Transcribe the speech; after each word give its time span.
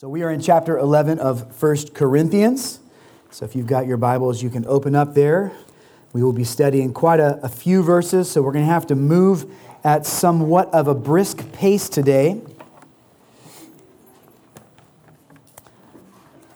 So 0.00 0.08
we 0.08 0.22
are 0.22 0.30
in 0.30 0.40
chapter 0.40 0.78
11 0.78 1.18
of 1.18 1.62
1 1.62 1.88
Corinthians. 1.92 2.80
So 3.30 3.44
if 3.44 3.54
you've 3.54 3.66
got 3.66 3.86
your 3.86 3.98
Bibles, 3.98 4.42
you 4.42 4.48
can 4.48 4.64
open 4.64 4.94
up 4.94 5.12
there. 5.12 5.52
We 6.14 6.22
will 6.22 6.32
be 6.32 6.42
studying 6.42 6.94
quite 6.94 7.20
a, 7.20 7.38
a 7.42 7.50
few 7.50 7.82
verses, 7.82 8.30
so 8.30 8.40
we're 8.40 8.52
going 8.52 8.64
to 8.64 8.72
have 8.72 8.86
to 8.86 8.94
move 8.94 9.44
at 9.84 10.06
somewhat 10.06 10.72
of 10.72 10.88
a 10.88 10.94
brisk 10.94 11.52
pace 11.52 11.90
today. 11.90 12.40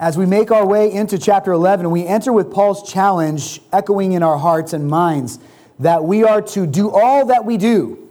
As 0.01 0.17
we 0.17 0.25
make 0.25 0.51
our 0.51 0.67
way 0.67 0.91
into 0.91 1.19
chapter 1.19 1.53
11, 1.53 1.91
we 1.91 2.07
enter 2.07 2.33
with 2.33 2.51
Paul's 2.51 2.91
challenge 2.91 3.61
echoing 3.75 4.13
in 4.13 4.23
our 4.23 4.39
hearts 4.39 4.73
and 4.73 4.89
minds 4.89 5.39
that 5.79 6.03
we 6.03 6.25
are 6.25 6.41
to 6.41 6.67
do 6.67 6.89
all 6.89 7.27
that 7.27 7.45
we 7.45 7.59
do 7.59 8.09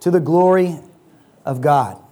to 0.00 0.10
the 0.10 0.18
glory 0.18 0.80
of 1.44 1.60
God. 1.60 2.02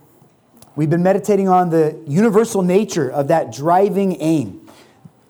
We've 0.76 0.90
been 0.90 1.04
meditating 1.04 1.48
on 1.48 1.70
the 1.70 1.96
universal 2.06 2.62
nature 2.62 3.08
of 3.08 3.28
that 3.28 3.52
driving 3.52 4.20
aim. 4.20 4.68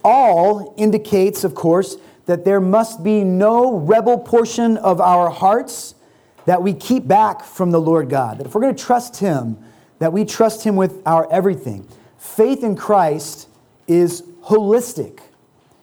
All 0.02 0.74
indicates, 0.78 1.44
of 1.44 1.54
course, 1.54 1.96
that 2.26 2.44
there 2.46 2.60
must 2.60 3.04
be 3.04 3.24
no 3.24 3.76
rebel 3.76 4.18
portion 4.18 4.78
of 4.78 5.00
our 5.00 5.28
hearts 5.28 5.94
that 6.46 6.62
we 6.62 6.72
keep 6.72 7.06
back 7.06 7.44
from 7.44 7.70
the 7.70 7.80
Lord 7.80 8.08
God. 8.08 8.38
That 8.38 8.46
if 8.46 8.54
we're 8.54 8.62
going 8.62 8.74
to 8.74 8.82
trust 8.82 9.18
Him, 9.18 9.58
that 9.98 10.12
we 10.12 10.24
trust 10.24 10.64
Him 10.64 10.76
with 10.76 11.02
our 11.06 11.30
everything. 11.30 11.86
Faith 12.16 12.64
in 12.64 12.76
Christ 12.76 13.48
is 13.86 14.22
holistic, 14.44 15.20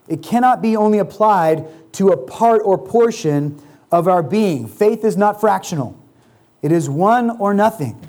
it 0.07 0.23
cannot 0.23 0.61
be 0.61 0.75
only 0.75 0.97
applied 0.97 1.65
to 1.93 2.09
a 2.09 2.17
part 2.17 2.61
or 2.65 2.77
portion 2.77 3.61
of 3.91 4.07
our 4.07 4.23
being. 4.23 4.67
Faith 4.67 5.05
is 5.05 5.15
not 5.17 5.39
fractional, 5.39 5.97
it 6.63 6.71
is 6.71 6.89
one 6.89 7.29
or 7.39 7.53
nothing. 7.53 8.07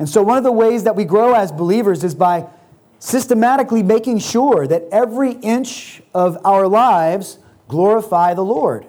And 0.00 0.08
so, 0.08 0.22
one 0.22 0.38
of 0.38 0.44
the 0.44 0.50
ways 0.50 0.84
that 0.84 0.96
we 0.96 1.04
grow 1.04 1.34
as 1.34 1.52
believers 1.52 2.02
is 2.02 2.14
by 2.14 2.46
systematically 3.00 3.82
making 3.82 4.18
sure 4.18 4.66
that 4.66 4.84
every 4.90 5.32
inch 5.32 6.00
of 6.14 6.38
our 6.42 6.66
lives 6.66 7.38
glorify 7.68 8.32
the 8.32 8.44
Lord. 8.44 8.86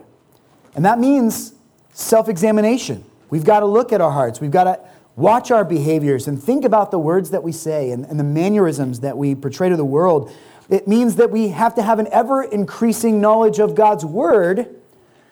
And 0.74 0.86
that 0.86 1.00
means 1.00 1.54
self 1.92 2.30
examination. 2.30 3.04
We've 3.30 3.44
got 3.44 3.60
to 3.60 3.66
look 3.66 3.92
at 3.92 4.00
our 4.00 4.12
hearts, 4.12 4.40
we've 4.40 4.52
got 4.52 4.64
to 4.64 4.80
watch 5.18 5.52
our 5.52 5.66
behaviors 5.66 6.30
and 6.30 6.42
think 6.42 6.64
about 6.64 6.92
the 6.92 7.00
words 7.00 7.32
that 7.32 7.44
we 7.44 7.52
say 7.52 7.92
and, 7.92 8.06
and 8.06 8.18
the 8.18 8.24
mannerisms 8.24 9.02
that 9.02 9.18
we 9.18 9.36
portray 9.36 9.68
to 9.68 9.76
the 9.76 9.84
world. 9.84 10.32
It 10.70 10.88
means 10.88 11.18
that 11.18 11.30
we 11.30 11.50
have 11.50 11.76
to 11.76 11.82
have 11.82 12.00
an 12.00 12.08
ever 12.14 12.42
increasing 12.42 13.20
knowledge 13.20 13.60
of 13.60 13.76
God's 13.76 14.06
Word 14.06 14.74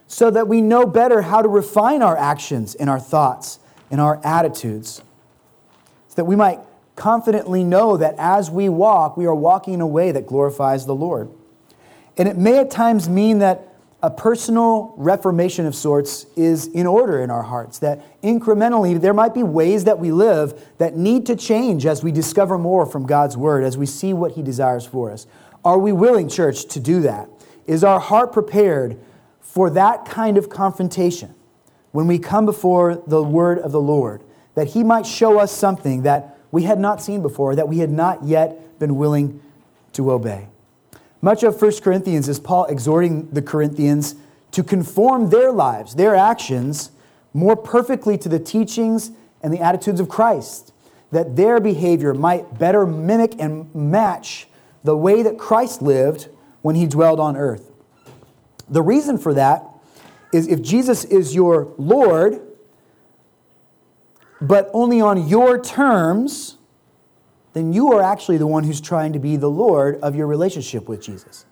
so 0.08 0.30
that 0.30 0.50
we 0.50 0.60
know 0.60 0.86
better 0.86 1.22
how 1.22 1.42
to 1.42 1.48
refine 1.48 2.02
our 2.02 2.18
actions 2.18 2.76
and 2.76 2.90
our 2.90 3.00
thoughts 3.00 3.60
and 3.90 4.02
our 4.02 4.20
attitudes 4.26 5.04
that 6.20 6.26
we 6.26 6.36
might 6.36 6.60
confidently 6.98 7.64
know 7.64 7.96
that 7.96 8.14
as 8.18 8.52
we 8.52 8.68
walk, 8.68 9.16
we 9.16 9.26
are 9.26 9.34
walking 9.34 9.76
in 9.76 9.80
a 9.80 9.88
way 9.88 10.12
that 10.12 10.28
glorifies 10.28 10.86
the 10.86 10.94
Lord. 10.94 11.32
And 12.18 12.28
it 12.28 12.38
may 12.38 12.60
at 12.60 12.70
times 12.70 13.08
mean 13.08 13.40
that 13.40 13.74
a 14.04 14.12
personal 14.12 14.94
reformation 14.98 15.66
of 15.66 15.74
sorts 15.74 16.26
is 16.36 16.68
in 16.68 16.86
order 16.86 17.22
in 17.22 17.32
our 17.32 17.44
hearts, 17.44 17.80
that 17.80 18.22
incrementally 18.22 19.00
there 19.00 19.14
might 19.14 19.34
be 19.34 19.44
ways 19.44 19.86
that 19.86 19.98
we 19.98 20.12
live 20.12 20.62
that 20.78 20.98
need 20.98 21.26
to 21.28 21.38
change 21.38 21.86
as 21.86 22.04
we 22.04 22.12
discover 22.12 22.58
more 22.58 22.86
from 22.86 23.06
God's 23.06 23.38
Word, 23.38 23.64
as 23.64 23.78
we 23.78 23.86
see 23.86 24.12
what 24.12 24.34
He 24.34 24.44
desires 24.44 24.86
for 24.86 25.10
us. 25.10 25.26
Are 25.64 25.80
we 25.80 25.94
willing, 25.94 26.28
church, 26.28 26.66
to 26.66 26.82
do 26.82 27.00
that? 27.04 27.30
Is 27.66 27.86
our 27.86 28.02
heart 28.02 28.34
prepared 28.34 29.00
for 29.40 29.70
that 29.70 30.04
kind 30.04 30.38
of 30.38 30.50
confrontation 30.50 31.34
when 31.94 32.08
we 32.08 32.20
come 32.20 32.46
before 32.46 33.02
the 33.08 33.24
Word 33.24 33.60
of 33.60 33.72
the 33.72 33.80
Lord? 33.80 34.22
That 34.60 34.68
he 34.68 34.84
might 34.84 35.06
show 35.06 35.40
us 35.40 35.54
something 35.54 36.02
that 36.02 36.38
we 36.52 36.64
had 36.64 36.78
not 36.78 37.02
seen 37.02 37.22
before, 37.22 37.56
that 37.56 37.70
we 37.70 37.78
had 37.78 37.90
not 37.90 38.26
yet 38.26 38.78
been 38.78 38.98
willing 38.98 39.42
to 39.94 40.12
obey. 40.12 40.50
Much 41.22 41.44
of 41.44 41.62
1 41.62 41.80
Corinthians 41.82 42.28
is 42.28 42.42
Paul 42.42 42.66
exhorting 42.66 43.30
the 43.32 43.42
Corinthians 43.42 44.16
to 44.52 44.62
conform 44.62 45.30
their 45.30 45.50
lives, 45.50 45.96
their 45.96 46.14
actions, 46.14 46.92
more 47.34 47.56
perfectly 47.56 48.18
to 48.18 48.28
the 48.28 48.38
teachings 48.38 49.12
and 49.42 49.54
the 49.54 49.62
attitudes 49.62 50.02
of 50.02 50.10
Christ, 50.10 50.74
that 51.12 51.38
their 51.38 51.62
behavior 51.62 52.14
might 52.14 52.60
better 52.60 52.86
mimic 52.86 53.40
and 53.40 53.74
match 53.74 54.50
the 54.84 54.98
way 54.98 55.24
that 55.24 55.38
Christ 55.38 55.82
lived 55.82 56.28
when 56.64 56.76
he 56.76 56.86
dwelled 56.86 57.22
on 57.22 57.38
earth. 57.38 57.72
The 58.68 58.82
reason 58.82 59.18
for 59.18 59.34
that 59.36 59.64
is 60.34 60.50
if 60.50 60.62
Jesus 60.62 61.06
is 61.06 61.34
your 61.34 61.74
Lord, 61.78 62.42
but 64.42 64.70
only 64.74 65.02
on 65.02 65.28
your 65.28 65.62
terms, 65.62 66.58
then 67.54 67.74
you 67.74 67.92
are 67.92 68.02
actually 68.02 68.38
the 68.38 68.48
one 68.48 68.64
who's 68.64 68.80
trying 68.80 69.14
to 69.14 69.20
be 69.20 69.36
the 69.36 69.50
Lord 69.50 70.00
of 70.02 70.16
your 70.16 70.28
relationship 70.28 70.88
with 70.88 71.02
Jesus. 71.02 71.46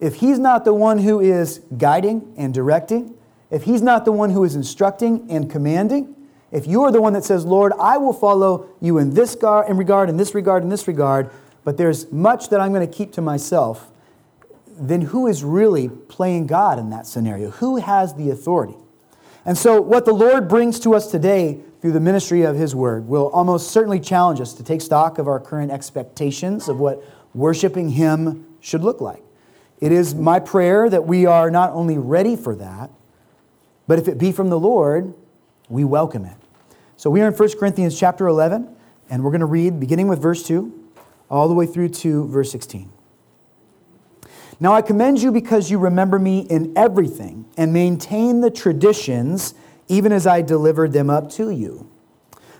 If 0.00 0.16
He's 0.16 0.38
not 0.38 0.64
the 0.64 0.74
one 0.74 0.98
who 0.98 1.20
is 1.20 1.60
guiding 1.76 2.34
and 2.36 2.52
directing, 2.52 3.14
if 3.50 3.64
He's 3.64 3.82
not 3.82 4.04
the 4.04 4.12
one 4.12 4.30
who 4.30 4.44
is 4.44 4.54
instructing 4.54 5.30
and 5.30 5.50
commanding, 5.50 6.14
if 6.50 6.66
you're 6.66 6.90
the 6.90 7.00
one 7.00 7.12
that 7.12 7.24
says, 7.24 7.44
Lord, 7.44 7.72
I 7.78 7.98
will 7.98 8.12
follow 8.12 8.68
you 8.80 8.98
in 8.98 9.14
this 9.14 9.34
gar- 9.34 9.68
in 9.68 9.76
regard, 9.76 10.08
in 10.08 10.16
this 10.16 10.34
regard, 10.34 10.62
in 10.62 10.68
this 10.68 10.88
regard, 10.88 11.30
but 11.64 11.76
there's 11.76 12.10
much 12.12 12.48
that 12.50 12.60
I'm 12.60 12.72
going 12.72 12.88
to 12.88 12.92
keep 12.92 13.12
to 13.12 13.20
myself, 13.20 13.90
then 14.78 15.00
who 15.00 15.26
is 15.26 15.42
really 15.42 15.88
playing 15.88 16.46
God 16.46 16.78
in 16.78 16.90
that 16.90 17.06
scenario? 17.06 17.50
Who 17.50 17.76
has 17.76 18.14
the 18.14 18.30
authority? 18.30 18.76
And 19.44 19.56
so, 19.56 19.80
what 19.80 20.04
the 20.04 20.12
Lord 20.12 20.48
brings 20.48 20.78
to 20.80 20.94
us 20.94 21.10
today 21.10 21.60
through 21.80 21.92
the 21.92 22.00
ministry 22.00 22.42
of 22.42 22.56
His 22.56 22.74
Word 22.74 23.06
will 23.06 23.28
almost 23.28 23.70
certainly 23.70 24.00
challenge 24.00 24.40
us 24.40 24.54
to 24.54 24.64
take 24.64 24.80
stock 24.80 25.18
of 25.18 25.28
our 25.28 25.40
current 25.40 25.70
expectations 25.70 26.68
of 26.68 26.80
what 26.80 27.02
worshiping 27.34 27.90
Him 27.90 28.46
should 28.60 28.82
look 28.82 29.00
like. 29.00 29.22
It 29.80 29.92
is 29.92 30.14
my 30.14 30.40
prayer 30.40 30.88
that 30.88 31.06
we 31.06 31.26
are 31.26 31.50
not 31.50 31.70
only 31.72 31.98
ready 31.98 32.34
for 32.34 32.54
that, 32.56 32.90
but 33.86 33.98
if 33.98 34.08
it 34.08 34.18
be 34.18 34.32
from 34.32 34.48
the 34.48 34.58
Lord, 34.58 35.14
we 35.68 35.84
welcome 35.84 36.24
it. 36.24 36.36
So 36.96 37.10
we 37.10 37.20
are 37.20 37.28
in 37.28 37.34
1 37.34 37.58
Corinthians 37.58 37.98
chapter 37.98 38.26
11, 38.26 38.74
and 39.10 39.22
we're 39.22 39.30
going 39.30 39.40
to 39.40 39.46
read 39.46 39.78
beginning 39.78 40.08
with 40.08 40.20
verse 40.20 40.42
2 40.46 40.72
all 41.30 41.48
the 41.48 41.54
way 41.54 41.66
through 41.66 41.90
to 41.90 42.26
verse 42.28 42.50
16. 42.50 42.90
Now 44.58 44.72
I 44.72 44.80
commend 44.80 45.20
you 45.20 45.30
because 45.30 45.70
you 45.70 45.78
remember 45.78 46.18
me 46.18 46.40
in 46.40 46.72
everything 46.76 47.44
and 47.58 47.72
maintain 47.72 48.40
the 48.40 48.50
traditions 48.50 49.54
even 49.88 50.12
as 50.12 50.26
I 50.26 50.42
delivered 50.42 50.92
them 50.92 51.10
up 51.10 51.30
to 51.32 51.50
you. 51.50 51.90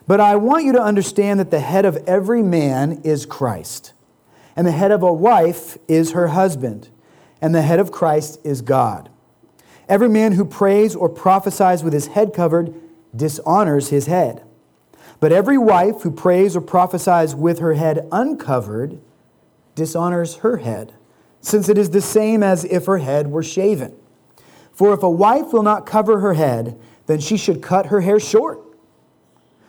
But 0.07 0.21
I 0.21 0.37
want 0.37 0.65
you 0.65 0.73
to 0.73 0.83
understand 0.83 1.41
that 1.41 1.51
the 1.51 1.61
head 1.61 1.85
of 1.85 1.97
every 2.07 2.43
man 2.43 3.01
is 3.03 3.27
Christ, 3.27 3.93
and 4.55 4.67
the 4.67 4.73
head 4.73 4.93
of 4.93 5.03
a 5.03 5.13
wife 5.13 5.79
is 5.89 6.13
her 6.13 6.29
husband, 6.29 6.89
and 7.41 7.55
the 7.55 7.63
head 7.63 7.81
of 7.81 7.91
Christ 7.91 8.39
is 8.45 8.63
God. 8.63 9.11
Every 9.89 10.09
man 10.09 10.33
who 10.33 10.45
prays 10.45 10.95
or 10.95 11.09
prophesies 11.09 11.83
with 11.83 11.93
his 11.93 12.09
head 12.09 12.33
covered 12.33 12.75
dishonors 13.15 13.89
his 13.89 14.07
head. 14.07 14.43
But 15.21 15.33
every 15.33 15.59
wife 15.59 16.03
who 16.03 16.11
prays 16.11 16.57
or 16.57 16.61
prophesies 16.61 17.35
with 17.35 17.59
her 17.61 17.75
head 17.75 18.07
uncovered 18.13 19.01
dishonors 19.75 20.37
her 20.37 20.59
head, 20.59 20.93
since 21.41 21.69
it 21.69 21.79
is 21.79 21.91
the 21.91 22.01
same 22.01 22.43
as 22.43 22.65
if 22.65 22.87
her 22.87 22.99
head 22.99 23.31
were 23.31 23.43
shaven. 23.43 23.95
For 24.73 24.93
if 24.93 25.03
a 25.03 25.11
wife 25.11 25.53
will 25.53 25.63
not 25.63 25.87
cover 25.87 26.21
her 26.21 26.35
head, 26.35 26.79
then 27.07 27.21
she 27.21 27.37
should 27.37 27.63
cut 27.63 27.87
her 27.87 28.01
hair 28.01 28.21
short. 28.21 28.61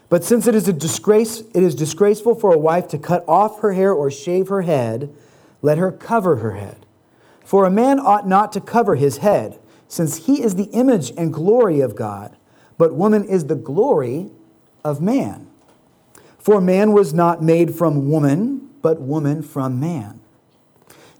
But 0.09 0.23
since 0.23 0.47
it 0.47 0.55
is 0.55 0.67
a 0.67 0.73
disgrace, 0.73 1.41
it 1.53 1.63
is 1.63 1.75
disgraceful 1.75 2.35
for 2.35 2.53
a 2.53 2.57
wife 2.57 2.87
to 2.89 2.97
cut 2.97 3.25
off 3.27 3.61
her 3.61 3.73
hair 3.73 3.93
or 3.93 4.09
shave 4.09 4.47
her 4.47 4.61
head, 4.61 5.13
let 5.61 5.77
her 5.77 5.91
cover 5.91 6.37
her 6.37 6.53
head. 6.53 6.85
For 7.43 7.65
a 7.65 7.71
man 7.71 7.99
ought 7.99 8.27
not 8.27 8.51
to 8.53 8.61
cover 8.61 8.95
his 8.95 9.17
head, 9.17 9.59
since 9.87 10.25
he 10.25 10.41
is 10.41 10.55
the 10.55 10.65
image 10.65 11.11
and 11.17 11.33
glory 11.33 11.79
of 11.79 11.95
God, 11.95 12.35
but 12.77 12.93
woman 12.93 13.23
is 13.23 13.45
the 13.45 13.55
glory 13.55 14.29
of 14.83 15.01
man. 15.01 15.47
For 16.37 16.61
man 16.61 16.93
was 16.93 17.13
not 17.13 17.41
made 17.41 17.75
from 17.75 18.09
woman, 18.09 18.69
but 18.81 19.01
woman 19.01 19.41
from 19.41 19.79
man. 19.79 20.19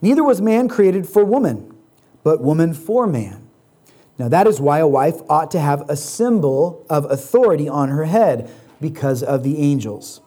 Neither 0.02 0.24
was 0.24 0.42
man 0.42 0.70
created 0.70 1.08
for 1.08 1.26
woman, 1.26 1.76
but 2.24 2.42
woman 2.42 2.74
for 2.74 3.08
man. 3.08 3.47
Now, 4.18 4.30
that 4.30 4.48
is 4.48 4.60
why 4.60 4.80
a 4.80 4.88
wife 4.88 5.22
ought 5.30 5.52
to 5.52 5.60
have 5.60 5.88
a 5.90 5.96
symbol 5.96 6.86
of 6.90 7.06
authority 7.06 7.70
on 7.70 7.90
her 7.90 8.06
head 8.06 8.50
because 8.82 9.22
of 9.22 9.44
the 9.44 9.60
angels. 9.60 10.22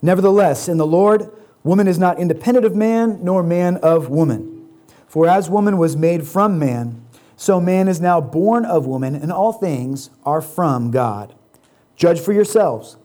Nevertheless, 0.00 0.68
in 0.68 0.78
the 0.78 0.86
Lord, 0.86 1.30
woman 1.64 1.88
is 1.88 1.98
not 1.98 2.18
independent 2.18 2.64
of 2.64 2.76
man, 2.76 3.18
nor 3.22 3.42
man 3.42 3.76
of 3.78 4.08
woman. 4.08 4.68
For 5.08 5.28
as 5.28 5.50
woman 5.50 5.78
was 5.78 5.96
made 5.96 6.26
from 6.26 6.58
man, 6.58 7.04
so 7.36 7.60
man 7.60 7.88
is 7.88 8.00
now 8.00 8.20
born 8.20 8.64
of 8.64 8.86
woman, 8.86 9.14
and 9.14 9.32
all 9.32 9.52
things 9.52 10.10
are 10.24 10.40
from 10.40 10.90
God. 10.90 11.34
Judge 11.96 12.20
for 12.20 12.32
yourselves. 12.32 12.96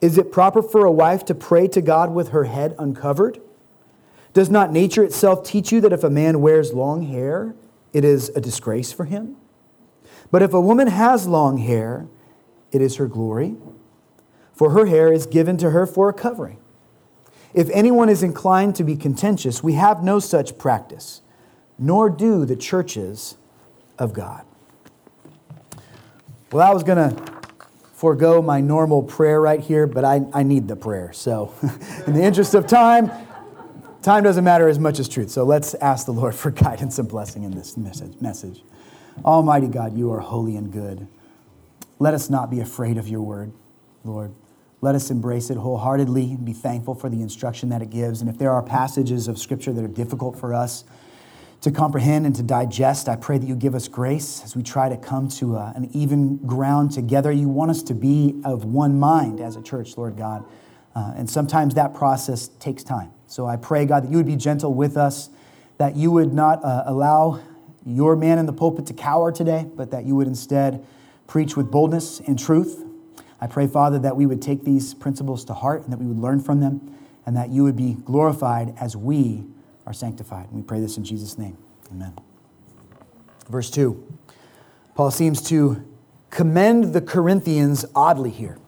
Is 0.00 0.18
it 0.18 0.32
proper 0.32 0.62
for 0.62 0.84
a 0.84 0.92
wife 0.92 1.24
to 1.26 1.34
pray 1.34 1.68
to 1.68 1.80
God 1.80 2.12
with 2.12 2.28
her 2.28 2.44
head 2.44 2.74
uncovered? 2.78 3.40
Does 4.32 4.50
not 4.50 4.72
nature 4.72 5.04
itself 5.04 5.44
teach 5.44 5.70
you 5.70 5.80
that 5.80 5.92
if 5.92 6.02
a 6.02 6.10
man 6.10 6.40
wears 6.40 6.72
long 6.72 7.02
hair, 7.02 7.54
it 7.92 8.04
is 8.04 8.30
a 8.30 8.40
disgrace 8.40 8.92
for 8.92 9.04
him. 9.04 9.36
But 10.30 10.42
if 10.42 10.54
a 10.54 10.60
woman 10.60 10.88
has 10.88 11.26
long 11.26 11.58
hair, 11.58 12.06
it 12.70 12.80
is 12.80 12.96
her 12.96 13.06
glory, 13.06 13.56
for 14.54 14.70
her 14.70 14.86
hair 14.86 15.12
is 15.12 15.26
given 15.26 15.56
to 15.58 15.70
her 15.70 15.86
for 15.86 16.08
a 16.08 16.12
covering. 16.12 16.58
If 17.54 17.68
anyone 17.70 18.08
is 18.08 18.22
inclined 18.22 18.76
to 18.76 18.84
be 18.84 18.96
contentious, 18.96 19.62
we 19.62 19.74
have 19.74 20.02
no 20.02 20.18
such 20.18 20.56
practice, 20.56 21.20
nor 21.78 22.08
do 22.08 22.46
the 22.46 22.56
churches 22.56 23.36
of 23.98 24.14
God. 24.14 24.44
Well, 26.50 26.66
I 26.66 26.72
was 26.72 26.82
going 26.82 26.98
to 26.98 27.32
forego 27.92 28.40
my 28.40 28.60
normal 28.60 29.02
prayer 29.02 29.40
right 29.40 29.60
here, 29.60 29.86
but 29.86 30.04
I, 30.04 30.22
I 30.32 30.42
need 30.42 30.66
the 30.66 30.76
prayer. 30.76 31.12
So, 31.12 31.54
in 32.06 32.14
the 32.14 32.22
interest 32.22 32.54
of 32.54 32.66
time, 32.66 33.10
time 34.02 34.24
doesn't 34.24 34.44
matter 34.44 34.68
as 34.68 34.78
much 34.78 34.98
as 34.98 35.08
truth. 35.08 35.30
So, 35.30 35.44
let's 35.44 35.74
ask 35.74 36.06
the 36.06 36.12
Lord 36.12 36.34
for 36.42 36.50
guidance 36.50 36.98
and 36.98 37.08
blessing 37.08 37.44
in 37.44 37.52
this 37.52 37.76
message. 37.76 38.62
Almighty 39.24 39.68
God, 39.68 39.96
you 39.96 40.12
are 40.12 40.20
holy 40.20 40.56
and 40.56 40.72
good. 40.72 41.06
Let 41.98 42.14
us 42.14 42.30
not 42.30 42.50
be 42.50 42.60
afraid 42.60 42.98
of 42.98 43.08
your 43.08 43.20
word, 43.22 43.52
Lord. 44.04 44.34
Let 44.80 44.96
us 44.96 45.10
embrace 45.10 45.48
it 45.48 45.56
wholeheartedly 45.56 46.32
and 46.32 46.44
be 46.44 46.52
thankful 46.52 46.96
for 46.96 47.08
the 47.08 47.22
instruction 47.22 47.68
that 47.68 47.82
it 47.82 47.90
gives. 47.90 48.20
And 48.20 48.28
if 48.28 48.36
there 48.36 48.50
are 48.50 48.62
passages 48.62 49.28
of 49.28 49.38
Scripture 49.38 49.72
that 49.72 49.84
are 49.84 49.88
difficult 49.88 50.36
for 50.36 50.52
us 50.52 50.82
to 51.60 51.70
comprehend 51.70 52.26
and 52.26 52.34
to 52.34 52.42
digest, 52.42 53.08
I 53.08 53.14
pray 53.14 53.38
that 53.38 53.46
you 53.46 53.54
give 53.54 53.76
us 53.76 53.86
grace 53.86 54.42
as 54.42 54.56
we 54.56 54.64
try 54.64 54.88
to 54.88 54.96
come 54.96 55.28
to 55.28 55.54
a, 55.54 55.66
uh, 55.66 55.72
an 55.76 55.88
even 55.92 56.38
ground 56.38 56.90
together. 56.90 57.30
You 57.30 57.48
want 57.48 57.70
us 57.70 57.84
to 57.84 57.94
be 57.94 58.40
of 58.44 58.64
one 58.64 58.98
mind 58.98 59.38
as 59.38 59.54
a 59.54 59.62
church, 59.62 59.96
Lord 59.96 60.16
God. 60.16 60.44
Uh, 60.96 61.12
and 61.16 61.30
sometimes 61.30 61.74
that 61.74 61.94
process 61.94 62.48
takes 62.48 62.82
time. 62.82 63.12
So 63.32 63.46
I 63.46 63.56
pray, 63.56 63.86
God, 63.86 64.04
that 64.04 64.10
you 64.10 64.16
would 64.16 64.26
be 64.26 64.36
gentle 64.36 64.74
with 64.74 64.96
us, 64.96 65.30
that 65.78 65.96
you 65.96 66.10
would 66.10 66.32
not 66.32 66.64
uh, 66.64 66.84
allow 66.86 67.40
your 67.84 68.14
man 68.14 68.38
in 68.38 68.46
the 68.46 68.52
pulpit 68.52 68.86
to 68.86 68.92
cower 68.92 69.32
today, 69.32 69.66
but 69.74 69.90
that 69.90 70.04
you 70.04 70.14
would 70.16 70.26
instead 70.26 70.84
preach 71.26 71.56
with 71.56 71.70
boldness 71.70 72.20
and 72.20 72.38
truth 72.38 72.84
I 73.42 73.48
pray, 73.48 73.66
Father, 73.66 73.98
that 73.98 74.14
we 74.14 74.24
would 74.24 74.40
take 74.40 74.62
these 74.62 74.94
principles 74.94 75.44
to 75.46 75.52
heart 75.52 75.82
and 75.82 75.92
that 75.92 75.98
we 75.98 76.06
would 76.06 76.20
learn 76.20 76.38
from 76.38 76.60
them 76.60 76.96
and 77.26 77.36
that 77.36 77.50
you 77.50 77.64
would 77.64 77.74
be 77.74 77.94
glorified 78.04 78.72
as 78.78 78.96
we 78.96 79.44
are 79.84 79.92
sanctified. 79.92 80.46
And 80.46 80.54
we 80.54 80.62
pray 80.62 80.78
this 80.78 80.96
in 80.96 81.02
Jesus' 81.02 81.36
name. 81.36 81.58
Amen. 81.90 82.14
Verse 83.48 83.68
2 83.68 84.00
Paul 84.94 85.10
seems 85.10 85.42
to 85.48 85.84
commend 86.30 86.92
the 86.94 87.00
Corinthians 87.00 87.84
oddly 87.96 88.30
here, 88.30 88.58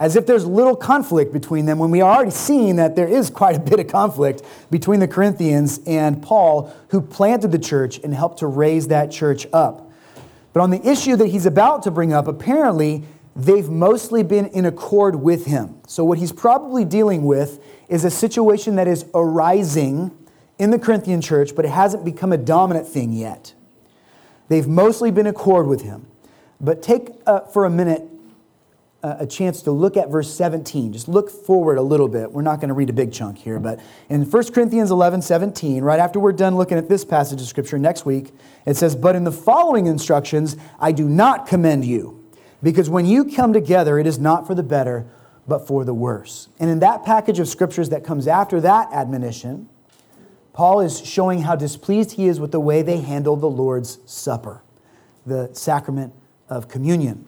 as 0.00 0.16
if 0.16 0.26
there's 0.26 0.46
little 0.46 0.74
conflict 0.74 1.30
between 1.30 1.66
them 1.66 1.78
when 1.78 1.90
we 1.90 2.00
are 2.00 2.16
already 2.16 2.30
seeing 2.30 2.76
that 2.76 2.96
there 2.96 3.06
is 3.06 3.28
quite 3.28 3.54
a 3.54 3.60
bit 3.60 3.78
of 3.78 3.86
conflict 3.86 4.42
between 4.70 4.98
the 4.98 5.06
Corinthians 5.06 5.78
and 5.86 6.22
Paul, 6.22 6.74
who 6.88 7.02
planted 7.02 7.52
the 7.52 7.58
church 7.58 8.00
and 8.02 8.14
helped 8.14 8.38
to 8.38 8.46
raise 8.46 8.88
that 8.88 9.12
church 9.12 9.46
up. 9.52 9.92
But 10.54 10.62
on 10.62 10.70
the 10.70 10.84
issue 10.88 11.16
that 11.16 11.26
he's 11.26 11.44
about 11.44 11.82
to 11.82 11.90
bring 11.90 12.14
up, 12.14 12.26
apparently 12.26 13.04
they've 13.36 13.68
mostly 13.68 14.22
been 14.22 14.46
in 14.46 14.64
accord 14.64 15.16
with 15.16 15.44
him. 15.44 15.76
So, 15.86 16.02
what 16.02 16.18
he's 16.18 16.32
probably 16.32 16.84
dealing 16.84 17.24
with 17.24 17.62
is 17.88 18.04
a 18.04 18.10
situation 18.10 18.76
that 18.76 18.88
is 18.88 19.04
arising 19.14 20.16
in 20.58 20.70
the 20.70 20.78
Corinthian 20.78 21.20
church, 21.20 21.54
but 21.54 21.64
it 21.64 21.70
hasn't 21.70 22.04
become 22.04 22.32
a 22.32 22.38
dominant 22.38 22.88
thing 22.88 23.12
yet. 23.12 23.52
They've 24.48 24.66
mostly 24.66 25.10
been 25.10 25.26
in 25.26 25.34
accord 25.34 25.66
with 25.66 25.82
him. 25.82 26.06
But 26.60 26.82
take 26.82 27.10
uh, 27.26 27.40
for 27.40 27.64
a 27.64 27.70
minute 27.70 28.09
a 29.02 29.26
chance 29.26 29.62
to 29.62 29.70
look 29.70 29.96
at 29.96 30.10
verse 30.10 30.32
17. 30.32 30.92
Just 30.92 31.08
look 31.08 31.30
forward 31.30 31.78
a 31.78 31.82
little 31.82 32.08
bit. 32.08 32.30
We're 32.30 32.42
not 32.42 32.60
going 32.60 32.68
to 32.68 32.74
read 32.74 32.90
a 32.90 32.92
big 32.92 33.12
chunk 33.12 33.38
here, 33.38 33.58
but 33.58 33.80
in 34.10 34.30
1 34.30 34.52
Corinthians 34.52 34.90
11 34.90 35.22
17, 35.22 35.82
right 35.82 35.98
after 35.98 36.20
we're 36.20 36.32
done 36.32 36.56
looking 36.56 36.76
at 36.76 36.88
this 36.88 37.04
passage 37.04 37.40
of 37.40 37.46
Scripture 37.46 37.78
next 37.78 38.04
week, 38.04 38.32
it 38.66 38.76
says, 38.76 38.94
But 38.94 39.16
in 39.16 39.24
the 39.24 39.32
following 39.32 39.86
instructions, 39.86 40.56
I 40.78 40.92
do 40.92 41.08
not 41.08 41.46
commend 41.46 41.84
you 41.84 42.22
because 42.62 42.90
when 42.90 43.06
you 43.06 43.24
come 43.24 43.52
together, 43.52 43.98
it 43.98 44.06
is 44.06 44.18
not 44.18 44.46
for 44.46 44.54
the 44.54 44.62
better, 44.62 45.06
but 45.48 45.66
for 45.66 45.84
the 45.84 45.94
worse. 45.94 46.48
And 46.58 46.68
in 46.70 46.80
that 46.80 47.04
package 47.04 47.38
of 47.38 47.48
scriptures 47.48 47.88
that 47.88 48.04
comes 48.04 48.26
after 48.26 48.60
that 48.60 48.92
admonition, 48.92 49.68
Paul 50.52 50.80
is 50.80 51.04
showing 51.04 51.42
how 51.42 51.56
displeased 51.56 52.12
he 52.12 52.26
is 52.26 52.38
with 52.38 52.52
the 52.52 52.60
way 52.60 52.82
they 52.82 52.98
handle 52.98 53.36
the 53.36 53.48
Lord's 53.48 53.98
Supper, 54.04 54.62
the 55.24 55.48
sacrament 55.54 56.12
of 56.50 56.68
communion. 56.68 57.24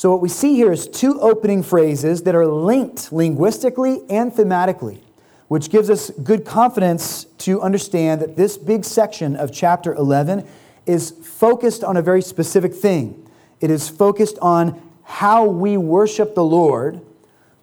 So, 0.00 0.10
what 0.10 0.22
we 0.22 0.30
see 0.30 0.54
here 0.54 0.72
is 0.72 0.88
two 0.88 1.20
opening 1.20 1.62
phrases 1.62 2.22
that 2.22 2.34
are 2.34 2.46
linked 2.46 3.12
linguistically 3.12 4.00
and 4.08 4.32
thematically, 4.32 5.00
which 5.48 5.68
gives 5.68 5.90
us 5.90 6.08
good 6.08 6.46
confidence 6.46 7.24
to 7.40 7.60
understand 7.60 8.22
that 8.22 8.34
this 8.34 8.56
big 8.56 8.86
section 8.86 9.36
of 9.36 9.52
chapter 9.52 9.92
11 9.92 10.48
is 10.86 11.10
focused 11.10 11.84
on 11.84 11.98
a 11.98 12.00
very 12.00 12.22
specific 12.22 12.72
thing. 12.72 13.28
It 13.60 13.70
is 13.70 13.90
focused 13.90 14.38
on 14.40 14.80
how 15.02 15.44
we 15.44 15.76
worship 15.76 16.34
the 16.34 16.44
Lord 16.44 17.02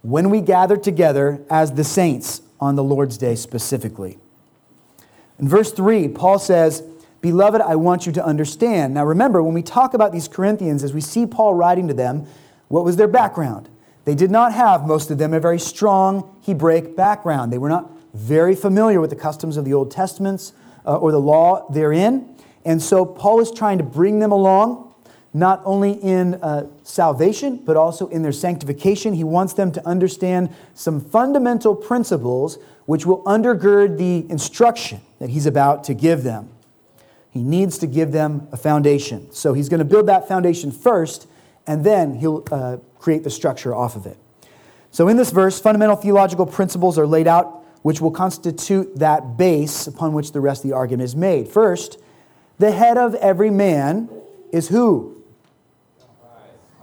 when 0.03 0.29
we 0.29 0.39
gather 0.39 0.77
together 0.77 1.41
as 1.49 1.71
the 1.71 1.83
saints 1.83 2.43
on 2.59 2.75
the 2.75 2.83
Lord's 2.83 3.17
Day 3.17 3.33
specifically. 3.33 4.19
In 5.39 5.49
verse 5.49 5.71
3, 5.71 6.09
Paul 6.09 6.37
says, 6.37 6.83
Beloved, 7.21 7.61
I 7.61 7.75
want 7.75 8.05
you 8.05 8.11
to 8.13 8.25
understand. 8.25 8.93
Now 8.93 9.05
remember, 9.05 9.41
when 9.41 9.53
we 9.53 9.63
talk 9.63 9.93
about 9.93 10.11
these 10.11 10.27
Corinthians, 10.27 10.83
as 10.83 10.93
we 10.93 11.01
see 11.01 11.25
Paul 11.25 11.53
writing 11.55 11.87
to 11.87 11.93
them, 11.93 12.27
what 12.67 12.83
was 12.83 12.95
their 12.95 13.07
background? 13.07 13.69
They 14.05 14.15
did 14.15 14.31
not 14.31 14.53
have, 14.53 14.85
most 14.85 15.11
of 15.11 15.17
them, 15.17 15.33
a 15.33 15.39
very 15.39 15.59
strong 15.59 16.39
Hebraic 16.45 16.95
background. 16.95 17.51
They 17.51 17.57
were 17.57 17.69
not 17.69 17.91
very 18.13 18.55
familiar 18.55 19.01
with 19.01 19.09
the 19.09 19.15
customs 19.15 19.57
of 19.57 19.65
the 19.65 19.73
Old 19.73 19.91
Testaments 19.91 20.53
uh, 20.85 20.97
or 20.97 21.11
the 21.11 21.19
law 21.19 21.69
therein. 21.71 22.35
And 22.63 22.81
so 22.81 23.05
Paul 23.05 23.39
is 23.41 23.51
trying 23.51 23.77
to 23.79 23.83
bring 23.83 24.19
them 24.19 24.31
along 24.31 24.93
not 25.33 25.61
only 25.65 25.91
in 25.91 26.35
uh, 26.35 26.67
salvation, 26.83 27.57
but 27.57 27.77
also 27.77 28.07
in 28.07 28.23
their 28.23 28.31
sanctification. 28.31 29.13
He 29.13 29.23
wants 29.23 29.53
them 29.53 29.71
to 29.73 29.85
understand 29.87 30.53
some 30.73 30.99
fundamental 30.99 31.75
principles 31.75 32.57
which 32.85 33.05
will 33.05 33.21
undergird 33.23 33.97
the 33.97 34.29
instruction 34.31 35.01
that 35.19 35.29
he's 35.29 35.45
about 35.45 35.83
to 35.85 35.93
give 35.93 36.23
them. 36.23 36.49
He 37.31 37.43
needs 37.43 37.77
to 37.79 37.87
give 37.87 38.11
them 38.11 38.47
a 38.51 38.57
foundation. 38.57 39.31
So 39.31 39.53
he's 39.53 39.69
going 39.69 39.79
to 39.79 39.85
build 39.85 40.07
that 40.07 40.27
foundation 40.27 40.71
first, 40.71 41.27
and 41.65 41.83
then 41.83 42.15
he'll 42.15 42.43
uh, 42.51 42.77
create 42.97 43.23
the 43.23 43.29
structure 43.29 43.75
off 43.75 43.95
of 43.95 44.05
it. 44.05 44.17
So 44.91 45.07
in 45.07 45.17
this 45.17 45.31
verse, 45.31 45.59
fundamental 45.59 45.95
theological 45.95 46.45
principles 46.45 46.97
are 46.97 47.05
laid 47.05 47.27
out, 47.27 47.63
which 47.83 48.01
will 48.01 48.11
constitute 48.11 48.97
that 48.97 49.37
base 49.37 49.87
upon 49.87 50.13
which 50.13 50.31
the 50.31 50.39
rest 50.39 50.63
of 50.63 50.69
the 50.69 50.75
argument 50.75 51.05
is 51.05 51.15
made. 51.15 51.47
First, 51.47 51.99
the 52.57 52.71
head 52.71 52.97
of 52.97 53.13
every 53.15 53.51
man 53.51 54.09
is 54.51 54.69
who? 54.69 55.21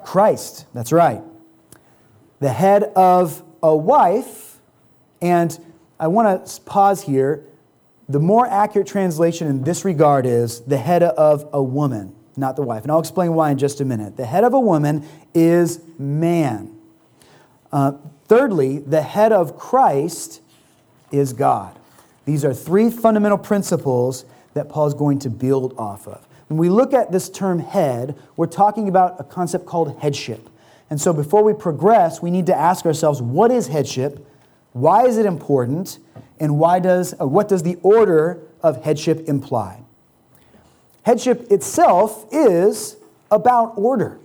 Christ. 0.05 0.67
That's 0.75 0.93
right. 0.93 1.23
The 2.41 2.51
head 2.51 2.85
of 2.95 3.43
a 3.63 3.75
wife, 3.75 4.59
and 5.21 5.59
I 5.99 6.09
want 6.09 6.47
to 6.47 6.61
pause 6.63 7.03
here. 7.03 7.45
The 8.09 8.21
more 8.21 8.47
accurate 8.47 8.87
translation 8.87 9.49
in 9.49 9.65
this 9.65 9.85
regard 9.85 10.27
is 10.27 10.61
the 10.61 10.77
head 10.77 11.03
of 11.03 11.49
a 11.53 11.63
woman, 11.63 12.15
not 12.37 12.57
the 12.57 12.63
wife. 12.63 12.83
And 12.83 12.93
I'll 12.93 13.01
explain 13.01 13.35
why 13.35 13.51
in 13.51 13.59
just 13.59 13.81
a 13.81 13.85
minute. 13.85 14.17
The 14.17 14.27
head 14.27 14.45
of 14.45 14.53
a 14.53 14.61
woman 14.61 15.07
is 15.33 15.81
man. 15.99 16.77
Uh, 17.73 17.93
thirdly, 18.27 18.79
the 18.79 19.03
head 19.03 19.33
of 19.33 19.59
Christ 19.59 20.41
is 21.11 21.33
God. 21.33 21.79
These 22.27 22.45
are 22.45 22.55
three 22.55 22.91
fundamental 22.91 23.39
principles 23.39 24.25
that 24.55 24.69
Paul 24.69 24.87
is 24.87 24.95
going 24.95 25.19
to 25.21 25.31
build 25.31 25.75
off 25.79 26.07
of. 26.07 26.27
When 26.49 26.59
we 26.59 26.69
look 26.69 26.93
at 26.93 27.11
this 27.11 27.29
term 27.29 27.59
head, 27.59 28.17
we're 28.37 28.47
talking 28.47 28.89
about 28.89 29.19
a 29.19 29.25
concept 29.25 29.67
called 29.67 29.99
headship. 30.01 30.49
And 30.91 31.01
so 31.01 31.13
before 31.13 31.43
we 31.43 31.55
progress, 31.55 32.23
we 32.23 32.31
need 32.31 32.47
to 32.47 32.55
ask 32.55 32.85
ourselves 32.85 33.21
what 33.21 33.51
is 33.51 33.69
headship? 33.69 34.27
Why 34.75 35.07
is 35.07 35.17
it 35.17 35.25
important? 35.25 35.99
And 36.39 36.59
why 36.59 36.79
does, 36.79 37.19
uh, 37.19 37.27
what 37.27 37.49
does 37.49 37.63
the 37.63 37.79
order 37.83 38.43
of 38.63 38.85
headship 38.85 39.27
imply? 39.27 39.81
Headship 41.03 41.51
itself 41.51 42.27
is 42.31 42.97
about 43.31 43.73
order. 43.77 44.19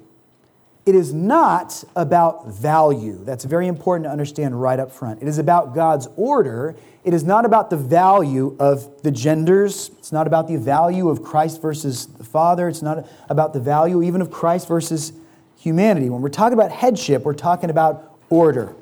It 0.85 0.95
is 0.95 1.13
not 1.13 1.83
about 1.95 2.47
value. 2.47 3.23
That's 3.23 3.45
very 3.45 3.67
important 3.67 4.05
to 4.05 4.11
understand 4.11 4.59
right 4.61 4.79
up 4.79 4.91
front. 4.91 5.21
It 5.21 5.27
is 5.29 5.37
about 5.37 5.73
God's 5.73 6.07
order 6.17 6.75
it 7.03 7.13
is 7.13 7.23
not 7.23 7.45
about 7.45 7.69
the 7.69 7.77
value 7.77 8.55
of 8.59 9.01
the 9.03 9.11
genders. 9.11 9.89
It's 9.99 10.11
not 10.11 10.27
about 10.27 10.47
the 10.47 10.57
value 10.57 11.09
of 11.09 11.23
Christ 11.23 11.61
versus 11.61 12.05
the 12.05 12.23
Father. 12.23 12.67
It's 12.67 12.81
not 12.81 13.07
about 13.29 13.53
the 13.53 13.59
value 13.59 14.03
even 14.03 14.21
of 14.21 14.29
Christ 14.29 14.67
versus 14.67 15.13
humanity. 15.57 16.09
When 16.09 16.21
we're 16.21 16.29
talking 16.29 16.53
about 16.53 16.71
headship, 16.71 17.23
we're 17.23 17.33
talking 17.33 17.69
about 17.69 18.19
order. 18.29 18.75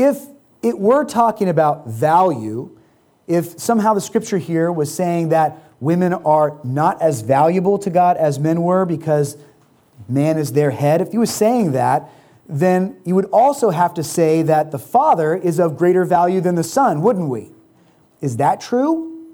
If 0.00 0.18
it 0.62 0.78
were 0.78 1.04
talking 1.04 1.50
about 1.50 1.86
value, 1.86 2.74
if 3.26 3.60
somehow 3.60 3.92
the 3.92 4.00
scripture 4.00 4.38
here 4.38 4.72
was 4.72 4.92
saying 4.92 5.28
that 5.28 5.62
women 5.78 6.14
are 6.14 6.58
not 6.64 7.02
as 7.02 7.20
valuable 7.20 7.78
to 7.80 7.90
God 7.90 8.16
as 8.16 8.38
men 8.38 8.62
were 8.62 8.86
because 8.86 9.36
man 10.08 10.38
is 10.38 10.52
their 10.52 10.70
head, 10.70 11.02
if 11.02 11.10
he 11.12 11.18
was 11.18 11.30
saying 11.30 11.72
that, 11.72 12.10
then 12.48 12.96
you 13.04 13.14
would 13.14 13.26
also 13.26 13.68
have 13.68 13.92
to 13.94 14.02
say 14.02 14.40
that 14.40 14.70
the 14.70 14.78
Father 14.78 15.36
is 15.36 15.60
of 15.60 15.76
greater 15.76 16.06
value 16.06 16.40
than 16.40 16.54
the 16.54 16.64
Son, 16.64 17.02
wouldn't 17.02 17.28
we? 17.28 17.50
Is 18.22 18.38
that 18.38 18.58
true? 18.58 19.28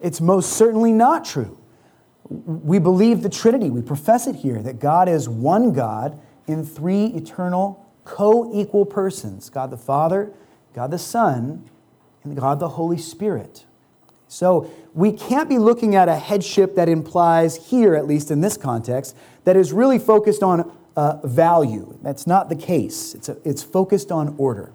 It's 0.00 0.20
most 0.20 0.54
certainly 0.54 0.92
not 0.92 1.24
true. 1.24 1.56
We 2.28 2.80
believe 2.80 3.22
the 3.22 3.28
Trinity, 3.28 3.70
we 3.70 3.80
profess 3.80 4.26
it 4.26 4.34
here, 4.34 4.60
that 4.60 4.80
God 4.80 5.08
is 5.08 5.28
one 5.28 5.72
God 5.72 6.20
in 6.48 6.66
three 6.66 7.06
eternal, 7.06 7.86
co 8.10 8.50
equal 8.52 8.84
persons 8.84 9.48
God 9.48 9.70
the 9.70 9.76
Father, 9.76 10.32
God 10.74 10.90
the 10.90 10.98
Son, 10.98 11.64
and 12.24 12.36
God 12.36 12.58
the 12.58 12.70
Holy 12.70 12.98
Spirit. 12.98 13.64
So 14.28 14.70
we 14.94 15.12
can't 15.12 15.48
be 15.48 15.58
looking 15.58 15.94
at 15.94 16.08
a 16.08 16.16
headship 16.16 16.74
that 16.74 16.88
implies, 16.88 17.70
here 17.70 17.94
at 17.94 18.06
least 18.06 18.30
in 18.30 18.40
this 18.40 18.56
context, 18.56 19.16
that 19.44 19.56
is 19.56 19.72
really 19.72 19.98
focused 19.98 20.42
on 20.42 20.70
uh, 20.96 21.18
value. 21.24 21.98
That's 22.02 22.26
not 22.26 22.48
the 22.48 22.56
case, 22.56 23.14
it's, 23.14 23.28
a, 23.28 23.36
it's 23.44 23.62
focused 23.62 24.12
on 24.12 24.34
order. 24.38 24.72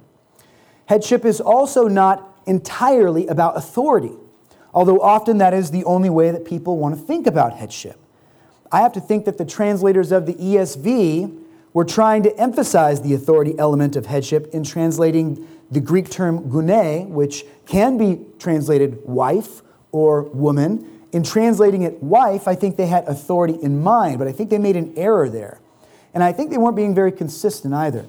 Headship 0.87 1.25
is 1.25 1.41
also 1.41 1.87
not 1.87 2.37
entirely 2.45 3.27
about 3.27 3.57
authority, 3.57 4.15
although 4.73 5.01
often 5.01 5.39
that 5.39 5.53
is 5.53 5.71
the 5.71 5.83
only 5.83 6.09
way 6.09 6.31
that 6.31 6.45
people 6.45 6.77
want 6.77 6.95
to 6.95 7.01
think 7.01 7.27
about 7.27 7.53
headship. 7.53 7.99
I 8.71 8.81
have 8.81 8.93
to 8.93 9.01
think 9.01 9.25
that 9.25 9.37
the 9.37 9.45
translators 9.45 10.11
of 10.11 10.25
the 10.25 10.33
ESV 10.33 11.44
were 11.75 11.83
trying 11.83 12.23
to 12.23 12.33
emphasize 12.39 13.01
the 13.01 13.13
authority 13.13 13.53
element 13.59 13.97
of 13.97 14.05
headship 14.05 14.47
in 14.53 14.63
translating 14.63 15.45
the 15.69 15.81
Greek 15.81 16.09
term 16.09 16.49
gune, 16.49 17.09
which 17.09 17.43
can 17.65 17.97
be 17.97 18.21
translated 18.39 18.97
wife 19.03 19.61
or 19.91 20.23
woman. 20.23 21.01
In 21.11 21.21
translating 21.21 21.81
it 21.81 22.01
wife, 22.01 22.47
I 22.47 22.55
think 22.55 22.77
they 22.77 22.87
had 22.87 23.05
authority 23.09 23.57
in 23.61 23.83
mind, 23.83 24.19
but 24.19 24.27
I 24.27 24.31
think 24.31 24.49
they 24.49 24.57
made 24.57 24.77
an 24.77 24.93
error 24.95 25.27
there. 25.27 25.59
And 26.13 26.23
I 26.23 26.31
think 26.31 26.49
they 26.49 26.57
weren't 26.57 26.77
being 26.77 26.95
very 26.95 27.11
consistent 27.11 27.73
either. 27.73 28.05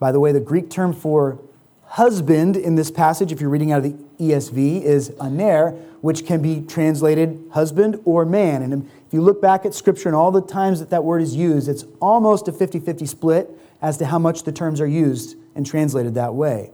By 0.00 0.10
the 0.10 0.18
way, 0.18 0.32
the 0.32 0.40
Greek 0.40 0.68
term 0.68 0.92
for 0.92 1.38
husband 1.84 2.56
in 2.56 2.74
this 2.74 2.90
passage, 2.90 3.30
if 3.30 3.40
you're 3.40 3.50
reading 3.50 3.70
out 3.70 3.84
of 3.84 3.84
the 3.84 4.04
ESV, 4.18 4.82
is 4.82 5.12
aner, 5.20 5.70
which 6.00 6.26
can 6.26 6.42
be 6.42 6.60
translated 6.62 7.50
husband 7.52 8.00
or 8.04 8.24
man. 8.24 8.62
And 8.62 8.90
you 9.16 9.22
look 9.22 9.40
back 9.40 9.64
at 9.64 9.74
Scripture 9.74 10.10
and 10.10 10.14
all 10.14 10.30
the 10.30 10.42
times 10.42 10.78
that 10.80 10.90
that 10.90 11.02
word 11.02 11.22
is 11.22 11.34
used, 11.34 11.68
it's 11.68 11.84
almost 12.00 12.46
a 12.48 12.52
50 12.52 12.80
50 12.80 13.06
split 13.06 13.50
as 13.80 13.96
to 13.96 14.06
how 14.06 14.18
much 14.18 14.42
the 14.42 14.52
terms 14.52 14.78
are 14.78 14.86
used 14.86 15.36
and 15.54 15.64
translated 15.64 16.14
that 16.14 16.34
way. 16.34 16.70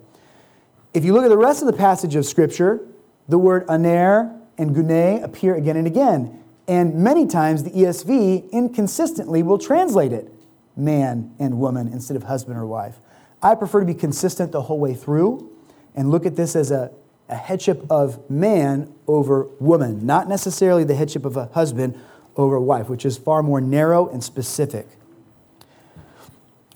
If 0.92 1.04
you 1.04 1.14
look 1.14 1.24
at 1.24 1.28
the 1.28 1.38
rest 1.38 1.62
of 1.62 1.66
the 1.66 1.72
passage 1.72 2.16
of 2.16 2.26
Scripture, 2.26 2.80
the 3.28 3.38
word 3.38 3.64
aner 3.68 4.36
and 4.58 4.74
gune 4.74 5.22
appear 5.22 5.54
again 5.54 5.76
and 5.76 5.86
again. 5.86 6.42
And 6.66 6.96
many 6.96 7.26
times 7.26 7.62
the 7.62 7.70
ESV 7.70 8.50
inconsistently 8.50 9.42
will 9.44 9.58
translate 9.58 10.12
it 10.12 10.32
man 10.76 11.34
and 11.38 11.58
woman 11.60 11.88
instead 11.88 12.16
of 12.16 12.24
husband 12.24 12.58
or 12.58 12.66
wife. 12.66 12.96
I 13.40 13.54
prefer 13.54 13.80
to 13.80 13.86
be 13.86 13.94
consistent 13.94 14.52
the 14.52 14.62
whole 14.62 14.80
way 14.80 14.94
through 14.94 15.50
and 15.94 16.10
look 16.10 16.26
at 16.26 16.36
this 16.36 16.56
as 16.56 16.70
a, 16.70 16.90
a 17.28 17.36
headship 17.36 17.84
of 17.90 18.28
man 18.30 18.94
over 19.06 19.44
woman, 19.60 20.04
not 20.06 20.28
necessarily 20.28 20.84
the 20.84 20.94
headship 20.94 21.24
of 21.24 21.36
a 21.36 21.46
husband 21.46 21.98
over 22.36 22.58
wife, 22.58 22.88
which 22.88 23.04
is 23.04 23.16
far 23.16 23.42
more 23.42 23.60
narrow 23.60 24.08
and 24.08 24.22
specific. 24.22 24.86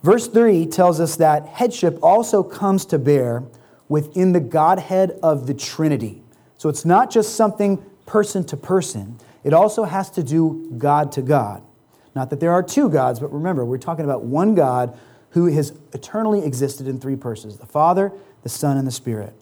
Verse 0.02 0.28
3 0.28 0.66
tells 0.66 1.00
us 1.00 1.16
that 1.16 1.46
headship 1.46 1.98
also 2.02 2.42
comes 2.42 2.84
to 2.86 2.98
bear 2.98 3.42
within 3.88 4.32
the 4.32 4.40
Godhead 4.40 5.18
of 5.22 5.46
the 5.46 5.54
Trinity. 5.54 6.22
So 6.58 6.68
it's 6.68 6.84
not 6.84 7.10
just 7.10 7.34
something 7.34 7.84
person 8.06 8.44
to 8.44 8.56
person, 8.56 9.18
it 9.44 9.52
also 9.52 9.84
has 9.84 10.10
to 10.10 10.22
do 10.22 10.72
God 10.78 11.12
to 11.12 11.22
God. 11.22 11.62
Not 12.14 12.30
that 12.30 12.40
there 12.40 12.52
are 12.52 12.62
two 12.62 12.88
gods, 12.88 13.20
but 13.20 13.32
remember, 13.32 13.64
we're 13.64 13.78
talking 13.78 14.04
about 14.04 14.22
one 14.22 14.54
God 14.54 14.98
who 15.30 15.46
has 15.46 15.72
eternally 15.92 16.44
existed 16.44 16.88
in 16.88 16.98
three 16.98 17.16
persons 17.16 17.58
the 17.58 17.66
Father, 17.66 18.12
the 18.42 18.48
Son, 18.48 18.76
and 18.76 18.86
the 18.86 18.92
Spirit. 18.92 19.34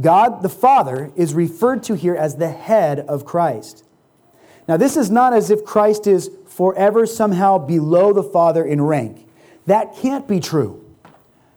God 0.00 0.42
the 0.42 0.48
Father 0.48 1.10
is 1.16 1.34
referred 1.34 1.82
to 1.84 1.94
here 1.94 2.14
as 2.14 2.36
the 2.36 2.50
head 2.50 3.00
of 3.00 3.24
Christ. 3.24 3.84
Now, 4.70 4.76
this 4.76 4.96
is 4.96 5.10
not 5.10 5.32
as 5.32 5.50
if 5.50 5.64
Christ 5.64 6.06
is 6.06 6.30
forever 6.46 7.04
somehow 7.04 7.58
below 7.58 8.12
the 8.12 8.22
Father 8.22 8.64
in 8.64 8.80
rank. 8.80 9.26
That 9.66 9.96
can't 9.96 10.28
be 10.28 10.38
true. 10.38 10.84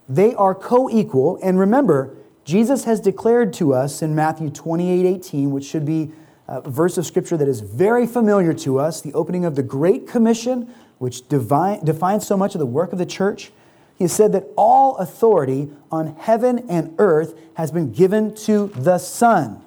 They 0.09 0.33
are 0.33 0.55
co 0.55 0.89
equal, 0.89 1.37
and 1.43 1.59
remember, 1.59 2.17
Jesus 2.43 2.85
has 2.85 2.99
declared 2.99 3.53
to 3.53 3.71
us 3.71 4.01
in 4.01 4.15
Matthew 4.15 4.49
28 4.49 5.05
18, 5.05 5.51
which 5.51 5.63
should 5.63 5.85
be 5.85 6.11
a 6.47 6.67
verse 6.67 6.97
of 6.97 7.05
scripture 7.05 7.37
that 7.37 7.47
is 7.47 7.59
very 7.59 8.07
familiar 8.07 8.51
to 8.55 8.79
us, 8.79 8.99
the 8.99 9.13
opening 9.13 9.45
of 9.45 9.53
the 9.53 9.61
Great 9.61 10.07
Commission, 10.07 10.73
which 10.97 11.27
divine, 11.27 11.85
defines 11.85 12.25
so 12.25 12.35
much 12.35 12.55
of 12.55 12.59
the 12.59 12.65
work 12.65 12.93
of 12.93 12.97
the 12.97 13.05
church. 13.05 13.51
He 13.95 14.07
said 14.07 14.31
that 14.31 14.47
all 14.57 14.97
authority 14.97 15.69
on 15.91 16.15
heaven 16.15 16.65
and 16.67 16.95
earth 16.97 17.37
has 17.57 17.71
been 17.71 17.91
given 17.91 18.33
to 18.37 18.69
the 18.69 18.97
Son. 18.97 19.62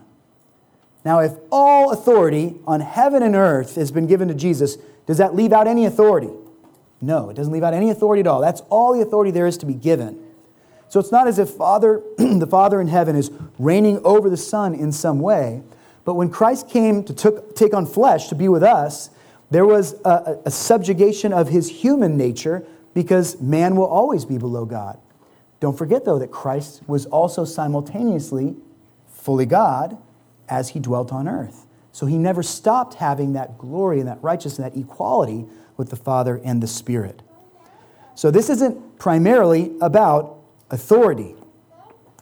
Now, 1.06 1.20
if 1.20 1.34
all 1.52 1.92
authority 1.92 2.56
on 2.66 2.80
heaven 2.80 3.22
and 3.22 3.36
earth 3.36 3.76
has 3.76 3.92
been 3.92 4.08
given 4.08 4.26
to 4.26 4.34
Jesus, 4.34 4.76
does 5.06 5.18
that 5.18 5.36
leave 5.36 5.52
out 5.52 5.68
any 5.68 5.86
authority? 5.86 6.30
No, 7.00 7.30
it 7.30 7.34
doesn't 7.34 7.52
leave 7.52 7.62
out 7.62 7.75
any 7.75 7.90
authority 7.90 8.18
at 8.18 8.26
all. 8.26 8.40
That's 8.40 8.60
all 8.70 8.92
the 8.92 9.02
authority 9.02 9.30
there 9.30 9.46
is 9.46 9.56
to 9.58 9.66
be 9.66 9.75
given. 9.75 10.20
So 10.88 10.98
it's 10.98 11.12
not 11.12 11.28
as 11.28 11.38
if 11.38 11.50
Father, 11.50 12.02
the 12.18 12.48
Father 12.50 12.80
in 12.80 12.88
heaven 12.88 13.14
is 13.14 13.30
reigning 13.56 14.00
over 14.02 14.28
the 14.28 14.36
Son 14.36 14.75
in 14.75 14.90
some 14.90 15.20
way. 15.20 15.62
But 16.04 16.14
when 16.14 16.28
Christ 16.28 16.68
came 16.68 17.04
to 17.04 17.14
took, 17.14 17.54
take 17.54 17.72
on 17.72 17.86
flesh 17.86 18.26
to 18.30 18.34
be 18.34 18.48
with 18.48 18.64
us, 18.64 19.10
there 19.52 19.64
was 19.64 19.94
a, 20.04 20.40
a 20.44 20.50
subjugation 20.50 21.32
of 21.32 21.50
his 21.50 21.68
human 21.68 22.16
nature 22.16 22.66
because 22.94 23.40
man 23.40 23.76
will 23.76 23.86
always 23.86 24.25
be 24.25 24.38
below 24.38 24.64
God. 24.64 24.98
Don't 25.60 25.78
forget, 25.78 26.04
though, 26.04 26.18
that 26.18 26.32
Christ 26.32 26.82
was 26.88 27.06
also 27.06 27.44
simultaneously 27.44 28.56
fully 29.06 29.46
God 29.46 29.98
as 30.48 30.70
he 30.70 30.80
dwelt 30.80 31.12
on 31.12 31.28
earth. 31.28 31.66
So 31.92 32.06
he 32.06 32.18
never 32.18 32.42
stopped 32.42 32.94
having 32.94 33.32
that 33.32 33.56
glory 33.56 34.00
and 34.00 34.08
that 34.08 34.22
righteousness 34.22 34.58
and 34.58 34.72
that 34.72 34.78
equality 34.78 35.46
with 35.76 35.90
the 35.90 35.96
Father 35.96 36.40
and 36.44 36.62
the 36.62 36.66
Spirit. 36.66 37.22
So 38.14 38.30
this 38.30 38.50
isn't 38.50 38.98
primarily 38.98 39.72
about 39.80 40.38
authority, 40.70 41.34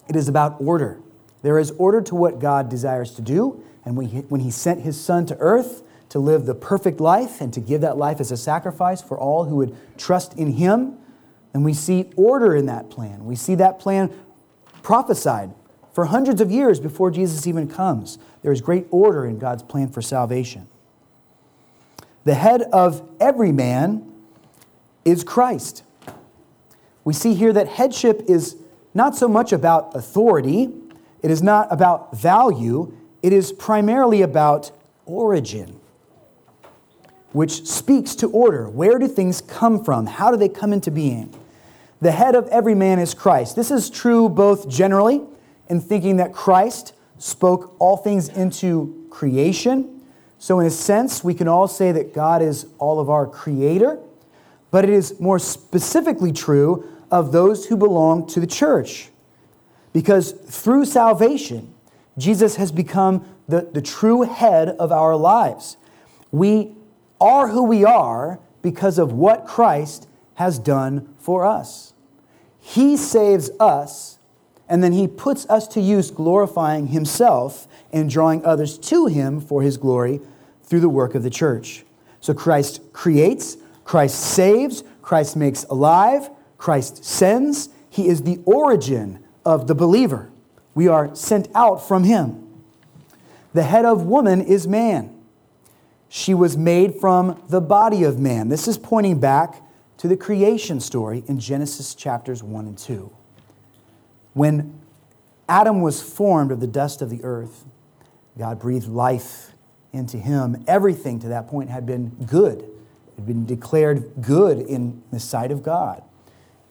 it 0.09 0.17
is 0.17 0.29
about 0.29 0.57
order. 0.61 1.01
There 1.43 1.59
is 1.59 1.73
order 1.73 2.01
to 2.03 2.15
what 2.15 2.39
God 2.39 2.69
desires 2.69 3.13
to 3.17 3.23
do, 3.23 3.63
and 3.85 3.97
when 3.97 4.07
he, 4.07 4.19
when 4.21 4.41
he 4.41 4.51
sent 4.51 4.81
his 4.81 4.99
Son 4.99 5.27
to 5.27 5.37
earth 5.39 5.83
to 6.09 6.19
live 6.19 6.47
the 6.47 6.55
perfect 6.55 7.01
life 7.01 7.41
and 7.41 7.53
to 7.53 7.61
give 7.61 7.81
that 7.81 7.97
life 7.97 8.21
as 8.21 8.31
a 8.31 8.37
sacrifice 8.37 9.03
for 9.03 9.19
all 9.19 9.45
who 9.45 9.57
would 9.57 9.77
trust 9.99 10.35
in 10.39 10.53
him, 10.53 10.97
and 11.53 11.65
we 11.65 11.75
see 11.75 12.11
order 12.17 12.55
in 12.55 12.67
that 12.67 12.91
plan. 12.91 13.25
We 13.25 13.37
see 13.37 13.57
that 13.57 13.79
plan 13.79 14.13
prophesied 14.83 15.53
for 15.95 16.05
hundreds 16.05 16.43
of 16.43 16.51
years 16.51 16.79
before 16.79 17.11
Jesus 17.11 17.47
even 17.47 17.67
comes. 17.67 18.19
There 18.43 18.53
is 18.53 18.61
great 18.61 18.87
order 18.91 19.25
in 19.25 19.39
God's 19.39 19.63
plan 19.63 19.89
for 19.89 20.03
salvation. 20.03 20.69
The 22.25 22.35
head 22.35 22.63
of 22.73 23.09
every 23.19 23.53
man 23.53 24.13
is 25.07 25.25
Christ 25.25 25.85
we 27.05 27.13
see 27.13 27.35
here 27.35 27.53
that 27.53 27.69
headship 27.69 28.23
is 28.29 28.57
not 28.95 29.15
so 29.15 29.29
much 29.29 29.53
about 29.53 29.95
authority, 29.95 30.71
it 31.23 31.31
is 31.31 31.43
not 31.43 31.69
about 31.71 32.17
value, 32.17 32.97
it 33.23 33.33
is 33.33 33.53
primarily 33.53 34.23
about 34.23 34.73
origin, 35.07 35.79
which 37.33 37.67
speaks 37.67 38.15
to 38.17 38.31
order. 38.31 38.69
Where 38.69 38.99
do 38.99 39.07
things 39.07 39.41
come 39.41 39.85
from? 39.85 40.07
How 40.07 40.31
do 40.31 40.37
they 40.37 40.49
come 40.49 40.73
into 40.73 40.91
being? 40.91 41.35
The 42.01 42.13
head 42.13 42.35
of 42.35 42.49
every 42.49 42.75
man 42.75 42.99
is 42.99 43.15
Christ. 43.15 43.57
This 43.57 43.71
is 43.71 43.91
true 43.91 44.29
both 44.29 44.69
generally 44.69 45.23
in 45.69 45.81
thinking 45.81 46.17
that 46.17 46.33
Christ 46.33 46.95
spoke 47.19 47.77
all 47.79 47.97
things 47.97 48.29
into 48.29 49.07
creation. 49.11 50.03
So, 50.39 50.61
in 50.61 50.67
a 50.67 50.71
sense, 50.71 51.25
we 51.25 51.35
can 51.35 51.49
all 51.49 51.69
say 51.69 51.93
that 51.93 52.13
God 52.13 52.43
is 52.43 52.67
all 52.79 53.01
of 53.01 53.09
our 53.09 53.27
creator, 53.27 53.99
but 54.71 54.85
it 54.85 54.91
is 54.91 55.19
more 55.21 55.39
specifically 55.39 56.33
true 56.33 56.89
of 57.11 57.33
those 57.33 57.67
who 57.67 57.77
belong 57.77 58.27
to 58.29 58.41
the 58.41 58.47
church. 58.47 59.09
Because 59.93 60.33
through 60.33 60.85
salvation, 60.85 61.73
Jesus 62.19 62.57
has 62.57 62.73
become 62.73 63.25
the, 63.49 63.69
the 63.73 63.83
true 63.83 64.23
head 64.23 64.71
of 64.71 64.91
our 64.93 65.17
lives. 65.17 65.77
We 66.33 66.73
are 67.21 67.49
who 67.49 67.63
we 67.65 67.85
are 67.85 68.41
because 68.63 68.99
of 68.99 69.13
what 69.13 69.47
Christ 69.47 70.09
has 70.35 70.59
done 70.59 71.15
for 71.19 71.45
us. 71.45 71.93
He 72.59 72.97
saves 72.97 73.51
us, 73.61 74.14
and 74.69 74.83
then 74.83 74.93
He 74.93 75.07
puts 75.07 75.49
us 75.49 75.69
to 75.69 75.81
use 75.81 76.11
glorifying 76.11 76.89
Himself 76.89 77.69
and 77.93 78.09
drawing 78.11 78.45
others 78.45 78.79
to 78.79 79.07
Him 79.07 79.41
for 79.41 79.63
His 79.63 79.77
glory 79.77 80.21
through 80.63 80.81
the 80.81 80.89
work 80.89 81.15
of 81.15 81.23
the 81.23 81.31
church. 81.31 81.85
So 82.21 82.33
Christ 82.35 82.81
creates, 82.93 83.57
Christ 83.85 84.19
saves, 84.19 84.83
Christ 85.03 85.37
makes 85.37 85.65
alive, 85.65 86.31
Christ 86.57 87.05
sends, 87.05 87.69
he 87.91 88.09
is 88.09 88.23
the 88.23 88.41
origin 88.45 89.23
of 89.45 89.67
the 89.67 89.75
believer. 89.75 90.31
We 90.75 90.89
are 90.89 91.15
sent 91.15 91.49
out 91.55 91.87
from 91.87 92.05
him. 92.05 92.45
The 93.53 93.63
head 93.63 93.85
of 93.85 94.07
woman 94.07 94.41
is 94.41 94.67
man. 94.67 95.15
She 96.09 96.35
was 96.35 96.57
made 96.57 96.97
from 96.97 97.41
the 97.49 97.61
body 97.61 98.03
of 98.03 98.19
man. 98.19 98.49
This 98.49 98.67
is 98.67 98.79
pointing 98.79 99.21
back 99.21 99.63
to 99.99 100.09
the 100.09 100.17
creation 100.17 100.81
story 100.81 101.23
in 101.29 101.39
Genesis 101.39 101.95
chapters 101.95 102.43
1 102.43 102.67
and 102.67 102.79
2. 102.79 103.13
When 104.35 104.81
Adam 105.49 105.81
was 105.81 106.03
formed 106.03 106.53
of 106.53 106.61
the 106.61 106.67
dust 106.67 107.01
of 107.03 107.11
the 107.11 107.23
earth, 107.25 107.65
God 108.37 108.59
breathed 108.59 108.89
life 108.89 109.53
into 109.93 110.19
him. 110.19 110.65
Everything 110.67 111.19
to 111.21 111.29
that 111.29 111.49
point 111.49 111.71
had 111.71 111.87
been 111.87 112.11
good, 112.27 112.59
it 112.61 113.15
had 113.17 113.27
been 113.27 113.47
declared 113.47 114.13
good 114.21 114.59
in 114.59 115.03
the 115.13 115.21
sight 115.21 115.51
of 115.53 115.63
God. 115.63 116.03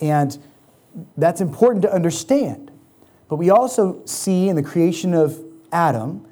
And 0.02 0.38
that's 1.18 1.42
important 1.42 1.82
to 1.84 1.94
understand. 1.94 2.70
But 3.30 3.38
we 3.38 3.50
also 3.50 4.02
see 4.06 4.50
in 4.50 4.56
the 4.56 4.64
creation 4.64 5.14
of 5.14 5.40
Adam 5.72 6.28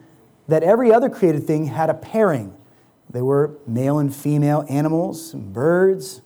that 0.47 0.63
every 0.63 0.91
other 0.93 1.09
created 1.09 1.47
thing 1.47 1.67
had 1.67 1.89
a 1.89 1.93
pairing. 1.93 2.55
They 3.09 3.21
were 3.21 3.51
male 3.65 3.99
and 3.99 4.13
female 4.13 4.65
animals, 4.69 5.33
and 5.33 5.53
birds. 5.53 6.21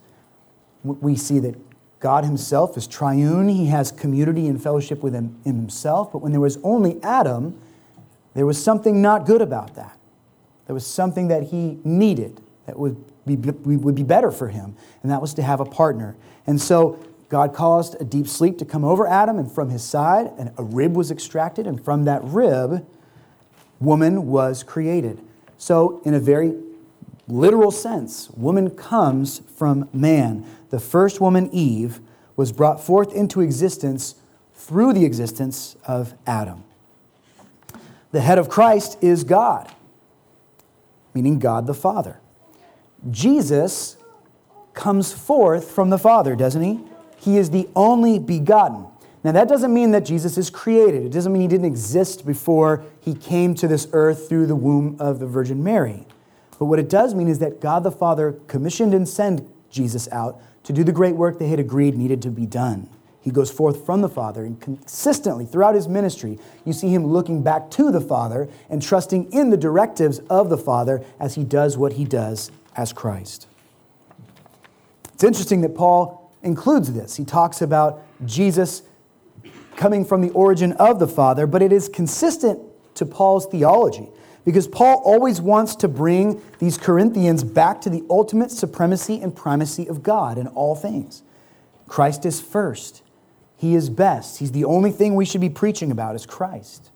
We 0.83 1.15
see 1.15 1.39
that 1.39 1.55
God 2.05 2.23
Himself 2.23 2.77
is 2.77 2.85
triune. 2.85 3.49
He 3.49 3.65
has 3.65 3.91
community 3.91 4.47
and 4.47 4.61
fellowship 4.61 5.01
with 5.01 5.15
him, 5.15 5.41
Himself. 5.43 6.11
But 6.11 6.19
when 6.19 6.33
there 6.33 6.39
was 6.39 6.59
only 6.61 7.01
Adam, 7.01 7.59
there 8.35 8.45
was 8.45 8.63
something 8.63 9.01
not 9.01 9.25
good 9.25 9.41
about 9.41 9.73
that. 9.73 9.97
There 10.67 10.75
was 10.75 10.85
something 10.85 11.29
that 11.29 11.45
he 11.45 11.79
needed 11.83 12.39
that 12.67 12.77
would 12.77 13.03
be, 13.25 13.35
would 13.35 13.95
be 13.95 14.03
better 14.03 14.29
for 14.29 14.49
him, 14.49 14.75
and 15.01 15.11
that 15.11 15.19
was 15.19 15.33
to 15.33 15.41
have 15.41 15.59
a 15.59 15.65
partner. 15.65 16.15
And 16.45 16.61
so 16.61 16.99
God 17.29 17.55
caused 17.55 17.99
a 17.99 18.03
deep 18.03 18.27
sleep 18.27 18.59
to 18.59 18.65
come 18.65 18.83
over 18.83 19.07
Adam, 19.07 19.39
and 19.39 19.51
from 19.51 19.71
his 19.71 19.83
side, 19.83 20.31
and 20.37 20.51
a 20.59 20.63
rib 20.63 20.95
was 20.95 21.09
extracted, 21.09 21.65
and 21.65 21.83
from 21.83 22.05
that 22.05 22.23
rib, 22.23 22.85
woman 23.79 24.27
was 24.27 24.61
created. 24.61 25.19
So, 25.57 26.03
in 26.05 26.13
a 26.13 26.19
very 26.19 26.53
literal 27.27 27.71
sense, 27.71 28.29
woman 28.31 28.69
comes 28.69 29.41
from 29.55 29.89
man. 29.93 30.45
The 30.69 30.79
first 30.79 31.19
woman, 31.19 31.49
Eve, 31.51 31.99
was 32.35 32.51
brought 32.51 32.83
forth 32.83 33.13
into 33.13 33.41
existence 33.41 34.15
through 34.53 34.93
the 34.93 35.05
existence 35.05 35.75
of 35.87 36.13
Adam. 36.25 36.63
The 38.11 38.21
head 38.21 38.37
of 38.37 38.49
Christ 38.49 38.97
is 39.01 39.23
God, 39.23 39.71
meaning 41.13 41.39
God 41.39 41.67
the 41.67 41.73
Father. 41.73 42.19
Jesus 43.11 43.97
comes 44.73 45.13
forth 45.13 45.71
from 45.71 45.89
the 45.89 45.97
Father, 45.97 46.35
doesn't 46.35 46.61
he? 46.61 46.79
He 47.17 47.37
is 47.37 47.49
the 47.49 47.67
only 47.75 48.19
begotten. 48.19 48.87
Now, 49.23 49.31
that 49.31 49.47
doesn't 49.47 49.73
mean 49.73 49.91
that 49.91 50.05
Jesus 50.05 50.37
is 50.37 50.51
created. 50.51 51.03
It 51.03 51.11
doesn't 51.11 51.33
mean 51.33 51.41
he 51.41 51.47
didn't 51.47 51.65
exist 51.65 52.25
before 52.27 52.83
he 53.01 53.15
came 53.15 53.55
to 53.55 53.67
this 53.67 53.87
earth 53.91 54.29
through 54.29 54.45
the 54.45 54.55
womb 54.55 54.97
of 54.99 55.19
the 55.19 55.25
Virgin 55.25 55.63
Mary. 55.63 56.05
But 56.57 56.65
what 56.65 56.79
it 56.79 56.89
does 56.89 57.13
mean 57.13 57.27
is 57.27 57.39
that 57.39 57.59
God 57.59 57.83
the 57.83 57.91
Father 57.91 58.39
commissioned 58.47 58.93
and 58.93 59.07
sent 59.07 59.47
Jesus 59.69 60.07
out 60.11 60.41
to 60.63 60.73
do 60.73 60.83
the 60.83 60.91
great 60.91 61.15
work 61.15 61.37
they 61.37 61.49
had 61.49 61.59
agreed 61.59 61.95
needed 61.95 62.21
to 62.23 62.29
be 62.29 62.45
done. 62.45 62.89
He 63.21 63.31
goes 63.31 63.51
forth 63.51 63.85
from 63.85 64.01
the 64.01 64.09
Father, 64.09 64.45
and 64.45 64.61
consistently 64.61 65.45
throughout 65.45 65.73
his 65.73 65.87
ministry, 65.87 66.37
you 66.63 66.73
see 66.73 66.89
him 66.89 67.07
looking 67.07 67.41
back 67.41 67.71
to 67.71 67.91
the 67.91 67.99
Father 67.99 68.47
and 68.69 68.81
trusting 68.81 69.33
in 69.33 69.49
the 69.49 69.57
directives 69.57 70.19
of 70.29 70.49
the 70.49 70.57
Father 70.57 71.03
as 71.19 71.33
he 71.33 71.43
does 71.43 71.75
what 71.75 71.93
he 71.93 72.05
does 72.05 72.51
as 72.75 72.93
Christ. 72.93 73.47
It's 75.13 75.23
interesting 75.23 75.61
that 75.61 75.75
Paul 75.75 76.31
includes 76.43 76.93
this. 76.93 77.15
He 77.15 77.25
talks 77.25 77.61
about 77.63 78.03
Jesus 78.25 78.83
coming 79.75 80.05
from 80.05 80.21
the 80.21 80.29
origin 80.31 80.73
of 80.73 80.99
the 80.99 81.07
Father, 81.07 81.47
but 81.47 81.61
it 81.61 81.73
is 81.73 81.89
consistent 81.89 82.59
to 82.93 83.05
Paul's 83.05 83.47
theology 83.47 84.07
because 84.45 84.67
Paul 84.67 85.01
always 85.03 85.41
wants 85.41 85.75
to 85.77 85.87
bring 85.87 86.41
these 86.59 86.77
Corinthians 86.77 87.43
back 87.43 87.81
to 87.81 87.89
the 87.89 88.03
ultimate 88.09 88.51
supremacy 88.51 89.19
and 89.19 89.35
primacy 89.35 89.87
of 89.87 90.03
God 90.03 90.37
in 90.37 90.47
all 90.47 90.75
things. 90.75 91.23
Christ 91.87 92.25
is 92.25 92.39
first. 92.39 93.01
He 93.57 93.75
is 93.75 93.89
best. 93.89 94.37
He's 94.37 94.51
the 94.51 94.65
only 94.65 94.91
thing 94.91 95.15
we 95.15 95.25
should 95.25 95.41
be 95.41 95.49
preaching 95.49 95.91
about 95.91 96.15
is 96.15 96.25
Christ. 96.25 96.91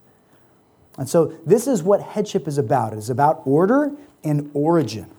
And 0.98 1.10
so 1.10 1.38
this 1.46 1.68
is 1.68 1.82
what 1.82 2.02
headship 2.02 2.48
is 2.48 2.58
about. 2.58 2.94
It 2.94 3.00
is 3.00 3.10
about 3.10 3.42
order 3.46 3.92
and 4.24 4.52
origin. 4.54 5.10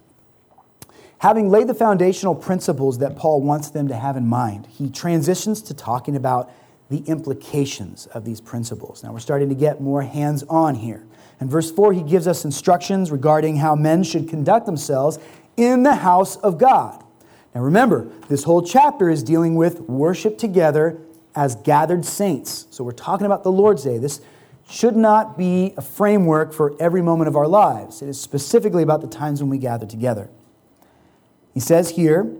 Having 1.18 1.50
laid 1.50 1.66
the 1.66 1.75
foundational 1.75 2.34
principles 2.34 2.99
that 2.99 3.16
Paul 3.16 3.42
wants 3.42 3.70
them 3.70 3.88
to 3.88 3.96
have 3.96 4.16
in 4.16 4.26
mind, 4.26 4.66
he 4.66 4.88
transitions 4.88 5.60
to 5.62 5.75
talking 5.75 6.16
about 6.16 6.50
the 6.88 6.99
implications 7.06 8.06
of 8.06 8.25
these 8.25 8.40
principles. 8.40 9.02
Now 9.02 9.12
we're 9.12 9.20
starting 9.20 9.49
to 9.49 9.54
get 9.54 9.80
more 9.80 10.02
hands 10.02 10.42
on 10.44 10.75
here. 10.75 11.04
In 11.40 11.49
verse 11.49 11.70
4, 11.70 11.92
he 11.92 12.02
gives 12.02 12.26
us 12.26 12.44
instructions 12.44 13.11
regarding 13.11 13.56
how 13.56 13.75
men 13.75 14.03
should 14.03 14.29
conduct 14.29 14.66
themselves 14.66 15.18
in 15.57 15.83
the 15.83 15.94
house 15.94 16.37
of 16.37 16.59
God. 16.59 17.03
Now 17.55 17.62
remember, 17.62 18.09
this 18.29 18.44
whole 18.44 18.62
chapter 18.62 19.09
is 19.09 19.22
dealing 19.22 19.55
with 19.55 19.81
worship 19.81 20.38
together 20.38 20.98
as 21.35 21.57
gathered 21.57 22.05
saints. 22.05 22.66
So 22.70 22.85
we're 22.85 22.92
talking 22.92 23.26
about 23.26 23.42
the 23.42 23.53
Lord's 23.53 23.85
Day. 23.85 23.98
This 23.98 24.20
should 24.68 24.96
not 24.96 25.37
be 25.37 25.74
a 25.76 25.83
framework 25.83 26.53
for 26.53 26.74
every 26.81 27.03
moment 27.03 27.29
of 27.29 27.37
our 27.37 27.48
lives, 27.48 28.03
it 28.03 28.09
is 28.09 28.20
specifically 28.20 28.83
about 28.83 29.00
the 29.00 29.09
times 29.09 29.42
when 29.42 29.50
we 29.50 29.59
gather 29.59 29.87
together. 29.87 30.31
He 31.53 31.61
says 31.61 31.90
here 31.90 32.33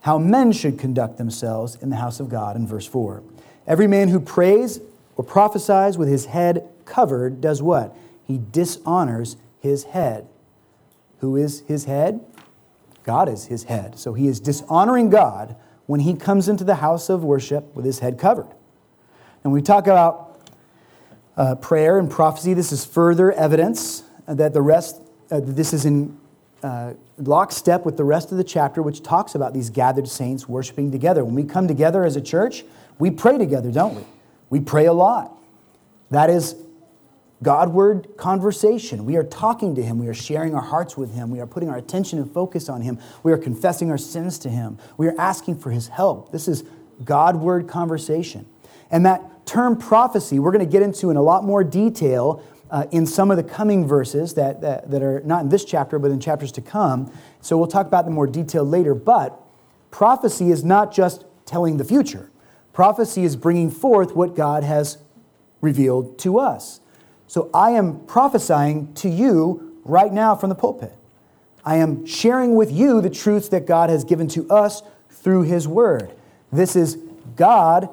how 0.00 0.18
men 0.18 0.52
should 0.52 0.78
conduct 0.78 1.18
themselves 1.18 1.76
in 1.76 1.90
the 1.90 1.96
house 1.96 2.18
of 2.18 2.28
God 2.28 2.56
in 2.56 2.66
verse 2.66 2.86
4. 2.86 3.22
Every 3.66 3.86
man 3.86 4.08
who 4.08 4.18
prays 4.18 4.80
or 5.16 5.24
prophesies 5.24 5.98
with 5.98 6.08
his 6.08 6.26
head 6.26 6.68
covered 6.88 7.40
does 7.40 7.62
what? 7.62 7.96
He 8.24 8.38
dishonors 8.38 9.36
his 9.60 9.84
head. 9.84 10.28
Who 11.20 11.36
is 11.36 11.60
his 11.68 11.84
head? 11.84 12.24
God 13.04 13.28
is 13.28 13.46
his 13.46 13.64
head. 13.64 13.98
So 13.98 14.14
he 14.14 14.26
is 14.26 14.40
dishonoring 14.40 15.10
God 15.10 15.56
when 15.86 16.00
he 16.00 16.14
comes 16.14 16.48
into 16.48 16.64
the 16.64 16.76
house 16.76 17.08
of 17.08 17.24
worship 17.24 17.74
with 17.74 17.84
his 17.84 18.00
head 18.00 18.18
covered. 18.18 18.48
And 19.44 19.52
we 19.52 19.62
talk 19.62 19.86
about 19.86 20.38
uh, 21.36 21.54
prayer 21.54 21.98
and 21.98 22.10
prophecy. 22.10 22.52
This 22.52 22.72
is 22.72 22.84
further 22.84 23.32
evidence 23.32 24.02
that 24.26 24.52
the 24.52 24.60
rest, 24.60 25.00
uh, 25.30 25.40
this 25.42 25.72
is 25.72 25.86
in 25.86 26.18
uh, 26.62 26.94
lockstep 27.16 27.84
with 27.84 27.96
the 27.96 28.04
rest 28.04 28.32
of 28.32 28.38
the 28.38 28.44
chapter, 28.44 28.82
which 28.82 29.02
talks 29.02 29.34
about 29.34 29.54
these 29.54 29.70
gathered 29.70 30.08
saints 30.08 30.48
worshiping 30.48 30.90
together. 30.90 31.24
When 31.24 31.34
we 31.34 31.44
come 31.44 31.68
together 31.68 32.04
as 32.04 32.16
a 32.16 32.20
church, 32.20 32.64
we 32.98 33.10
pray 33.10 33.38
together, 33.38 33.70
don't 33.70 33.94
we? 33.94 34.02
We 34.50 34.60
pray 34.60 34.86
a 34.86 34.92
lot. 34.92 35.36
That 36.10 36.30
is 36.30 36.56
Godward 37.42 38.16
conversation. 38.16 39.04
We 39.04 39.16
are 39.16 39.22
talking 39.22 39.74
to 39.76 39.82
Him. 39.82 39.98
We 39.98 40.08
are 40.08 40.14
sharing 40.14 40.54
our 40.54 40.62
hearts 40.62 40.96
with 40.96 41.14
Him. 41.14 41.30
We 41.30 41.40
are 41.40 41.46
putting 41.46 41.68
our 41.68 41.76
attention 41.76 42.18
and 42.18 42.30
focus 42.30 42.68
on 42.68 42.80
Him. 42.80 42.98
We 43.22 43.32
are 43.32 43.38
confessing 43.38 43.90
our 43.90 43.98
sins 43.98 44.38
to 44.40 44.48
Him. 44.48 44.78
We 44.96 45.06
are 45.06 45.14
asking 45.18 45.58
for 45.58 45.70
His 45.70 45.88
help. 45.88 46.32
This 46.32 46.48
is 46.48 46.64
Godward 47.04 47.68
conversation. 47.68 48.46
And 48.90 49.06
that 49.06 49.46
term 49.46 49.76
prophecy, 49.76 50.38
we're 50.38 50.50
going 50.50 50.64
to 50.64 50.70
get 50.70 50.82
into 50.82 51.10
in 51.10 51.16
a 51.16 51.22
lot 51.22 51.44
more 51.44 51.62
detail 51.62 52.42
uh, 52.70 52.86
in 52.90 53.06
some 53.06 53.30
of 53.30 53.36
the 53.36 53.42
coming 53.42 53.86
verses 53.86 54.34
that, 54.34 54.60
that, 54.60 54.90
that 54.90 55.02
are 55.02 55.20
not 55.20 55.42
in 55.42 55.48
this 55.48 55.64
chapter, 55.64 55.98
but 55.98 56.10
in 56.10 56.20
chapters 56.20 56.52
to 56.52 56.60
come. 56.60 57.12
So 57.40 57.56
we'll 57.56 57.68
talk 57.68 57.86
about 57.86 58.04
them 58.04 58.14
more 58.14 58.26
detail 58.26 58.64
later. 58.64 58.94
But 58.94 59.40
prophecy 59.90 60.50
is 60.50 60.64
not 60.64 60.92
just 60.92 61.24
telling 61.46 61.76
the 61.76 61.84
future, 61.84 62.30
prophecy 62.72 63.24
is 63.24 63.36
bringing 63.36 63.70
forth 63.70 64.14
what 64.14 64.34
God 64.34 64.64
has 64.64 64.98
revealed 65.60 66.18
to 66.18 66.38
us. 66.38 66.80
So 67.28 67.50
I 67.54 67.70
am 67.70 68.00
prophesying 68.06 68.92
to 68.94 69.08
you 69.08 69.80
right 69.84 70.12
now 70.12 70.34
from 70.34 70.48
the 70.48 70.56
pulpit. 70.56 70.92
I 71.64 71.76
am 71.76 72.04
sharing 72.04 72.56
with 72.56 72.72
you 72.72 73.00
the 73.00 73.10
truths 73.10 73.48
that 73.50 73.66
God 73.66 73.90
has 73.90 74.02
given 74.02 74.26
to 74.28 74.48
us 74.50 74.82
through 75.10 75.42
His 75.42 75.68
Word. 75.68 76.10
This 76.50 76.74
is 76.74 76.98
God 77.36 77.88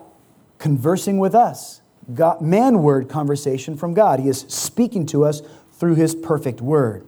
conversing 0.58 1.20
with 1.20 1.36
us. 1.36 1.82
God, 2.14 2.42
man 2.42 2.84
word 2.84 3.10
conversation 3.10 3.76
from 3.76 3.94
God. 3.94 4.20
He 4.20 4.30
is 4.30 4.42
speaking 4.48 5.06
to 5.08 5.26
us 5.26 5.42
through 5.74 5.96
his 5.96 6.16
perfect 6.16 6.62
word. 6.62 7.06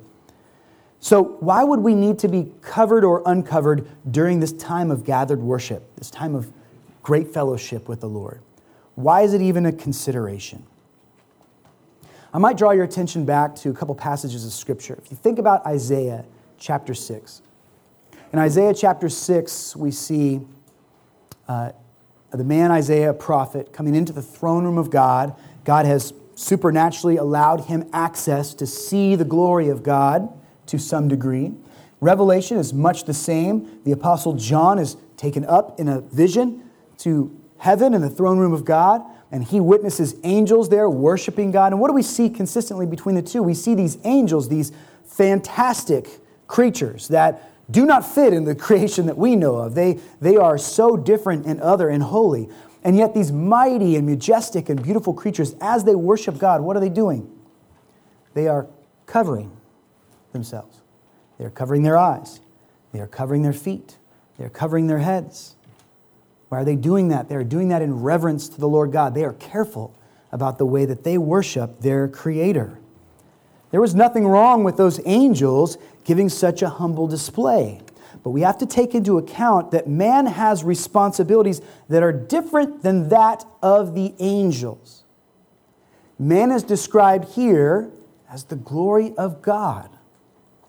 So, 0.99 1.37
why 1.39 1.63
would 1.63 1.81
we 1.81 1.93
need 1.93 2.19
to 2.19 2.27
be 2.27 2.51
covered 2.61 3.05
or 3.05 3.21
uncovered 3.25 3.87
during 4.09 4.39
this 4.39 4.51
time 4.51 4.89
of 4.89 5.03
gathered 5.03 5.41
worship, 5.41 5.95
this 5.95 6.09
time 6.09 6.33
of 6.33 6.51
great 7.03 7.31
fellowship 7.31 7.87
with 7.87 8.01
the 8.01 8.09
Lord? 8.09 8.41
Why 8.95 9.21
is 9.21 9.33
it 9.33 9.41
even 9.41 9.67
a 9.67 9.71
consideration? 9.71 10.63
I 12.37 12.39
might 12.39 12.55
draw 12.55 12.69
your 12.69 12.83
attention 12.83 13.25
back 13.25 13.55
to 13.55 13.71
a 13.71 13.73
couple 13.73 13.95
passages 13.95 14.45
of 14.45 14.53
Scripture. 14.53 14.95
If 15.03 15.09
you 15.09 15.17
think 15.17 15.39
about 15.39 15.65
Isaiah 15.65 16.23
chapter 16.59 16.93
6, 16.93 17.41
in 18.31 18.37
Isaiah 18.37 18.75
chapter 18.75 19.09
6, 19.09 19.75
we 19.75 19.89
see 19.89 20.41
uh, 21.47 21.71
the 22.29 22.43
man 22.43 22.69
Isaiah, 22.69 23.09
a 23.09 23.13
prophet, 23.15 23.73
coming 23.73 23.95
into 23.95 24.13
the 24.13 24.21
throne 24.21 24.65
room 24.65 24.77
of 24.77 24.91
God. 24.91 25.35
God 25.63 25.87
has 25.87 26.13
supernaturally 26.35 27.17
allowed 27.17 27.61
him 27.61 27.89
access 27.91 28.53
to 28.53 28.67
see 28.67 29.15
the 29.15 29.25
glory 29.25 29.69
of 29.69 29.81
God 29.81 30.29
to 30.67 30.77
some 30.77 31.07
degree. 31.07 31.53
Revelation 32.01 32.57
is 32.57 32.71
much 32.71 33.05
the 33.05 33.15
same. 33.15 33.81
The 33.83 33.93
Apostle 33.93 34.33
John 34.33 34.77
is 34.77 34.95
taken 35.15 35.43
up 35.45 35.79
in 35.79 35.87
a 35.87 36.01
vision 36.01 36.69
to 36.99 37.35
heaven 37.57 37.95
in 37.95 38.01
the 38.01 38.11
throne 38.11 38.37
room 38.37 38.53
of 38.53 38.63
God, 38.63 39.01
and 39.31 39.43
he 39.43 39.59
witnesses 39.59 40.15
angels 40.23 40.69
there 40.69 40.89
worshiping 40.89 41.51
God. 41.51 41.73
And 41.73 41.81
what 41.81 41.89
do 41.89 41.93
we 41.93 42.01
see 42.01 42.29
consistently 42.29 42.85
between 42.85 43.15
the 43.15 43.21
two? 43.21 43.43
We 43.43 43.53
see 43.53 43.75
these 43.75 43.97
angels, 44.03 44.47
these 44.47 44.71
fantastic 45.05 46.07
creatures 46.47 47.09
that 47.09 47.51
do 47.69 47.85
not 47.85 48.05
fit 48.05 48.33
in 48.33 48.45
the 48.45 48.55
creation 48.67 49.05
that 49.07 49.17
we 49.17 49.35
know 49.35 49.55
of. 49.57 49.75
They, 49.75 49.99
they 50.21 50.37
are 50.37 50.57
so 50.57 50.95
different 50.95 51.45
and 51.45 51.59
other 51.61 51.89
and 51.89 52.03
holy. 52.03 52.49
And 52.83 52.95
yet, 52.95 53.13
these 53.13 53.31
mighty 53.33 53.97
and 53.97 54.05
majestic 54.05 54.69
and 54.69 54.81
beautiful 54.81 55.13
creatures, 55.13 55.55
as 55.59 55.83
they 55.83 55.95
worship 55.95 56.37
God, 56.37 56.61
what 56.61 56.77
are 56.77 56.79
they 56.79 56.89
doing? 56.89 57.29
They 58.33 58.47
are 58.47 58.67
covering 59.07 59.51
themselves. 60.31 60.79
They 61.37 61.43
are 61.43 61.49
covering 61.49 61.83
their 61.83 61.97
eyes. 61.97 62.39
They 62.93 62.99
are 62.99 63.07
covering 63.07 63.41
their 63.41 63.51
feet. 63.51 63.97
They 64.37 64.45
are 64.45 64.49
covering 64.49 64.87
their 64.87 64.99
heads. 64.99 65.56
Why 66.49 66.59
are 66.59 66.65
they 66.65 66.75
doing 66.75 67.09
that? 67.09 67.29
They 67.29 67.35
are 67.35 67.43
doing 67.43 67.69
that 67.69 67.81
in 67.81 68.01
reverence 68.01 68.47
to 68.49 68.59
the 68.59 68.67
Lord 68.67 68.91
God. 68.91 69.13
They 69.13 69.23
are 69.23 69.33
careful 69.33 69.93
about 70.31 70.57
the 70.57 70.65
way 70.65 70.85
that 70.85 71.03
they 71.03 71.17
worship 71.17 71.81
their 71.81 72.07
Creator. 72.07 72.79
There 73.71 73.81
was 73.81 73.93
nothing 73.93 74.27
wrong 74.27 74.63
with 74.63 74.77
those 74.77 75.01
angels 75.05 75.77
giving 76.03 76.29
such 76.29 76.61
a 76.61 76.69
humble 76.69 77.07
display. 77.07 77.81
But 78.23 78.31
we 78.31 78.41
have 78.41 78.57
to 78.59 78.65
take 78.65 78.95
into 78.95 79.17
account 79.17 79.71
that 79.71 79.87
man 79.87 80.25
has 80.25 80.63
responsibilities 80.63 81.61
that 81.89 82.01
are 82.01 82.13
different 82.13 82.81
than 82.81 83.09
that 83.09 83.45
of 83.61 83.93
the 83.93 84.13
angels. 84.19 85.03
Man 86.17 86.51
is 86.51 86.63
described 86.63 87.33
here 87.33 87.91
as 88.29 88.45
the 88.45 88.55
glory 88.55 89.13
of 89.17 89.41
God. 89.41 89.89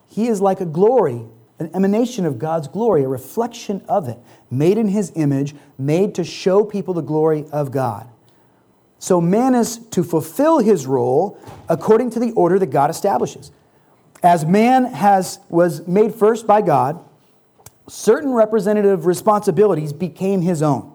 He 0.09 0.29
is 0.29 0.41
like 0.41 0.61
a 0.61 0.67
glory, 0.67 1.25
an 1.59 1.71
emanation 1.75 2.25
of 2.25 2.39
God's 2.39 2.69
glory, 2.69 3.05
a 3.05 3.09
reflection 3.09 3.83
of 3.89 4.09
it, 4.09 4.19
made 4.51 4.79
in 4.79 4.89
his 4.89 5.13
image, 5.15 5.55
made 5.77 6.15
to 6.15 6.25
show 6.25 6.65
people 6.65 6.95
the 6.95 7.03
glory 7.03 7.45
of 7.53 7.71
God. 7.71 8.09
So 8.99 9.21
man 9.21 9.55
is 9.55 9.79
to 9.91 10.03
fulfill 10.03 10.59
his 10.59 10.87
role 10.87 11.39
according 11.69 12.11
to 12.11 12.21
the 12.21 12.33
order 12.33 12.59
that 12.59 12.67
God 12.67 12.91
establishes. 12.91 13.51
As 14.23 14.45
man 14.45 14.85
has, 14.85 15.39
was 15.49 15.87
made 15.87 16.15
first 16.15 16.47
by 16.47 16.63
God, 16.63 17.05
certain 17.89 18.33
representative 18.33 19.07
responsibilities 19.07 19.93
became 19.93 20.43
his 20.43 20.63
own. 20.63 20.93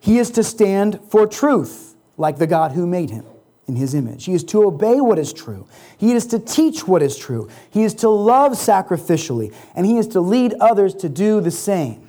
He 0.00 0.18
is 0.18 0.30
to 0.32 0.42
stand 0.42 1.00
for 1.08 1.26
truth, 1.26 1.94
like 2.16 2.38
the 2.38 2.46
God 2.46 2.72
who 2.72 2.86
made 2.86 3.10
him 3.10 3.24
in 3.70 3.76
his 3.76 3.94
image. 3.94 4.26
He 4.26 4.34
is 4.34 4.44
to 4.44 4.64
obey 4.64 5.00
what 5.00 5.18
is 5.18 5.32
true. 5.32 5.66
He 5.96 6.12
is 6.12 6.26
to 6.26 6.38
teach 6.38 6.86
what 6.86 7.02
is 7.02 7.16
true. 7.16 7.48
He 7.70 7.84
is 7.84 7.94
to 7.94 8.08
love 8.10 8.52
sacrificially, 8.52 9.54
and 9.74 9.86
he 9.86 9.96
is 9.96 10.08
to 10.08 10.20
lead 10.20 10.54
others 10.60 10.94
to 10.96 11.08
do 11.08 11.40
the 11.40 11.50
same. 11.50 12.06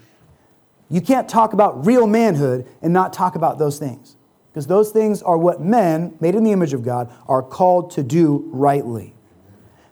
You 0.90 1.00
can't 1.00 1.30
talk 1.30 1.54
about 1.54 1.86
real 1.86 2.08
manhood 2.08 2.68
and 2.82 2.92
not 2.92 3.14
talk 3.14 3.36
about 3.36 3.60
those 3.60 3.80
things, 3.80 4.18
because 4.52 4.68
those 4.68 4.92
things 4.92 5.22
are 5.22 5.38
what 5.38 5.62
men, 5.62 6.18
made 6.20 6.36
in 6.36 6.44
the 6.44 6.52
image 6.52 6.74
of 6.74 6.84
God, 6.84 7.14
are 7.28 7.42
called 7.42 7.92
to 7.92 8.04
do 8.04 8.50
rightly. 8.52 9.14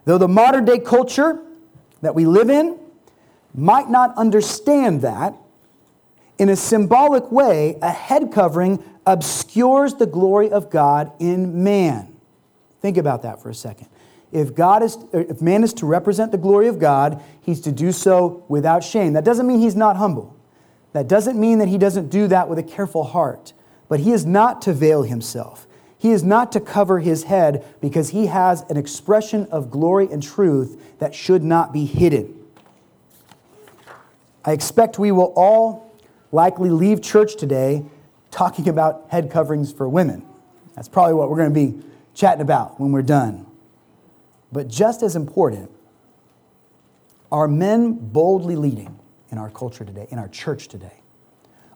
Though 0.06 0.18
the 0.18 0.28
modern 0.28 0.66
day 0.66 0.80
culture 0.80 1.40
that 2.02 2.16
we 2.16 2.26
live 2.26 2.50
in 2.50 2.80
might 3.54 3.90
not 3.90 4.18
understand 4.18 5.02
that, 5.04 5.36
in 6.38 6.50
a 6.50 6.56
symbolic 6.56 7.32
way, 7.32 7.78
a 7.82 7.92
head 7.92 8.32
covering 8.32 8.84
obscures 9.10 9.96
the 9.96 10.06
glory 10.06 10.52
of 10.52 10.70
God 10.70 11.12
in 11.20 11.64
man. 11.64 12.16
Think 12.82 12.98
about 12.98 13.24
that 13.24 13.42
for 13.42 13.50
a 13.50 13.56
second. 13.56 13.88
If, 14.32 14.54
God 14.54 14.84
is, 14.84 14.98
if 15.12 15.42
man 15.42 15.64
is 15.64 15.74
to 15.76 15.88
represent 15.88 16.32
the 16.32 16.38
glory 16.38 16.68
of 16.68 16.78
God, 16.78 17.22
he's 17.42 17.60
to 17.62 17.72
do 17.72 17.92
so 17.92 18.46
without 18.48 18.84
shame. 18.84 19.14
That 19.14 19.26
doesn't 19.26 19.48
mean 19.48 19.60
he's 19.60 19.76
not 19.76 19.98
humble. 19.98 20.38
That 20.94 21.08
doesn't 21.08 21.40
mean 21.40 21.58
that 21.58 21.68
he 21.68 21.80
doesn't 21.80 22.10
do 22.10 22.28
that 22.28 22.48
with 22.48 22.60
a 22.60 22.64
careful 22.64 23.04
heart. 23.04 23.54
But 23.88 24.02
he 24.02 24.12
is 24.12 24.26
not 24.26 24.62
to 24.64 24.74
veil 24.74 25.02
himself. 25.02 25.66
He 25.98 26.12
is 26.12 26.24
not 26.24 26.52
to 26.52 26.60
cover 26.60 27.00
his 27.00 27.24
head 27.24 27.66
because 27.82 28.10
he 28.10 28.28
has 28.28 28.62
an 28.70 28.78
expression 28.78 29.48
of 29.52 29.72
glory 29.72 30.08
and 30.12 30.22
truth 30.22 31.00
that 31.00 31.16
should 31.16 31.44
not 31.44 31.74
be 31.74 31.86
hidden. 31.86 32.36
I 34.46 34.52
expect 34.52 35.00
we 35.00 35.12
will 35.12 35.34
all 35.36 36.00
likely 36.32 36.70
leave 36.70 37.02
church 37.02 37.36
today 37.36 37.84
talking 38.32 38.68
about 38.68 39.08
head 39.10 39.32
coverings 39.32 39.72
for 39.72 39.88
women. 39.90 40.26
That's 40.76 40.88
probably 40.88 41.16
what 41.16 41.30
we're 41.30 41.38
going 41.38 41.54
to 41.54 41.74
be 41.74 41.88
chatting 42.14 42.42
about 42.42 42.80
when 42.80 42.92
we're 42.92 43.02
done. 43.02 43.46
But 44.52 44.68
just 44.68 45.04
as 45.04 45.16
important, 45.16 45.72
are 47.32 47.48
men 47.48 47.94
boldly 47.94 48.56
leading 48.56 48.98
in 49.30 49.38
our 49.38 49.50
culture 49.50 49.86
today, 49.86 50.08
in 50.10 50.18
our 50.18 50.28
church 50.28 50.68
today? 50.68 51.02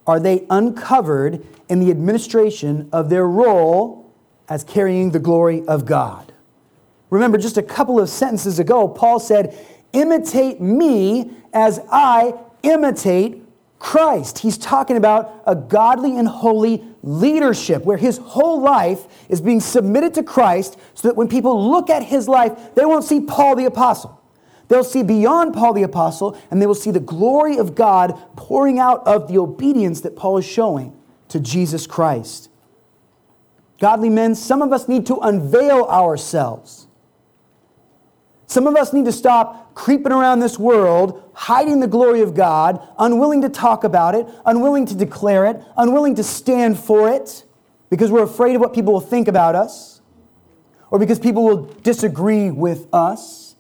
Are 0.06 0.20
they 0.20 0.46
uncovered 0.50 1.46
in 1.70 1.80
the 1.80 1.92
administration 1.92 2.90
of 2.92 3.10
their 3.10 3.28
role 3.28 4.12
as 4.50 4.64
carrying 4.64 5.12
the 5.12 5.20
glory 5.20 5.66
of 5.66 5.86
God? 5.86 6.34
Remember, 7.10 7.38
just 7.38 7.58
a 7.58 7.64
couple 7.64 8.00
of 8.00 8.10
sentences 8.10 8.60
ago, 8.60 8.88
Paul 8.88 9.20
said, 9.20 9.56
Imitate 9.94 10.60
me 10.60 11.32
as 11.54 11.80
I 11.92 12.34
imitate 12.64 13.43
Christ. 13.84 14.40
He's 14.40 14.58
talking 14.58 14.96
about 14.96 15.44
a 15.46 15.54
godly 15.54 16.18
and 16.18 16.26
holy 16.26 16.86
leadership 17.04 17.84
where 17.84 17.98
his 17.98 18.18
whole 18.18 18.62
life 18.62 19.06
is 19.28 19.42
being 19.42 19.60
submitted 19.60 20.14
to 20.14 20.24
Christ 20.24 20.80
so 20.94 21.10
that 21.10 21.18
when 21.18 21.28
people 21.28 21.70
look 21.70 21.90
at 21.90 22.02
his 22.02 22.30
life, 22.30 22.74
they 22.76 22.86
won't 22.86 23.04
see 23.04 23.20
Paul 23.20 23.58
the 23.58 23.66
Apostle. 23.66 24.22
They'll 24.70 24.86
see 24.86 25.04
beyond 25.04 25.54
Paul 25.54 25.74
the 25.74 25.84
Apostle 25.84 26.40
and 26.50 26.62
they 26.62 26.66
will 26.66 26.76
see 26.76 26.92
the 26.92 27.02
glory 27.02 27.58
of 27.58 27.76
God 27.76 28.18
pouring 28.38 28.80
out 28.80 29.06
of 29.06 29.28
the 29.28 29.38
obedience 29.38 30.00
that 30.02 30.16
Paul 30.16 30.38
is 30.38 30.46
showing 30.46 30.98
to 31.28 31.42
Jesus 31.42 31.86
Christ. 31.86 32.50
Godly 33.82 34.10
men, 34.10 34.34
some 34.34 34.62
of 34.62 34.72
us 34.72 34.88
need 34.88 35.06
to 35.08 35.18
unveil 35.18 35.84
ourselves. 35.84 36.88
Some 38.48 38.66
of 38.66 38.78
us 38.78 38.94
need 38.94 39.04
to 39.06 39.12
stop 39.12 39.63
creeping 39.74 40.12
around 40.12 40.40
this 40.40 40.60
world, 40.60 41.30
hiding 41.34 41.80
the 41.80 41.88
glory 41.88 42.22
of 42.22 42.34
God, 42.36 42.86
unwilling 42.98 43.42
to 43.42 43.50
talk 43.50 43.84
about 43.84 44.16
it, 44.16 44.28
unwilling 44.46 44.86
to 44.88 44.96
declare 44.96 45.46
it, 45.46 45.62
unwilling 45.78 46.16
to 46.16 46.24
stand 46.24 46.78
for 46.78 47.10
it 47.10 47.44
because 47.90 48.12
we're 48.12 48.24
afraid 48.24 48.56
of 48.56 48.62
what 48.62 48.74
people 48.74 48.94
will 48.94 49.02
think 49.02 49.28
about 49.28 49.56
us 49.56 50.02
or 50.90 51.00
because 51.00 51.20
people 51.20 51.44
will 51.44 51.66
disagree 51.82 52.52
with 52.52 52.88
us. 52.94 53.56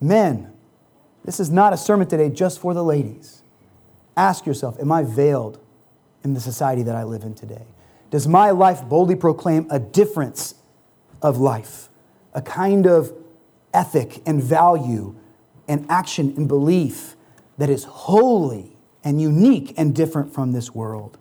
Men, 0.00 0.52
this 1.24 1.38
is 1.38 1.50
not 1.50 1.72
a 1.72 1.76
sermon 1.76 2.08
today 2.08 2.28
just 2.30 2.60
for 2.60 2.74
the 2.74 2.82
ladies. 2.82 3.42
Ask 4.16 4.44
yourself 4.44 4.78
Am 4.80 4.90
I 4.90 5.04
veiled 5.04 5.58
in 6.24 6.34
the 6.34 6.40
society 6.40 6.82
that 6.82 6.96
I 6.96 7.04
live 7.04 7.22
in 7.22 7.34
today? 7.34 7.64
Does 8.10 8.28
my 8.28 8.50
life 8.50 8.82
boldly 8.84 9.16
proclaim 9.16 9.66
a 9.70 9.78
difference 9.78 10.54
of 11.22 11.38
life, 11.38 11.88
a 12.34 12.42
kind 12.42 12.86
of 12.86 13.12
ethic 13.74 14.22
and 14.26 14.42
value 14.42 15.14
and 15.68 15.86
action 15.88 16.34
and 16.36 16.48
belief 16.48 17.16
that 17.58 17.70
is 17.70 17.84
holy 17.84 18.76
and 19.04 19.20
unique 19.20 19.74
and 19.76 19.94
different 19.94 20.32
from 20.32 20.52
this 20.52 20.74
world. 20.74 21.18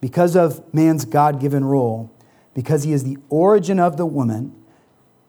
Because 0.00 0.36
of 0.36 0.62
man's 0.74 1.04
God 1.04 1.40
given 1.40 1.64
role, 1.64 2.10
because 2.54 2.82
he 2.82 2.92
is 2.92 3.04
the 3.04 3.18
origin 3.28 3.78
of 3.78 3.96
the 3.96 4.06
woman, 4.06 4.54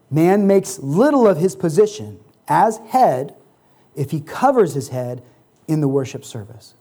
man 0.09 0.47
makes 0.47 0.79
little 0.79 1.27
of 1.27 1.37
his 1.37 1.55
position 1.55 2.19
as 2.47 2.77
head 2.89 3.35
if 3.95 4.11
he 4.11 4.19
covers 4.19 4.73
his 4.73 4.89
head 4.89 5.23
in 5.67 5.81
the 5.81 5.87
worship 5.87 6.25
service. 6.25 6.75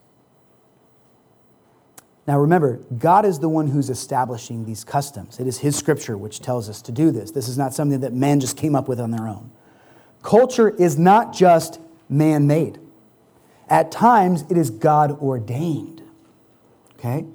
Now 2.25 2.39
remember, 2.39 2.79
God 2.97 3.25
is 3.25 3.39
the 3.39 3.49
one 3.49 3.67
who's 3.67 3.89
establishing 3.89 4.65
these 4.65 4.83
customs. 4.83 5.39
It 5.39 5.47
is 5.47 5.59
His 5.59 5.75
scripture 5.75 6.17
which 6.17 6.39
tells 6.39 6.69
us 6.69 6.81
to 6.83 6.91
do 6.91 7.11
this. 7.11 7.31
This 7.31 7.49
is 7.49 7.57
not 7.57 7.73
something 7.73 7.99
that 7.99 8.13
man 8.13 8.39
just 8.39 8.55
came 8.55 8.75
up 8.75 8.87
with 8.87 8.99
on 8.99 9.11
their 9.11 9.27
own. 9.27 9.51
Culture 10.21 10.69
is 10.69 10.97
not 10.97 11.33
just 11.33 11.79
man 12.07 12.47
made, 12.47 12.79
at 13.67 13.91
times 13.91 14.45
it 14.49 14.57
is 14.57 14.69
God 14.69 15.19
ordained. 15.21 16.01
Okay? 16.97 17.25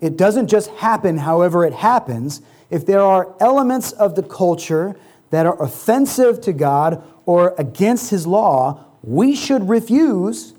It 0.00 0.16
doesn't 0.16 0.48
just 0.48 0.70
happen 0.70 1.18
however 1.18 1.64
it 1.64 1.74
happens. 1.74 2.40
If 2.70 2.86
there 2.86 3.02
are 3.02 3.34
elements 3.40 3.92
of 3.92 4.14
the 4.14 4.22
culture 4.22 4.96
that 5.28 5.44
are 5.44 5.62
offensive 5.62 6.40
to 6.42 6.52
God 6.54 7.02
or 7.26 7.54
against 7.58 8.10
His 8.10 8.26
law, 8.26 8.84
we 9.02 9.34
should 9.34 9.68
refuse 9.68 10.54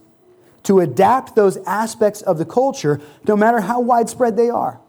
to 0.63 0.79
adapt 0.79 1.35
those 1.35 1.57
aspects 1.65 2.21
of 2.21 2.37
the 2.37 2.45
culture, 2.45 3.01
no 3.27 3.35
matter 3.35 3.61
how 3.61 3.79
widespread 3.79 4.37
they 4.37 4.49
are. 4.49 4.79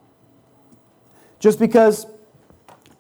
Just 1.39 1.59
because 1.59 2.07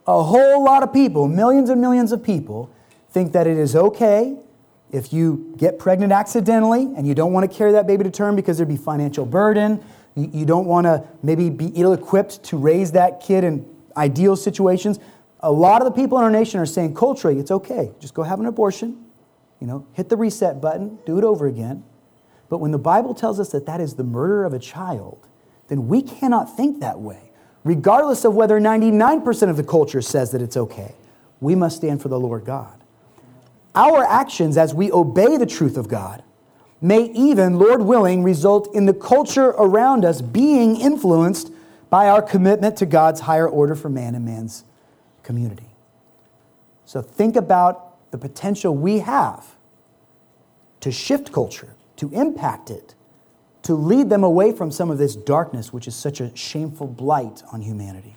a 0.06 0.22
whole 0.22 0.64
lot 0.64 0.82
of 0.82 0.92
people, 0.92 1.28
millions 1.28 1.70
and 1.70 1.80
millions 1.80 2.12
of 2.12 2.22
people, 2.22 2.70
think 3.10 3.32
that 3.32 3.46
it 3.46 3.56
is 3.56 3.76
okay 3.76 4.36
if 4.90 5.12
you 5.12 5.54
get 5.56 5.78
pregnant 5.78 6.12
accidentally 6.12 6.82
and 6.96 7.06
you 7.06 7.14
don't 7.14 7.32
want 7.32 7.50
to 7.50 7.56
carry 7.56 7.72
that 7.72 7.86
baby 7.86 8.04
to 8.04 8.10
term 8.10 8.36
because 8.36 8.56
there'd 8.56 8.68
be 8.68 8.76
financial 8.76 9.24
burden. 9.24 9.82
You 10.14 10.44
don't 10.44 10.66
want 10.66 10.86
to 10.86 11.04
maybe 11.22 11.50
be 11.50 11.68
ill 11.68 11.92
equipped 11.92 12.42
to 12.44 12.56
raise 12.56 12.92
that 12.92 13.20
kid 13.20 13.44
in 13.44 13.66
ideal 13.96 14.36
situations. 14.36 14.98
A 15.40 15.50
lot 15.50 15.80
of 15.80 15.86
the 15.86 15.92
people 15.92 16.18
in 16.18 16.24
our 16.24 16.30
nation 16.30 16.60
are 16.60 16.66
saying 16.66 16.94
culturally, 16.94 17.38
it's 17.38 17.50
okay. 17.50 17.92
Just 18.00 18.14
go 18.14 18.22
have 18.22 18.38
an 18.40 18.46
abortion, 18.46 19.04
you 19.60 19.66
know, 19.66 19.86
hit 19.92 20.08
the 20.08 20.16
reset 20.16 20.60
button, 20.60 20.98
do 21.06 21.18
it 21.18 21.24
over 21.24 21.46
again. 21.46 21.84
But 22.52 22.58
when 22.58 22.70
the 22.70 22.78
Bible 22.78 23.14
tells 23.14 23.40
us 23.40 23.48
that 23.52 23.64
that 23.64 23.80
is 23.80 23.94
the 23.94 24.04
murder 24.04 24.44
of 24.44 24.52
a 24.52 24.58
child, 24.58 25.26
then 25.68 25.88
we 25.88 26.02
cannot 26.02 26.54
think 26.54 26.80
that 26.80 27.00
way. 27.00 27.30
Regardless 27.64 28.26
of 28.26 28.34
whether 28.34 28.60
99% 28.60 29.48
of 29.48 29.56
the 29.56 29.64
culture 29.64 30.02
says 30.02 30.32
that 30.32 30.42
it's 30.42 30.58
okay, 30.58 30.94
we 31.40 31.54
must 31.54 31.76
stand 31.76 32.02
for 32.02 32.10
the 32.10 32.20
Lord 32.20 32.44
God. 32.44 32.78
Our 33.74 34.04
actions 34.04 34.58
as 34.58 34.74
we 34.74 34.92
obey 34.92 35.38
the 35.38 35.46
truth 35.46 35.78
of 35.78 35.88
God 35.88 36.22
may 36.82 37.04
even, 37.12 37.58
Lord 37.58 37.80
willing, 37.80 38.22
result 38.22 38.68
in 38.74 38.84
the 38.84 38.92
culture 38.92 39.54
around 39.56 40.04
us 40.04 40.20
being 40.20 40.78
influenced 40.78 41.50
by 41.88 42.10
our 42.10 42.20
commitment 42.20 42.76
to 42.76 42.84
God's 42.84 43.20
higher 43.20 43.48
order 43.48 43.74
for 43.74 43.88
man 43.88 44.14
and 44.14 44.26
man's 44.26 44.64
community. 45.22 45.70
So 46.84 47.00
think 47.00 47.34
about 47.34 48.10
the 48.10 48.18
potential 48.18 48.76
we 48.76 48.98
have 48.98 49.56
to 50.80 50.92
shift 50.92 51.32
culture 51.32 51.74
to 52.02 52.10
impact 52.10 52.68
it 52.68 52.96
to 53.62 53.74
lead 53.74 54.10
them 54.10 54.24
away 54.24 54.50
from 54.50 54.72
some 54.72 54.90
of 54.90 54.98
this 54.98 55.14
darkness, 55.14 55.72
which 55.72 55.86
is 55.86 55.94
such 55.94 56.20
a 56.20 56.34
shameful 56.36 56.88
blight 56.88 57.44
on 57.52 57.62
humanity. 57.62 58.16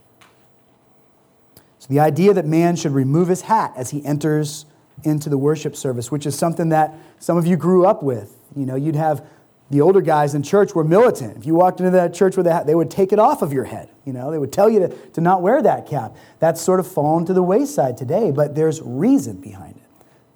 So, 1.78 1.88
the 1.90 2.00
idea 2.00 2.34
that 2.34 2.48
man 2.48 2.78
should 2.78 2.94
remove 2.94 3.28
his 3.28 3.42
hat 3.42 3.74
as 3.76 3.92
he 3.92 4.04
enters 4.04 4.66
into 5.04 5.30
the 5.30 5.38
worship 5.38 5.76
service, 5.76 6.10
which 6.10 6.26
is 6.26 6.36
something 6.36 6.70
that 6.70 6.96
some 7.20 7.38
of 7.38 7.46
you 7.46 7.58
grew 7.58 7.86
up 7.86 8.02
with. 8.02 8.36
You 8.56 8.66
know, 8.66 8.74
you'd 8.74 8.96
have 8.96 9.24
the 9.70 9.82
older 9.82 10.02
guys 10.02 10.34
in 10.34 10.42
church 10.42 10.74
were 10.74 10.84
militant. 10.84 11.38
If 11.38 11.46
you 11.46 11.54
walked 11.54 11.80
into 11.80 11.92
that 11.92 12.12
church 12.12 12.36
with 12.36 12.48
a 12.48 12.54
hat, 12.54 12.66
they 12.66 12.74
would 12.74 12.90
take 12.90 13.14
it 13.14 13.20
off 13.20 13.44
of 13.44 13.54
your 13.54 13.66
head. 13.66 13.92
You 14.04 14.14
know, 14.14 14.32
they 14.32 14.40
would 14.40 14.52
tell 14.52 14.68
you 14.68 14.80
to, 14.80 14.88
to 14.88 15.22
not 15.22 15.44
wear 15.44 15.62
that 15.62 15.86
cap. 15.86 16.16
That's 16.40 16.60
sort 16.60 16.80
of 16.80 16.88
fallen 16.88 17.24
to 17.26 17.34
the 17.34 17.44
wayside 17.44 17.98
today, 17.98 18.32
but 18.32 18.56
there's 18.56 18.82
reason 18.82 19.42
behind 19.42 19.76
it. 19.76 19.84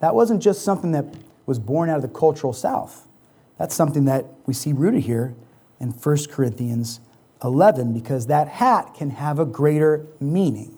That 0.02 0.14
wasn't 0.14 0.44
just 0.44 0.62
something 0.62 0.92
that 0.92 1.06
was 1.48 1.58
born 1.58 1.90
out 1.90 1.96
of 1.96 2.04
the 2.04 2.10
cultural 2.10 2.54
South. 2.54 3.08
That's 3.60 3.76
something 3.76 4.06
that 4.06 4.26
we 4.46 4.54
see 4.56 4.74
rooted 4.74 5.04
here 5.04 5.36
in 5.80 5.90
1 5.90 6.18
Corinthians 6.32 7.02
11 7.44 7.94
because 7.94 8.28
that 8.28 8.48
hat 8.48 8.96
can 8.98 9.12
have 9.12 9.38
a 9.38 9.46
greater 9.46 10.08
meaning. 10.20 10.76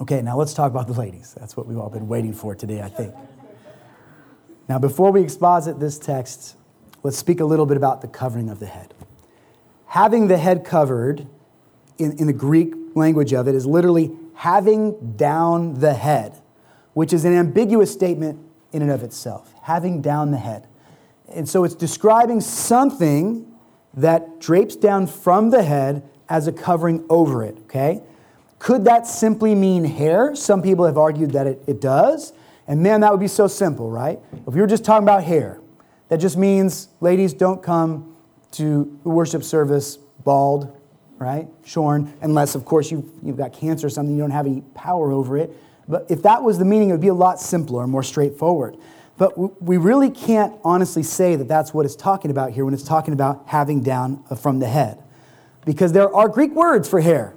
Okay, 0.00 0.20
now 0.20 0.36
let's 0.36 0.52
talk 0.52 0.70
about 0.70 0.88
the 0.88 0.94
ladies. 0.94 1.34
That's 1.38 1.56
what 1.56 1.66
we've 1.66 1.78
all 1.78 1.90
been 1.90 2.08
waiting 2.08 2.32
for 2.32 2.54
today, 2.54 2.82
I 2.82 2.88
think. 2.88 3.14
Now, 4.68 4.78
before 4.78 5.12
we 5.12 5.22
exposit 5.22 5.78
this 5.78 5.98
text, 5.98 6.56
let's 7.02 7.18
speak 7.18 7.40
a 7.40 7.44
little 7.44 7.66
bit 7.66 7.76
about 7.76 8.00
the 8.00 8.08
covering 8.08 8.48
of 8.48 8.60
the 8.60 8.66
head. 8.66 8.94
Having 9.86 10.28
the 10.28 10.38
head 10.38 10.64
covered, 10.64 11.26
in, 11.98 12.18
in 12.18 12.26
the 12.26 12.32
Greek 12.32 12.72
language 12.94 13.32
of 13.32 13.46
it, 13.46 13.54
is 13.54 13.66
literally 13.66 14.10
having 14.34 15.14
down 15.16 15.74
the 15.80 15.92
head, 15.92 16.40
which 16.94 17.12
is 17.12 17.24
an 17.24 17.34
ambiguous 17.34 17.92
statement 17.92 18.38
in 18.72 18.82
and 18.82 18.90
of 18.90 19.02
itself. 19.02 19.49
Having 19.62 20.02
down 20.02 20.30
the 20.30 20.38
head. 20.38 20.66
And 21.34 21.48
so 21.48 21.64
it's 21.64 21.74
describing 21.74 22.40
something 22.40 23.46
that 23.94 24.40
drapes 24.40 24.76
down 24.76 25.06
from 25.06 25.50
the 25.50 25.62
head 25.62 26.08
as 26.28 26.46
a 26.46 26.52
covering 26.52 27.04
over 27.08 27.44
it, 27.44 27.58
okay? 27.64 28.02
Could 28.58 28.84
that 28.84 29.06
simply 29.06 29.54
mean 29.54 29.84
hair? 29.84 30.34
Some 30.34 30.62
people 30.62 30.84
have 30.84 30.98
argued 30.98 31.32
that 31.32 31.46
it, 31.46 31.62
it 31.66 31.80
does. 31.80 32.32
And 32.68 32.82
man, 32.82 33.00
that 33.00 33.10
would 33.10 33.20
be 33.20 33.28
so 33.28 33.48
simple, 33.48 33.90
right? 33.90 34.20
If 34.46 34.54
we 34.54 34.60
were 34.60 34.66
just 34.66 34.84
talking 34.84 35.02
about 35.02 35.24
hair, 35.24 35.60
that 36.08 36.18
just 36.18 36.36
means 36.36 36.88
ladies 37.00 37.32
don't 37.32 37.62
come 37.62 38.16
to 38.52 38.84
worship 39.02 39.42
service 39.42 39.96
bald, 40.24 40.76
right? 41.18 41.48
Shorn, 41.64 42.12
unless, 42.20 42.54
of 42.54 42.64
course, 42.64 42.90
you've, 42.90 43.08
you've 43.22 43.36
got 43.36 43.52
cancer 43.52 43.86
or 43.86 43.90
something, 43.90 44.14
you 44.14 44.20
don't 44.20 44.30
have 44.30 44.46
any 44.46 44.62
power 44.74 45.10
over 45.10 45.36
it. 45.36 45.56
But 45.88 46.06
if 46.08 46.22
that 46.22 46.42
was 46.42 46.58
the 46.58 46.64
meaning, 46.64 46.90
it 46.90 46.92
would 46.92 47.00
be 47.00 47.08
a 47.08 47.14
lot 47.14 47.40
simpler 47.40 47.82
and 47.82 47.90
more 47.90 48.02
straightforward. 48.02 48.76
But 49.20 49.62
we 49.62 49.76
really 49.76 50.08
can't 50.08 50.58
honestly 50.64 51.02
say 51.02 51.36
that 51.36 51.46
that's 51.46 51.74
what 51.74 51.84
it's 51.84 51.94
talking 51.94 52.30
about 52.30 52.52
here 52.52 52.64
when 52.64 52.72
it's 52.72 52.82
talking 52.82 53.12
about 53.12 53.42
having 53.48 53.82
down 53.82 54.24
from 54.40 54.60
the 54.60 54.66
head. 54.66 55.02
Because 55.66 55.92
there 55.92 56.10
are 56.16 56.26
Greek 56.26 56.52
words 56.54 56.88
for 56.88 57.00
hair, 57.00 57.34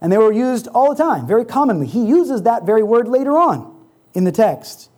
and 0.00 0.10
they 0.10 0.16
were 0.16 0.32
used 0.32 0.66
all 0.68 0.94
the 0.94 0.96
time, 0.96 1.26
very 1.26 1.44
commonly. 1.44 1.86
He 1.86 2.06
uses 2.06 2.44
that 2.44 2.64
very 2.64 2.82
word 2.82 3.06
later 3.06 3.36
on 3.36 3.86
in 4.14 4.24
the 4.24 4.32
text. 4.32 4.88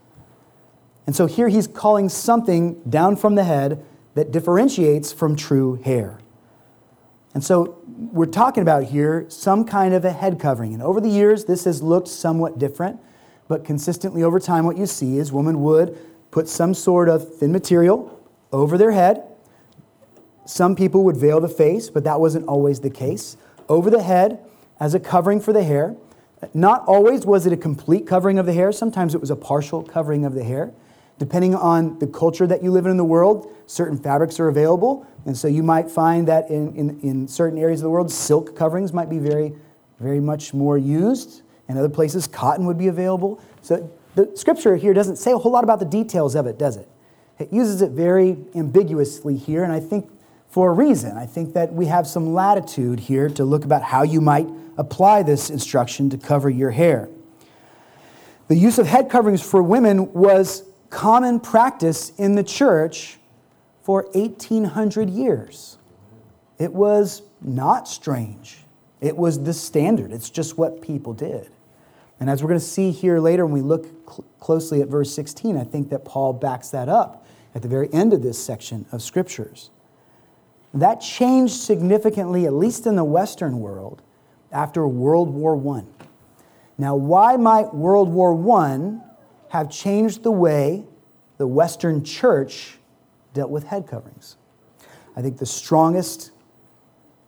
And 1.08 1.16
so 1.16 1.26
here 1.26 1.48
he's 1.48 1.66
calling 1.66 2.08
something 2.08 2.80
down 2.88 3.16
from 3.16 3.34
the 3.34 3.42
head 3.42 3.84
that 4.14 4.30
differentiates 4.30 5.12
from 5.12 5.34
true 5.34 5.82
hair. 5.82 6.20
And 7.34 7.42
so 7.42 7.78
we're 7.98 8.26
talking 8.26 8.62
about 8.62 8.84
here 8.84 9.26
some 9.28 9.64
kind 9.64 9.92
of 9.92 10.04
a 10.04 10.12
head 10.12 10.38
covering. 10.38 10.72
And 10.72 10.84
over 10.84 11.00
the 11.00 11.08
years, 11.08 11.46
this 11.46 11.64
has 11.64 11.82
looked 11.82 12.06
somewhat 12.06 12.60
different, 12.60 13.00
but 13.48 13.64
consistently 13.64 14.22
over 14.22 14.38
time, 14.38 14.64
what 14.64 14.76
you 14.76 14.86
see 14.86 15.18
is 15.18 15.32
women 15.32 15.62
would 15.62 15.98
put 16.32 16.48
some 16.48 16.74
sort 16.74 17.08
of 17.08 17.36
thin 17.36 17.52
material 17.52 18.18
over 18.50 18.76
their 18.76 18.90
head. 18.90 19.22
Some 20.44 20.74
people 20.74 21.04
would 21.04 21.16
veil 21.16 21.38
the 21.40 21.48
face, 21.48 21.88
but 21.88 22.02
that 22.02 22.18
wasn't 22.18 22.48
always 22.48 22.80
the 22.80 22.90
case. 22.90 23.36
Over 23.68 23.88
the 23.88 24.02
head 24.02 24.40
as 24.80 24.94
a 24.94 24.98
covering 24.98 25.40
for 25.40 25.52
the 25.52 25.62
hair. 25.62 25.94
Not 26.52 26.84
always 26.88 27.24
was 27.24 27.46
it 27.46 27.52
a 27.52 27.56
complete 27.56 28.04
covering 28.04 28.40
of 28.40 28.46
the 28.46 28.52
hair, 28.52 28.72
sometimes 28.72 29.14
it 29.14 29.20
was 29.20 29.30
a 29.30 29.36
partial 29.36 29.84
covering 29.84 30.24
of 30.24 30.34
the 30.34 30.42
hair. 30.42 30.72
Depending 31.18 31.54
on 31.54 32.00
the 32.00 32.06
culture 32.08 32.48
that 32.48 32.64
you 32.64 32.72
live 32.72 32.86
in 32.86 32.90
in 32.90 32.96
the 32.96 33.04
world, 33.04 33.54
certain 33.66 33.96
fabrics 33.96 34.40
are 34.40 34.48
available. 34.48 35.06
And 35.24 35.36
so 35.36 35.46
you 35.46 35.62
might 35.62 35.88
find 35.88 36.26
that 36.26 36.50
in, 36.50 36.74
in, 36.74 36.98
in 37.00 37.28
certain 37.28 37.58
areas 37.58 37.80
of 37.80 37.84
the 37.84 37.90
world, 37.90 38.10
silk 38.10 38.56
coverings 38.56 38.92
might 38.92 39.08
be 39.08 39.18
very, 39.18 39.54
very 40.00 40.18
much 40.18 40.52
more 40.52 40.76
used. 40.76 41.42
In 41.68 41.78
other 41.78 41.88
places, 41.88 42.26
cotton 42.26 42.66
would 42.66 42.78
be 42.78 42.88
available. 42.88 43.40
So 43.60 43.88
the 44.14 44.30
scripture 44.34 44.76
here 44.76 44.94
doesn't 44.94 45.16
say 45.16 45.32
a 45.32 45.38
whole 45.38 45.52
lot 45.52 45.64
about 45.64 45.78
the 45.78 45.86
details 45.86 46.34
of 46.34 46.46
it, 46.46 46.58
does 46.58 46.76
it? 46.76 46.88
It 47.38 47.52
uses 47.52 47.82
it 47.82 47.92
very 47.92 48.36
ambiguously 48.54 49.36
here, 49.36 49.64
and 49.64 49.72
I 49.72 49.80
think 49.80 50.10
for 50.52 50.68
a 50.68 50.72
reason. 50.72 51.16
I 51.16 51.24
think 51.24 51.54
that 51.54 51.72
we 51.72 51.86
have 51.86 52.06
some 52.06 52.34
latitude 52.34 53.00
here 53.00 53.30
to 53.30 53.44
look 53.44 53.64
about 53.64 53.82
how 53.82 54.02
you 54.02 54.20
might 54.20 54.46
apply 54.76 55.22
this 55.22 55.48
instruction 55.48 56.10
to 56.10 56.18
cover 56.18 56.50
your 56.50 56.70
hair. 56.70 57.08
The 58.48 58.56
use 58.56 58.78
of 58.78 58.86
head 58.86 59.08
coverings 59.08 59.40
for 59.40 59.62
women 59.62 60.12
was 60.12 60.64
common 60.90 61.40
practice 61.40 62.10
in 62.18 62.34
the 62.34 62.44
church 62.44 63.18
for 63.82 64.04
1800 64.12 65.08
years. 65.08 65.78
It 66.58 66.74
was 66.74 67.22
not 67.40 67.88
strange. 67.88 68.58
It 69.00 69.16
was 69.16 69.42
the 69.42 69.54
standard. 69.54 70.12
It's 70.12 70.28
just 70.28 70.58
what 70.58 70.82
people 70.82 71.14
did. 71.14 71.50
And 72.22 72.30
as 72.30 72.40
we're 72.40 72.50
going 72.50 72.60
to 72.60 72.64
see 72.64 72.92
here 72.92 73.18
later 73.18 73.44
when 73.44 73.52
we 73.52 73.62
look 73.62 73.84
cl- 74.08 74.24
closely 74.38 74.80
at 74.80 74.86
verse 74.86 75.12
16, 75.12 75.56
I 75.56 75.64
think 75.64 75.90
that 75.90 76.04
Paul 76.04 76.32
backs 76.32 76.68
that 76.68 76.88
up 76.88 77.26
at 77.52 77.62
the 77.62 77.68
very 77.68 77.92
end 77.92 78.12
of 78.12 78.22
this 78.22 78.38
section 78.38 78.86
of 78.92 79.02
scriptures. 79.02 79.70
That 80.72 81.00
changed 81.00 81.54
significantly, 81.54 82.46
at 82.46 82.52
least 82.52 82.86
in 82.86 82.94
the 82.94 83.02
Western 83.02 83.58
world, 83.58 84.02
after 84.52 84.86
World 84.86 85.30
War 85.30 85.56
I. 85.76 85.82
Now, 86.78 86.94
why 86.94 87.36
might 87.36 87.74
World 87.74 88.08
War 88.08 88.56
I 88.56 89.00
have 89.48 89.68
changed 89.68 90.22
the 90.22 90.30
way 90.30 90.84
the 91.38 91.48
Western 91.48 92.04
church 92.04 92.78
dealt 93.34 93.50
with 93.50 93.64
head 93.64 93.88
coverings? 93.88 94.36
I 95.16 95.22
think 95.22 95.38
the 95.38 95.46
strongest 95.46 96.30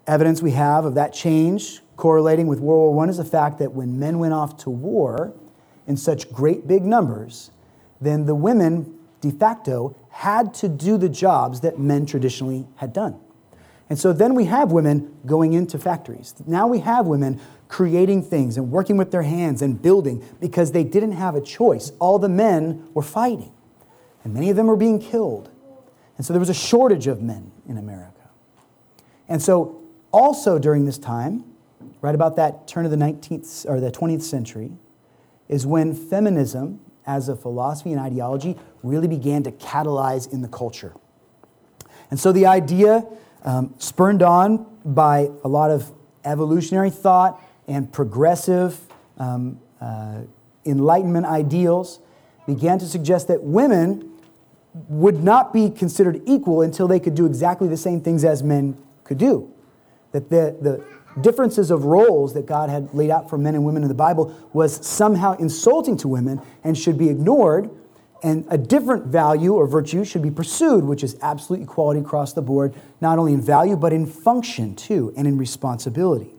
evidence 0.06 0.40
we 0.40 0.52
have 0.52 0.84
of 0.84 0.94
that 0.94 1.12
change 1.12 1.80
correlating 1.96 2.46
with 2.46 2.60
World 2.60 2.94
War 2.94 3.04
I 3.04 3.08
is 3.08 3.16
the 3.16 3.24
fact 3.24 3.58
that 3.58 3.72
when 3.72 3.98
men 3.98 4.18
went 4.18 4.34
off 4.34 4.56
to 4.58 4.70
war 4.70 5.32
in 5.86 5.96
such 5.96 6.32
great 6.32 6.66
big 6.66 6.84
numbers, 6.84 7.50
then 8.00 8.26
the 8.26 8.34
women 8.34 8.98
de 9.20 9.30
facto 9.30 9.96
had 10.10 10.54
to 10.54 10.68
do 10.68 10.96
the 10.96 11.08
jobs 11.08 11.60
that 11.60 11.78
men 11.78 12.06
traditionally 12.06 12.66
had 12.76 12.92
done. 12.92 13.18
And 13.90 13.98
so 13.98 14.12
then 14.12 14.34
we 14.34 14.46
have 14.46 14.72
women 14.72 15.14
going 15.26 15.52
into 15.52 15.78
factories. 15.78 16.34
Now 16.46 16.66
we 16.66 16.80
have 16.80 17.06
women 17.06 17.40
creating 17.68 18.22
things 18.22 18.56
and 18.56 18.70
working 18.70 18.96
with 18.96 19.10
their 19.10 19.22
hands 19.22 19.62
and 19.62 19.80
building 19.80 20.24
because 20.40 20.72
they 20.72 20.84
didn't 20.84 21.12
have 21.12 21.34
a 21.34 21.40
choice. 21.40 21.92
All 21.98 22.18
the 22.18 22.28
men 22.28 22.88
were 22.94 23.02
fighting, 23.02 23.52
and 24.22 24.32
many 24.32 24.50
of 24.50 24.56
them 24.56 24.66
were 24.66 24.76
being 24.76 24.98
killed. 24.98 25.50
And 26.16 26.24
so 26.24 26.32
there 26.32 26.40
was 26.40 26.48
a 26.48 26.54
shortage 26.54 27.06
of 27.06 27.20
men 27.20 27.50
in 27.68 27.76
America. 27.76 28.12
And 29.28 29.42
so, 29.42 29.82
also 30.12 30.58
during 30.58 30.84
this 30.84 30.98
time, 30.98 31.44
right 32.04 32.14
about 32.14 32.36
that 32.36 32.68
turn 32.68 32.84
of 32.84 32.90
the 32.90 32.98
19th 32.98 33.66
or 33.66 33.80
the 33.80 33.90
20th 33.90 34.20
century, 34.20 34.70
is 35.48 35.66
when 35.66 35.94
feminism 35.94 36.78
as 37.06 37.30
a 37.30 37.34
philosophy 37.34 37.92
and 37.92 37.98
ideology 37.98 38.58
really 38.82 39.08
began 39.08 39.42
to 39.42 39.50
catalyze 39.50 40.30
in 40.30 40.42
the 40.42 40.48
culture. 40.48 40.92
And 42.10 42.20
so 42.20 42.30
the 42.30 42.44
idea 42.44 43.06
um, 43.42 43.72
spurned 43.78 44.22
on 44.22 44.66
by 44.84 45.30
a 45.44 45.48
lot 45.48 45.70
of 45.70 45.90
evolutionary 46.26 46.90
thought 46.90 47.42
and 47.68 47.90
progressive 47.90 48.78
um, 49.16 49.58
uh, 49.80 50.20
Enlightenment 50.66 51.24
ideals, 51.24 52.00
began 52.46 52.78
to 52.80 52.86
suggest 52.86 53.28
that 53.28 53.42
women 53.42 54.10
would 54.90 55.24
not 55.24 55.54
be 55.54 55.70
considered 55.70 56.20
equal 56.26 56.60
until 56.60 56.86
they 56.86 57.00
could 57.00 57.14
do 57.14 57.24
exactly 57.24 57.66
the 57.66 57.78
same 57.78 58.02
things 58.02 58.24
as 58.24 58.42
men 58.42 58.76
could 59.04 59.16
do. 59.16 59.50
That 60.12 60.28
the, 60.28 60.54
the 60.60 60.84
differences 61.20 61.70
of 61.70 61.84
roles 61.84 62.34
that 62.34 62.46
God 62.46 62.70
had 62.70 62.92
laid 62.94 63.10
out 63.10 63.30
for 63.30 63.38
men 63.38 63.54
and 63.54 63.64
women 63.64 63.82
in 63.82 63.88
the 63.88 63.94
Bible 63.94 64.34
was 64.52 64.84
somehow 64.86 65.36
insulting 65.36 65.96
to 65.98 66.08
women 66.08 66.40
and 66.62 66.76
should 66.76 66.98
be 66.98 67.08
ignored 67.08 67.70
and 68.24 68.46
a 68.48 68.56
different 68.56 69.04
value 69.04 69.52
or 69.52 69.66
virtue 69.66 70.02
should 70.02 70.22
be 70.22 70.30
pursued, 70.30 70.82
which 70.82 71.04
is 71.04 71.18
absolute 71.20 71.62
equality 71.62 72.00
across 72.00 72.32
the 72.32 72.40
board, 72.40 72.74
not 73.02 73.18
only 73.18 73.34
in 73.34 73.40
value, 73.42 73.76
but 73.76 73.92
in 73.92 74.06
function 74.06 74.74
too, 74.74 75.12
and 75.14 75.28
in 75.28 75.36
responsibility. 75.36 76.30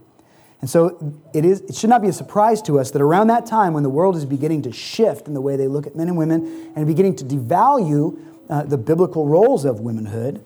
And 0.61 0.69
so 0.69 1.21
it, 1.31 1.45
is, 1.45 1.61
it 1.61 1.75
should 1.75 1.91
not 1.91 2.01
be 2.01 2.07
a 2.07 2.13
surprise 2.13 2.59
to 2.63 2.79
us 2.79 2.89
that 2.89 3.03
around 3.03 3.27
that 3.27 3.45
time, 3.45 3.73
when 3.73 3.83
the 3.83 3.89
world 3.89 4.15
is 4.15 4.25
beginning 4.25 4.63
to 4.63 4.71
shift 4.71 5.27
in 5.27 5.35
the 5.35 5.41
way 5.41 5.57
they 5.57 5.67
look 5.67 5.85
at 5.85 5.95
men 5.95 6.07
and 6.07 6.17
women 6.17 6.71
and 6.75 6.87
beginning 6.87 7.15
to 7.17 7.23
devalue 7.23 8.19
uh, 8.49 8.63
the 8.63 8.79
biblical 8.79 9.27
roles 9.27 9.63
of 9.63 9.79
womanhood, 9.79 10.43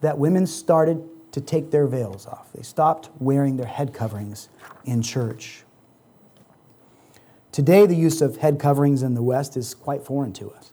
that 0.00 0.16
women 0.16 0.46
started 0.46 1.06
to 1.34 1.40
take 1.40 1.72
their 1.72 1.88
veils 1.88 2.28
off. 2.28 2.52
They 2.52 2.62
stopped 2.62 3.10
wearing 3.18 3.56
their 3.56 3.66
head 3.66 3.92
coverings 3.92 4.48
in 4.84 5.02
church. 5.02 5.64
Today, 7.50 7.86
the 7.86 7.96
use 7.96 8.22
of 8.22 8.36
head 8.36 8.60
coverings 8.60 9.02
in 9.02 9.14
the 9.14 9.22
West 9.22 9.56
is 9.56 9.74
quite 9.74 10.04
foreign 10.04 10.32
to 10.34 10.52
us. 10.52 10.70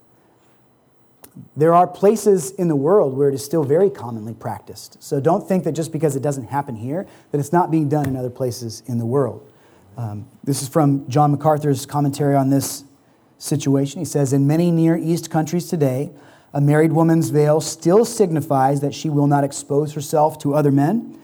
there 1.55 1.73
are 1.73 1.87
places 1.87 2.51
in 2.51 2.67
the 2.67 2.75
world 2.75 3.17
where 3.17 3.27
it 3.27 3.33
is 3.33 3.43
still 3.43 3.63
very 3.63 3.89
commonly 3.89 4.35
practiced. 4.35 5.01
So 5.01 5.19
don't 5.19 5.47
think 5.47 5.63
that 5.63 5.71
just 5.71 5.91
because 5.91 6.15
it 6.15 6.21
doesn't 6.21 6.47
happen 6.47 6.75
here, 6.75 7.07
that 7.31 7.39
it's 7.39 7.51
not 7.51 7.71
being 7.71 7.89
done 7.89 8.05
in 8.05 8.15
other 8.15 8.29
places 8.29 8.83
in 8.85 8.99
the 8.99 9.05
world. 9.05 9.51
Um, 9.97 10.27
this 10.43 10.61
is 10.61 10.69
from 10.69 11.09
John 11.09 11.31
MacArthur's 11.31 11.87
commentary 11.87 12.35
on 12.35 12.51
this 12.51 12.83
situation. 13.39 13.99
He 13.99 14.05
says 14.05 14.31
In 14.31 14.45
many 14.45 14.69
Near 14.69 14.95
East 14.95 15.31
countries 15.31 15.67
today, 15.67 16.11
a 16.53 16.61
married 16.61 16.93
woman's 16.93 17.29
veil 17.29 17.61
still 17.61 18.03
signifies 18.03 18.81
that 18.81 18.93
she 18.93 19.09
will 19.09 19.27
not 19.27 19.43
expose 19.43 19.93
herself 19.93 20.37
to 20.39 20.53
other 20.53 20.71
men, 20.71 21.17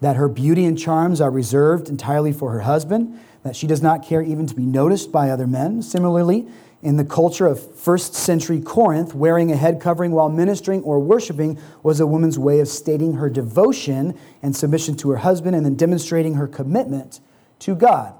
that 0.00 0.16
her 0.16 0.28
beauty 0.28 0.64
and 0.64 0.78
charms 0.78 1.20
are 1.20 1.30
reserved 1.30 1.88
entirely 1.88 2.32
for 2.32 2.52
her 2.52 2.60
husband, 2.60 3.18
that 3.42 3.56
she 3.56 3.66
does 3.66 3.82
not 3.82 4.04
care 4.04 4.22
even 4.22 4.46
to 4.46 4.54
be 4.54 4.64
noticed 4.64 5.10
by 5.10 5.30
other 5.30 5.46
men. 5.46 5.80
Similarly, 5.82 6.46
in 6.82 6.98
the 6.98 7.04
culture 7.04 7.46
of 7.46 7.74
first 7.76 8.14
century 8.14 8.60
Corinth, 8.60 9.14
wearing 9.14 9.50
a 9.50 9.56
head 9.56 9.80
covering 9.80 10.12
while 10.12 10.28
ministering 10.28 10.82
or 10.82 10.98
worshiping 11.00 11.58
was 11.82 11.98
a 11.98 12.06
woman's 12.06 12.38
way 12.38 12.60
of 12.60 12.68
stating 12.68 13.14
her 13.14 13.30
devotion 13.30 14.18
and 14.42 14.54
submission 14.54 14.94
to 14.96 15.10
her 15.10 15.16
husband 15.16 15.56
and 15.56 15.64
then 15.64 15.76
demonstrating 15.76 16.34
her 16.34 16.46
commitment 16.46 17.20
to 17.60 17.74
God. 17.74 18.12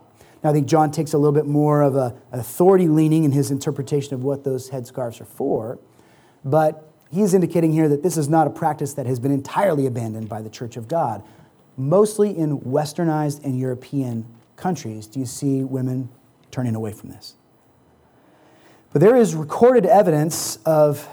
Now, 0.42 0.50
I 0.50 0.53
think 0.55 0.66
John 0.66 0.90
takes 0.90 1.12
a 1.12 1.18
little 1.18 1.33
bit 1.33 1.46
more 1.46 1.83
of 1.83 1.96
an 1.96 2.14
authority 2.33 2.88
leaning 2.88 3.24
in 3.24 3.33
his 3.33 3.50
interpretation 3.50 4.14
of 4.14 4.24
what 4.24 4.44
those 4.44 4.70
headscarves 4.70 5.20
are 5.20 5.27
for, 5.27 5.79
but 6.44 6.90
he's 7.11 7.35
indicating 7.35 7.72
here 7.72 7.88
that 7.88 8.02
this 8.02 8.16
is 8.16 8.28
not 8.28 8.46
a 8.46 8.50
practice 8.50 8.94
that 8.94 9.07
has 9.07 9.18
been 9.18 9.33
entirely 9.33 9.87
abandoned 9.87 10.28
by 10.28 10.42
the 10.42 10.50
Church 10.50 10.76
of 10.76 10.88
God. 10.88 11.22
Mostly 11.76 12.37
in 12.37 12.61
westernized 12.61 13.44
and 13.44 13.59
European 13.59 14.26
countries 14.57 15.07
do 15.07 15.20
you 15.20 15.26
see 15.26 15.64
women 15.64 16.09
turning 16.50 16.74
away 16.74 16.92
from 16.92 17.11
this. 17.11 17.35
But 18.92 19.00
there 19.00 19.16
is 19.16 19.35
recorded 19.35 19.87
evidence 19.87 20.59
of 20.64 21.09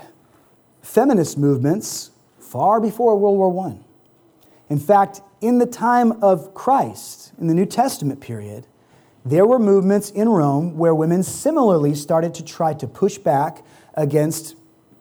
feminist 0.82 1.38
movements 1.38 2.12
far 2.40 2.80
before 2.80 3.18
World 3.18 3.38
War 3.38 3.68
I. 3.68 3.78
In 4.70 4.80
fact, 4.80 5.22
in 5.42 5.58
the 5.58 5.66
time 5.66 6.12
of 6.24 6.54
Christ, 6.54 7.34
in 7.40 7.48
the 7.48 7.54
New 7.54 7.66
Testament 7.66 8.22
period, 8.22 8.68
there 9.26 9.46
were 9.46 9.60
movements 9.60 10.12
in 10.12 10.30
Rome 10.30 10.78
where 10.78 10.94
women 10.94 11.24
similarly 11.24 11.96
started 11.96 12.34
to 12.36 12.44
try 12.44 12.74
to 12.76 12.88
push 12.88 13.18
back 13.18 13.64
against 13.96 14.56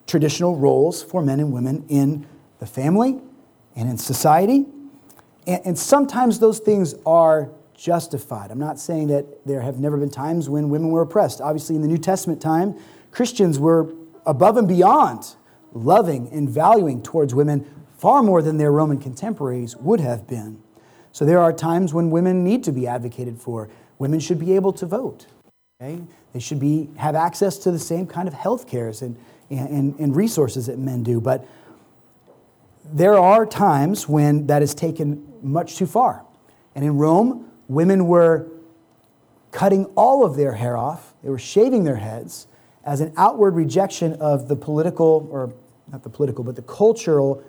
traditional 0.07 0.55
roles 0.55 1.01
for 1.03 1.21
men 1.21 1.39
and 1.39 1.51
women 1.51 1.85
in 1.87 2.25
the 2.59 2.65
family 2.65 3.19
and 3.75 3.89
in 3.89 3.97
society. 3.97 4.65
And, 5.47 5.77
sometimes 5.77 6.39
those 6.39 6.59
things 6.59 6.93
are 7.05 7.49
justified. 7.73 8.51
I'm 8.51 8.59
not 8.59 8.79
saying 8.79 9.07
that 9.07 9.45
there 9.45 9.61
have 9.61 9.79
never 9.79 9.97
been 9.97 10.09
times 10.09 10.49
when 10.49 10.69
women 10.69 10.89
were 10.89 11.01
oppressed. 11.01 11.41
Obviously, 11.41 11.75
in 11.75 11.81
the 11.81 11.87
New 11.87 11.97
Testament 11.97 12.39
time, 12.39 12.75
Christians 13.09 13.57
were 13.57 13.91
above 14.25 14.57
and 14.57 14.67
beyond 14.67 15.35
loving 15.73 16.29
and 16.31 16.47
valuing 16.47 17.01
towards 17.01 17.33
women 17.33 17.65
far 17.97 18.21
more 18.21 18.41
than 18.41 18.57
their 18.57 18.71
Roman 18.71 18.99
contemporaries 18.99 19.75
would 19.77 19.99
have 19.99 20.27
been. 20.27 20.61
So 21.11 21.25
there 21.25 21.39
are 21.39 21.51
times 21.51 21.93
when 21.93 22.11
women 22.11 22.43
need 22.43 22.63
to 22.65 22.71
be 22.71 22.87
advocated 22.87 23.39
for. 23.39 23.69
Women 23.97 24.19
should 24.19 24.39
be 24.39 24.53
able 24.53 24.73
to 24.73 24.85
vote. 24.85 25.25
Okay? 25.81 26.01
They 26.33 26.39
should 26.39 26.59
be, 26.59 26.89
have 26.97 27.15
access 27.15 27.57
to 27.59 27.71
the 27.71 27.79
same 27.79 28.05
kind 28.05 28.27
of 28.27 28.33
health 28.33 28.67
cares 28.67 29.01
and, 29.01 29.17
and, 29.51 29.99
and 29.99 30.15
resources 30.15 30.67
that 30.67 30.79
men 30.79 31.03
do. 31.03 31.19
But 31.21 31.45
there 32.85 33.17
are 33.17 33.45
times 33.45 34.07
when 34.07 34.47
that 34.47 34.61
is 34.61 34.73
taken 34.73 35.27
much 35.41 35.77
too 35.77 35.85
far. 35.85 36.23
And 36.75 36.85
in 36.85 36.97
Rome, 36.97 37.49
women 37.67 38.07
were 38.07 38.47
cutting 39.51 39.85
all 39.95 40.25
of 40.25 40.35
their 40.35 40.53
hair 40.53 40.77
off, 40.77 41.13
they 41.23 41.29
were 41.29 41.39
shaving 41.39 41.83
their 41.83 41.97
heads 41.97 42.47
as 42.83 43.01
an 43.01 43.13
outward 43.17 43.55
rejection 43.55 44.13
of 44.13 44.47
the 44.47 44.55
political, 44.55 45.27
or 45.31 45.53
not 45.91 46.03
the 46.03 46.09
political, 46.09 46.43
but 46.43 46.55
the 46.55 46.61
cultural 46.61 47.43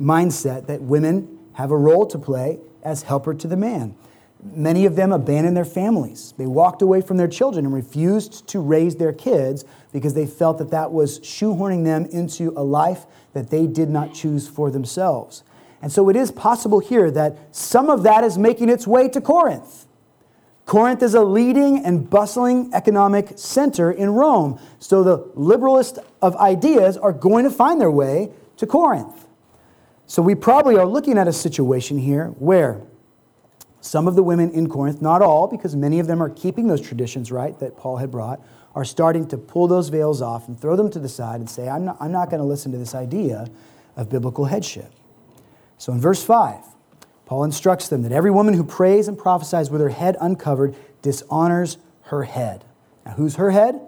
mindset 0.00 0.66
that 0.66 0.80
women 0.80 1.38
have 1.54 1.70
a 1.70 1.76
role 1.76 2.06
to 2.06 2.18
play 2.18 2.58
as 2.82 3.02
helper 3.02 3.34
to 3.34 3.48
the 3.48 3.56
man. 3.56 3.94
Many 4.40 4.86
of 4.86 4.94
them 4.94 5.12
abandoned 5.12 5.56
their 5.56 5.64
families. 5.64 6.32
They 6.38 6.46
walked 6.46 6.80
away 6.80 7.00
from 7.00 7.16
their 7.16 7.28
children 7.28 7.66
and 7.66 7.74
refused 7.74 8.46
to 8.48 8.60
raise 8.60 8.96
their 8.96 9.12
kids 9.12 9.64
because 9.92 10.14
they 10.14 10.26
felt 10.26 10.58
that 10.58 10.70
that 10.70 10.92
was 10.92 11.20
shoehorning 11.20 11.84
them 11.84 12.06
into 12.06 12.52
a 12.56 12.62
life 12.62 13.06
that 13.32 13.50
they 13.50 13.66
did 13.66 13.88
not 13.88 14.14
choose 14.14 14.48
for 14.48 14.70
themselves. 14.70 15.42
And 15.80 15.92
so 15.92 16.08
it 16.08 16.16
is 16.16 16.30
possible 16.30 16.80
here 16.80 17.10
that 17.10 17.36
some 17.54 17.88
of 17.88 18.02
that 18.02 18.24
is 18.24 18.36
making 18.36 18.68
its 18.68 18.86
way 18.86 19.08
to 19.08 19.20
Corinth. 19.20 19.86
Corinth 20.66 21.02
is 21.02 21.14
a 21.14 21.22
leading 21.22 21.84
and 21.84 22.10
bustling 22.10 22.70
economic 22.74 23.32
center 23.36 23.90
in 23.90 24.10
Rome. 24.10 24.60
So 24.78 25.02
the 25.02 25.18
liberalist 25.34 25.98
of 26.20 26.36
ideas 26.36 26.98
are 26.98 27.12
going 27.12 27.44
to 27.44 27.50
find 27.50 27.80
their 27.80 27.90
way 27.90 28.32
to 28.58 28.66
Corinth. 28.66 29.26
So 30.06 30.20
we 30.20 30.34
probably 30.34 30.76
are 30.76 30.86
looking 30.86 31.16
at 31.16 31.28
a 31.28 31.32
situation 31.32 31.98
here 31.98 32.28
where 32.38 32.82
some 33.80 34.08
of 34.08 34.16
the 34.16 34.22
women 34.22 34.50
in 34.50 34.68
Corinth, 34.68 35.00
not 35.00 35.22
all, 35.22 35.46
because 35.46 35.74
many 35.76 36.00
of 36.00 36.06
them 36.06 36.22
are 36.22 36.28
keeping 36.28 36.66
those 36.66 36.80
traditions 36.80 37.30
right 37.30 37.58
that 37.60 37.76
Paul 37.76 37.96
had 37.98 38.10
brought, 38.10 38.40
are 38.74 38.84
starting 38.84 39.26
to 39.28 39.38
pull 39.38 39.66
those 39.66 39.88
veils 39.88 40.22
off 40.22 40.48
and 40.48 40.60
throw 40.60 40.76
them 40.76 40.90
to 40.90 40.98
the 40.98 41.08
side 41.08 41.40
and 41.40 41.48
say, 41.48 41.68
I'm 41.68 41.84
not, 41.84 41.96
I'm 42.00 42.12
not 42.12 42.30
going 42.30 42.40
to 42.40 42.46
listen 42.46 42.72
to 42.72 42.78
this 42.78 42.94
idea 42.94 43.48
of 43.96 44.08
biblical 44.08 44.44
headship. 44.44 44.92
So 45.78 45.92
in 45.92 46.00
verse 46.00 46.22
5, 46.22 46.56
Paul 47.26 47.44
instructs 47.44 47.88
them 47.88 48.02
that 48.02 48.12
every 48.12 48.30
woman 48.30 48.54
who 48.54 48.64
prays 48.64 49.08
and 49.08 49.18
prophesies 49.18 49.70
with 49.70 49.80
her 49.80 49.90
head 49.90 50.16
uncovered 50.20 50.74
dishonors 51.02 51.78
her 52.04 52.24
head. 52.24 52.64
Now, 53.04 53.12
who's 53.12 53.36
her 53.36 53.50
head? 53.50 53.80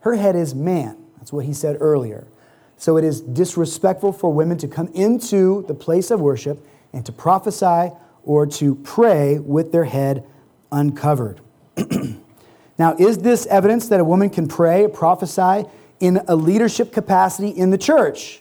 Her 0.00 0.16
head 0.16 0.36
is 0.36 0.54
man. 0.54 0.96
That's 1.16 1.32
what 1.32 1.44
he 1.44 1.52
said 1.52 1.76
earlier. 1.80 2.26
So 2.76 2.96
it 2.96 3.04
is 3.04 3.20
disrespectful 3.20 4.12
for 4.12 4.32
women 4.32 4.58
to 4.58 4.68
come 4.68 4.88
into 4.88 5.64
the 5.66 5.74
place 5.74 6.10
of 6.10 6.20
worship 6.20 6.64
and 6.92 7.04
to 7.06 7.12
prophesy 7.12 7.92
or 8.24 8.46
to 8.46 8.74
pray 8.76 9.38
with 9.38 9.72
their 9.72 9.84
head 9.84 10.24
uncovered. 10.70 11.40
now, 12.78 12.94
is 12.96 13.18
this 13.18 13.44
evidence 13.46 13.88
that 13.88 13.98
a 13.98 14.04
woman 14.04 14.30
can 14.30 14.46
pray, 14.46 14.86
prophesy 14.86 15.68
in 15.98 16.22
a 16.28 16.36
leadership 16.36 16.92
capacity 16.92 17.48
in 17.48 17.70
the 17.70 17.78
church? 17.78 18.40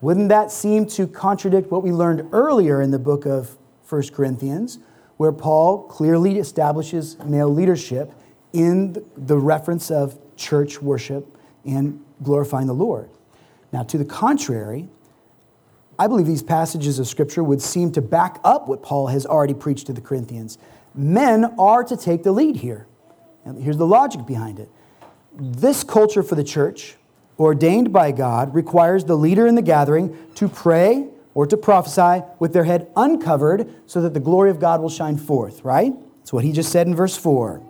Wouldn't 0.00 0.30
that 0.30 0.50
seem 0.50 0.86
to 0.88 1.06
contradict 1.06 1.70
what 1.70 1.82
we 1.82 1.92
learned 1.92 2.28
earlier 2.32 2.80
in 2.80 2.90
the 2.90 2.98
book 2.98 3.26
of 3.26 3.56
1 3.88 4.08
Corinthians, 4.08 4.78
where 5.18 5.32
Paul 5.32 5.82
clearly 5.84 6.38
establishes 6.38 7.18
male 7.20 7.48
leadership 7.48 8.12
in 8.52 9.04
the 9.16 9.36
reference 9.36 9.90
of 9.90 10.18
church 10.36 10.80
worship 10.80 11.26
and 11.66 12.02
glorifying 12.22 12.66
the 12.66 12.74
Lord? 12.74 13.10
Now, 13.70 13.82
to 13.82 13.98
the 13.98 14.04
contrary, 14.04 14.88
I 15.98 16.06
believe 16.06 16.26
these 16.26 16.42
passages 16.42 16.98
of 16.98 17.06
Scripture 17.06 17.44
would 17.44 17.60
seem 17.60 17.92
to 17.92 18.00
back 18.00 18.40
up 18.44 18.66
what 18.66 18.82
Paul 18.82 19.08
has 19.08 19.26
already 19.26 19.54
preached 19.54 19.86
to 19.88 19.92
the 19.92 20.00
Corinthians. 20.00 20.58
Men 20.94 21.54
are 21.58 21.84
to 21.84 21.96
take 21.96 22.22
the 22.22 22.32
lead 22.32 22.56
here. 22.56 22.86
And 23.44 23.62
here's 23.62 23.76
the 23.76 23.86
logic 23.86 24.26
behind 24.26 24.58
it. 24.58 24.68
This 25.36 25.84
culture 25.84 26.22
for 26.22 26.34
the 26.34 26.44
church 26.44 26.96
ordained 27.38 27.92
by 27.92 28.12
God 28.12 28.54
requires 28.54 29.04
the 29.04 29.16
leader 29.16 29.46
in 29.46 29.54
the 29.54 29.62
gathering 29.62 30.16
to 30.36 30.48
pray 30.48 31.08
or 31.34 31.46
to 31.46 31.56
prophesy 31.56 32.24
with 32.38 32.52
their 32.52 32.64
head 32.64 32.88
uncovered 32.96 33.68
so 33.86 34.00
that 34.00 34.14
the 34.14 34.20
glory 34.20 34.50
of 34.50 34.60
God 34.60 34.80
will 34.80 34.90
shine 34.90 35.16
forth, 35.16 35.64
right? 35.64 35.92
That's 36.18 36.32
what 36.32 36.44
he 36.44 36.52
just 36.52 36.70
said 36.70 36.86
in 36.86 36.94
verse 36.94 37.16
4. 37.16 37.62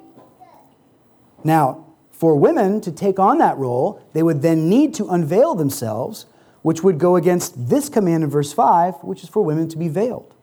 Now, 1.43 1.87
for 2.11 2.37
women 2.37 2.81
to 2.83 2.93
take 2.93 3.19
on 3.19 3.39
that 3.39 3.57
role, 3.57 4.03
they 4.13 4.23
would 4.23 4.43
then 4.43 4.69
need 4.69 4.95
to 4.95 5.09
unveil 5.09 5.55
themselves, 5.55 6.27
which 6.63 6.83
would 6.83 6.99
go 6.99 7.17
against 7.17 7.69
this 7.69 7.89
command 7.89 8.23
in 8.23 8.31
verse 8.31 8.53
5, 8.53 9.03
which 9.03 9.23
is 9.23 9.29
for 9.29 9.43
women 9.43 9.69
to 9.69 9.77
be 9.77 9.89
veiled. 9.89 10.34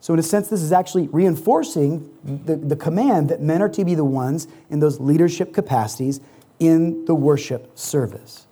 So, 0.00 0.12
in 0.12 0.20
a 0.20 0.22
sense, 0.22 0.48
this 0.48 0.62
is 0.62 0.72
actually 0.72 1.08
reinforcing 1.08 2.10
the, 2.22 2.56
the 2.56 2.76
command 2.76 3.28
that 3.30 3.40
men 3.40 3.62
are 3.62 3.68
to 3.70 3.84
be 3.84 3.94
the 3.94 4.04
ones 4.04 4.46
in 4.70 4.80
those 4.80 5.00
leadership 5.00 5.52
capacities 5.52 6.20
in 6.58 7.04
the 7.06 7.14
worship 7.14 7.76
service. 7.76 8.46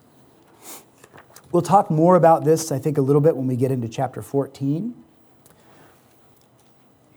We'll 1.53 1.63
talk 1.63 1.91
more 1.91 2.17
about 2.17 2.45
this, 2.45 2.73
I 2.73 2.79
think, 2.79 2.99
a 2.99 3.01
little 3.01 3.21
bit 3.21 3.37
when 3.37 3.47
we 3.47 3.57
get 3.57 3.71
into 3.71 3.89
chapter 3.89 4.23
14. 4.23 4.95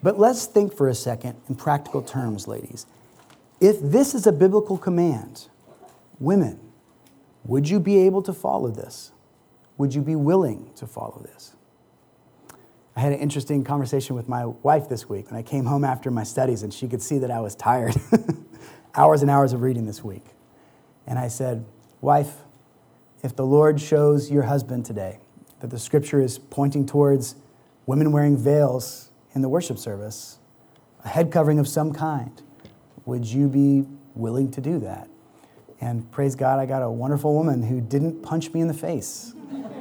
But 0.04 0.20
let's 0.20 0.46
think 0.46 0.76
for 0.76 0.88
a 0.88 0.94
second 0.94 1.42
in 1.50 1.56
practical 1.56 2.04
terms, 2.04 2.48
ladies. 2.48 2.86
If 3.60 3.80
this 3.82 4.14
is 4.14 4.28
a 4.28 4.32
biblical 4.32 4.78
command, 4.78 5.48
women, 6.20 6.60
would 7.46 7.68
you 7.68 7.80
be 7.80 7.98
able 8.00 8.22
to 8.22 8.34
follow 8.34 8.70
this? 8.70 9.12
Would 9.78 9.96
you 9.96 10.02
be 10.02 10.16
willing 10.16 10.70
to 10.76 10.86
follow 10.86 11.26
this? 11.34 11.57
I 12.98 13.02
had 13.02 13.14
an 13.14 13.20
interesting 13.20 13.64
conversation 13.64 14.16
with 14.16 14.28
my 14.28 14.48
wife 14.48 14.90
this 14.90 15.08
week 15.08 15.30
when 15.30 15.38
I 15.38 15.44
came 15.44 15.66
home 15.66 15.84
after 15.84 16.10
my 16.10 16.24
studies, 16.24 16.64
and 16.64 16.74
she 16.74 16.88
could 16.88 17.04
see 17.04 17.20
that 17.20 17.30
I 17.30 17.40
was 17.40 17.54
tired. 17.54 17.96
hours 18.96 19.22
and 19.22 19.30
hours 19.30 19.54
of 19.54 19.62
reading 19.62 19.86
this 19.86 20.04
week. 20.04 20.26
And 21.06 21.20
I 21.20 21.28
said, 21.28 21.64
Wife, 22.02 22.38
if 23.22 23.36
the 23.36 23.46
Lord 23.46 23.80
shows 23.80 24.32
your 24.32 24.42
husband 24.42 24.84
today 24.84 25.20
that 25.60 25.70
the 25.70 25.78
scripture 25.78 26.20
is 26.20 26.40
pointing 26.40 26.88
towards 26.88 27.36
women 27.86 28.12
wearing 28.12 28.36
veils 28.36 29.12
in 29.36 29.44
the 29.44 29.50
worship 29.50 29.78
service, 29.78 30.40
a 31.06 31.10
head 31.10 31.32
covering 31.32 31.60
of 31.60 31.68
some 31.68 31.94
kind, 31.94 32.42
would 33.06 33.28
you 33.28 33.48
be 33.48 33.86
willing 34.16 34.50
to 34.50 34.60
do 34.60 34.80
that? 34.80 35.08
And 35.80 36.12
praise 36.12 36.34
God, 36.34 36.58
I 36.58 36.66
got 36.66 36.82
a 36.82 36.90
wonderful 36.90 37.36
woman 37.36 37.62
who 37.62 37.80
didn't 37.80 38.24
punch 38.24 38.52
me 38.54 38.62
in 38.62 38.68
the 38.68 38.74
face 38.74 39.34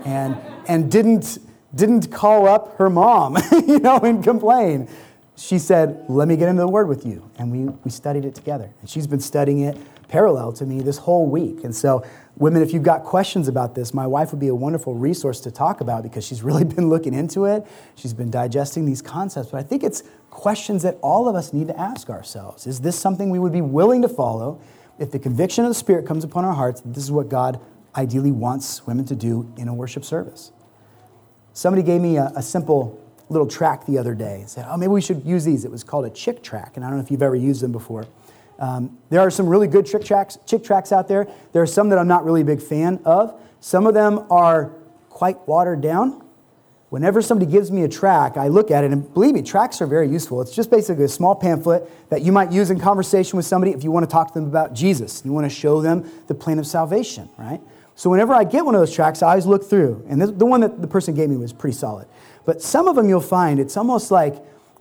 and, 0.04 0.36
and 0.68 0.92
didn't, 0.92 1.38
didn't 1.76 2.10
call 2.10 2.46
up 2.48 2.76
her 2.78 2.90
mom, 2.90 3.36
you 3.66 3.78
know, 3.78 3.98
and 3.98 4.24
complain. 4.24 4.88
She 5.36 5.58
said, 5.58 6.04
Let 6.08 6.28
me 6.28 6.36
get 6.36 6.48
into 6.48 6.62
the 6.62 6.68
Word 6.68 6.88
with 6.88 7.04
you. 7.04 7.30
And 7.38 7.52
we, 7.52 7.64
we 7.84 7.90
studied 7.90 8.24
it 8.24 8.34
together. 8.34 8.72
And 8.80 8.88
she's 8.88 9.06
been 9.06 9.20
studying 9.20 9.60
it 9.60 9.76
parallel 10.08 10.52
to 10.52 10.64
me 10.64 10.80
this 10.80 10.98
whole 10.98 11.26
week. 11.26 11.64
And 11.64 11.74
so, 11.74 12.04
women, 12.36 12.62
if 12.62 12.72
you've 12.72 12.82
got 12.82 13.02
questions 13.02 13.48
about 13.48 13.74
this, 13.74 13.92
my 13.92 14.06
wife 14.06 14.30
would 14.30 14.40
be 14.40 14.48
a 14.48 14.54
wonderful 14.54 14.94
resource 14.94 15.40
to 15.40 15.50
talk 15.50 15.80
about 15.80 16.02
because 16.02 16.26
she's 16.26 16.42
really 16.44 16.64
been 16.64 16.88
looking 16.88 17.14
into 17.14 17.44
it. 17.44 17.66
She's 17.94 18.14
been 18.14 18.30
digesting 18.30 18.86
these 18.86 19.02
concepts. 19.02 19.50
But 19.50 19.58
I 19.58 19.62
think 19.62 19.82
it's 19.82 20.02
questions 20.30 20.82
that 20.82 20.98
all 21.02 21.28
of 21.28 21.34
us 21.34 21.52
need 21.52 21.68
to 21.68 21.78
ask 21.78 22.10
ourselves. 22.10 22.66
Is 22.66 22.80
this 22.80 22.98
something 22.98 23.30
we 23.30 23.38
would 23.38 23.52
be 23.52 23.62
willing 23.62 24.02
to 24.02 24.08
follow 24.08 24.60
if 24.98 25.10
the 25.10 25.18
conviction 25.18 25.64
of 25.64 25.70
the 25.70 25.74
Spirit 25.74 26.06
comes 26.06 26.24
upon 26.24 26.44
our 26.44 26.54
hearts 26.54 26.80
this 26.84 27.04
is 27.04 27.12
what 27.12 27.28
God 27.28 27.60
ideally 27.94 28.32
wants 28.32 28.86
women 28.86 29.04
to 29.06 29.16
do 29.16 29.50
in 29.56 29.68
a 29.68 29.74
worship 29.74 30.04
service? 30.04 30.52
Somebody 31.56 31.82
gave 31.82 32.02
me 32.02 32.18
a, 32.18 32.30
a 32.36 32.42
simple 32.42 33.00
little 33.30 33.46
tract 33.46 33.86
the 33.86 33.96
other 33.96 34.14
day 34.14 34.40
and 34.40 34.48
said, 34.48 34.66
oh, 34.68 34.76
maybe 34.76 34.90
we 34.90 35.00
should 35.00 35.24
use 35.24 35.42
these. 35.42 35.64
It 35.64 35.70
was 35.70 35.82
called 35.82 36.04
a 36.04 36.10
Chick 36.10 36.42
tract, 36.42 36.76
and 36.76 36.84
I 36.84 36.88
don't 36.88 36.98
know 36.98 37.02
if 37.02 37.10
you've 37.10 37.22
ever 37.22 37.34
used 37.34 37.62
them 37.62 37.72
before. 37.72 38.04
Um, 38.58 38.98
there 39.08 39.20
are 39.20 39.30
some 39.30 39.48
really 39.48 39.66
good 39.66 39.86
Chick 39.86 40.04
tracts, 40.04 40.36
Chick 40.44 40.62
tracts 40.62 40.92
out 40.92 41.08
there. 41.08 41.26
There 41.54 41.62
are 41.62 41.66
some 41.66 41.88
that 41.88 41.98
I'm 41.98 42.08
not 42.08 42.26
really 42.26 42.42
a 42.42 42.44
big 42.44 42.60
fan 42.60 43.00
of. 43.06 43.40
Some 43.60 43.86
of 43.86 43.94
them 43.94 44.26
are 44.30 44.70
quite 45.08 45.48
watered 45.48 45.80
down. 45.80 46.22
Whenever 46.90 47.22
somebody 47.22 47.50
gives 47.50 47.70
me 47.70 47.84
a 47.84 47.88
tract, 47.88 48.36
I 48.36 48.48
look 48.48 48.70
at 48.70 48.84
it, 48.84 48.92
and 48.92 49.12
believe 49.14 49.32
me, 49.32 49.40
tracts 49.40 49.80
are 49.80 49.86
very 49.86 50.10
useful. 50.10 50.42
It's 50.42 50.54
just 50.54 50.70
basically 50.70 51.04
a 51.04 51.08
small 51.08 51.34
pamphlet 51.34 51.90
that 52.10 52.20
you 52.20 52.32
might 52.32 52.52
use 52.52 52.68
in 52.68 52.78
conversation 52.78 53.38
with 53.38 53.46
somebody 53.46 53.72
if 53.72 53.82
you 53.82 53.90
want 53.90 54.04
to 54.04 54.12
talk 54.12 54.28
to 54.28 54.34
them 54.34 54.46
about 54.46 54.74
Jesus. 54.74 55.22
You 55.24 55.32
want 55.32 55.46
to 55.46 55.56
show 55.56 55.80
them 55.80 56.08
the 56.26 56.34
plan 56.34 56.58
of 56.58 56.66
salvation, 56.66 57.30
right? 57.38 57.62
So 57.96 58.10
whenever 58.10 58.34
I 58.34 58.44
get 58.44 58.64
one 58.64 58.74
of 58.74 58.80
those 58.80 58.94
tracts, 58.94 59.22
I 59.22 59.30
always 59.30 59.46
look 59.46 59.64
through. 59.64 60.04
And 60.08 60.20
the 60.20 60.46
one 60.46 60.60
that 60.60 60.82
the 60.82 60.86
person 60.86 61.14
gave 61.14 61.30
me 61.30 61.36
was 61.38 61.54
pretty 61.54 61.76
solid. 61.76 62.06
But 62.44 62.60
some 62.60 62.88
of 62.88 62.94
them 62.94 63.08
you'll 63.08 63.20
find 63.20 63.58
it's 63.58 63.76
almost 63.76 64.10
like 64.10 64.36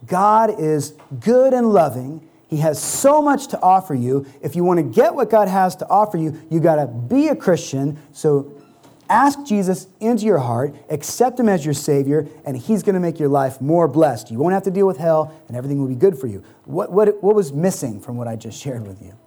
God 0.06 0.60
is 0.60 0.94
good 1.22 1.54
and 1.54 1.72
loving. 1.72 2.28
He 2.48 2.58
has 2.58 2.82
so 2.82 3.22
much 3.22 3.48
to 3.48 3.62
offer 3.62 3.96
you. 3.96 4.26
If 4.42 4.56
you 4.56 4.66
want 4.66 4.80
to 4.80 4.84
get 4.84 5.16
what 5.16 5.30
God 5.30 5.48
has 5.48 5.78
to 5.78 5.88
offer 5.88 6.18
you, 6.18 6.40
you 6.52 6.60
got 6.60 6.76
to 6.76 6.88
be 6.88 7.30
a 7.30 7.36
Christian. 7.38 7.98
So 8.12 8.62
ask 9.10 9.46
Jesus 9.46 9.88
into 10.02 10.26
your 10.26 10.40
heart, 10.40 10.76
accept 10.90 11.40
him 11.40 11.48
as 11.48 11.64
your 11.64 11.74
Savior, 11.74 12.28
and 12.46 12.58
he's 12.58 12.84
going 12.84 12.96
to 12.96 13.00
make 13.00 13.18
your 13.18 13.30
life 13.30 13.62
more 13.62 13.88
blessed. 13.88 14.30
You 14.30 14.40
won't 14.40 14.54
have 14.54 14.64
to 14.64 14.72
deal 14.72 14.86
with 14.86 14.98
hell, 14.98 15.34
and 15.48 15.56
everything 15.56 15.80
will 15.80 15.88
be 15.88 15.96
good 15.96 16.20
for 16.20 16.28
you. 16.28 16.44
What, 16.66 16.92
what, 16.92 17.24
what 17.24 17.34
was 17.34 17.54
missing 17.54 18.02
from 18.02 18.18
what 18.18 18.28
I 18.28 18.36
just 18.36 18.62
shared 18.62 18.86
with 18.86 19.02
you? 19.02 19.18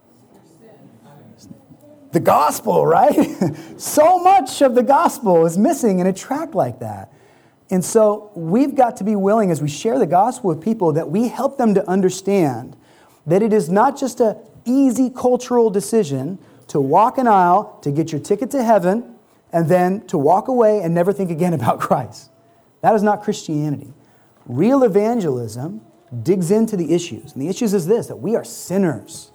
The 2.13 2.21
gospel, 2.21 2.87
right? 2.87 3.37
so 3.77 4.19
much 4.19 4.63
of 4.63 4.75
the 4.75 4.83
gospel 4.83 5.45
is 5.47 5.59
missing 5.59 5.99
in 5.99 6.07
a 6.07 6.13
tract 6.13 6.55
like 6.55 6.81
that. 6.81 7.13
And 7.71 7.85
so 7.85 8.31
we've 8.35 8.75
got 8.75 8.97
to 8.99 9.05
be 9.05 9.15
willing 9.15 9.51
as 9.51 9.61
we 9.61 9.69
share 9.69 9.99
the 9.99 10.07
gospel 10.07 10.49
with 10.49 10.63
people 10.63 10.93
that 10.93 11.11
we 11.11 11.29
help 11.29 11.59
them 11.59 11.75
to 11.75 11.87
understand 11.89 12.77
that 13.27 13.43
it 13.43 13.53
is 13.53 13.69
not 13.69 13.99
just 13.99 14.21
an 14.21 14.37
easy 14.65 15.11
cultural 15.11 15.69
decision 15.69 16.39
to 16.69 16.81
walk 16.81 17.19
an 17.19 17.27
aisle 17.27 17.79
to 17.83 17.91
get 17.91 18.11
your 18.11 18.21
ticket 18.21 18.51
to 18.53 18.63
heaven 18.63 19.17
and 19.53 19.69
then 19.69 20.07
to 20.07 20.17
walk 20.17 20.49
away 20.49 20.81
and 20.81 20.95
never 20.95 21.13
think 21.13 21.31
again 21.31 21.53
about 21.55 21.81
Christ. 21.81 22.31
That 22.81 22.95
is 22.95 23.03
not 23.03 23.23
Christianity. 23.23 23.93
Real 24.47 24.83
evangelism 24.83 25.83
digs 26.23 26.51
into 26.51 26.77
the 26.77 26.95
issues. 26.95 27.33
And 27.33 27.43
the 27.43 27.49
issues 27.49 27.75
is 27.75 27.87
this 27.87 28.07
that 28.07 28.17
we 28.17 28.35
are 28.35 28.45
sinners. 28.45 29.31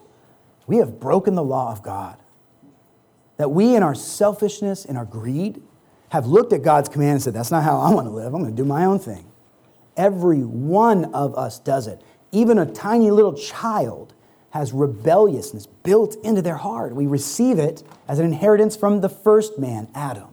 We 0.66 0.78
have 0.78 1.00
broken 1.00 1.36
the 1.36 1.44
law 1.44 1.72
of 1.72 1.84
God. 1.84 2.18
That 3.38 3.52
we, 3.52 3.76
in 3.76 3.84
our 3.84 3.96
selfishness, 3.96 4.86
in 4.86 4.96
our 4.96 5.06
greed, 5.06 5.62
have 6.10 6.28
looked 6.28 6.54
at 6.54 6.62
God's 6.62 6.90
command 6.90 7.14
and 7.14 7.22
said, 7.22 7.34
That's 7.34 7.52
not 7.52 7.64
how 7.64 7.80
I 7.80 7.92
want 7.94 8.08
to 8.08 8.12
live. 8.12 8.34
I'm 8.34 8.42
going 8.42 8.56
to 8.56 8.62
do 8.62 8.68
my 8.68 8.86
own 8.86 9.00
thing. 9.00 9.26
Every 9.98 10.42
one 10.42 11.06
of 11.14 11.36
us 11.36 11.60
does 11.60 11.88
it. 11.88 12.02
Even 12.32 12.58
a 12.58 12.66
tiny 12.66 13.12
little 13.12 13.34
child 13.34 14.14
has 14.52 14.72
rebelliousness 14.72 15.66
built 15.66 16.16
into 16.24 16.42
their 16.42 16.58
heart. 16.58 16.94
We 16.96 17.08
receive 17.08 17.58
it 17.58 17.84
as 18.08 18.20
an 18.20 18.26
inheritance 18.26 18.76
from 18.76 19.02
the 19.02 19.10
first 19.10 19.58
man, 19.58 19.88
Adam. 19.96 20.30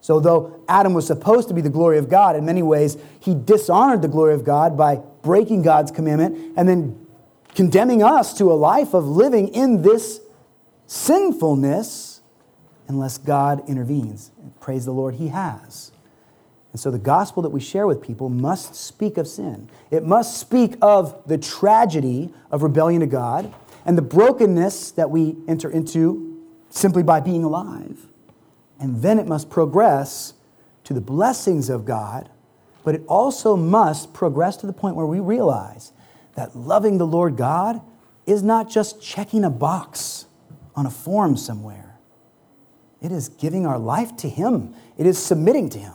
So, 0.00 0.20
though 0.20 0.62
Adam 0.68 0.92
was 0.92 1.06
supposed 1.06 1.48
to 1.48 1.54
be 1.54 1.60
the 1.60 1.70
glory 1.70 1.98
of 1.98 2.08
God, 2.08 2.36
in 2.36 2.44
many 2.44 2.62
ways, 2.62 2.96
he 3.20 3.34
dishonored 3.34 4.02
the 4.02 4.08
glory 4.08 4.34
of 4.34 4.44
God 4.44 4.76
by 4.76 5.00
breaking 5.22 5.62
God's 5.62 5.90
commandment 5.90 6.54
and 6.56 6.68
then 6.68 7.06
condemning 7.54 8.02
us 8.02 8.34
to 8.34 8.52
a 8.52 8.54
life 8.54 8.94
of 8.94 9.06
living 9.06 9.48
in 9.48 9.82
this 9.82 10.20
sinfulness 10.86 12.20
unless 12.88 13.18
God 13.18 13.68
intervenes. 13.68 14.30
Praise 14.60 14.84
the 14.84 14.92
Lord, 14.92 15.14
He 15.14 15.28
has. 15.28 15.92
And 16.72 16.80
so 16.80 16.90
the 16.90 16.98
gospel 16.98 17.42
that 17.44 17.50
we 17.50 17.60
share 17.60 17.86
with 17.86 18.02
people 18.02 18.28
must 18.28 18.74
speak 18.74 19.16
of 19.16 19.28
sin. 19.28 19.68
It 19.90 20.04
must 20.04 20.38
speak 20.38 20.74
of 20.82 21.22
the 21.26 21.38
tragedy 21.38 22.34
of 22.50 22.62
rebellion 22.62 23.00
to 23.00 23.06
God 23.06 23.54
and 23.86 23.96
the 23.96 24.02
brokenness 24.02 24.90
that 24.92 25.10
we 25.10 25.36
enter 25.46 25.70
into 25.70 26.42
simply 26.70 27.04
by 27.04 27.20
being 27.20 27.44
alive. 27.44 28.08
And 28.80 29.02
then 29.02 29.20
it 29.20 29.26
must 29.28 29.50
progress 29.50 30.34
to 30.82 30.92
the 30.92 31.00
blessings 31.00 31.70
of 31.70 31.84
God, 31.84 32.28
but 32.82 32.94
it 32.94 33.04
also 33.06 33.56
must 33.56 34.12
progress 34.12 34.56
to 34.58 34.66
the 34.66 34.72
point 34.72 34.96
where 34.96 35.06
we 35.06 35.20
realize 35.20 35.92
that 36.34 36.56
loving 36.56 36.98
the 36.98 37.06
Lord 37.06 37.36
God 37.36 37.80
is 38.26 38.42
not 38.42 38.68
just 38.68 39.00
checking 39.00 39.44
a 39.44 39.50
box 39.50 40.23
on 40.76 40.86
a 40.86 40.90
form 40.90 41.36
somewhere. 41.36 41.98
It 43.00 43.12
is 43.12 43.28
giving 43.28 43.66
our 43.66 43.78
life 43.78 44.16
to 44.18 44.28
Him, 44.28 44.74
it 44.96 45.06
is 45.06 45.18
submitting 45.18 45.68
to 45.70 45.78
Him. 45.78 45.94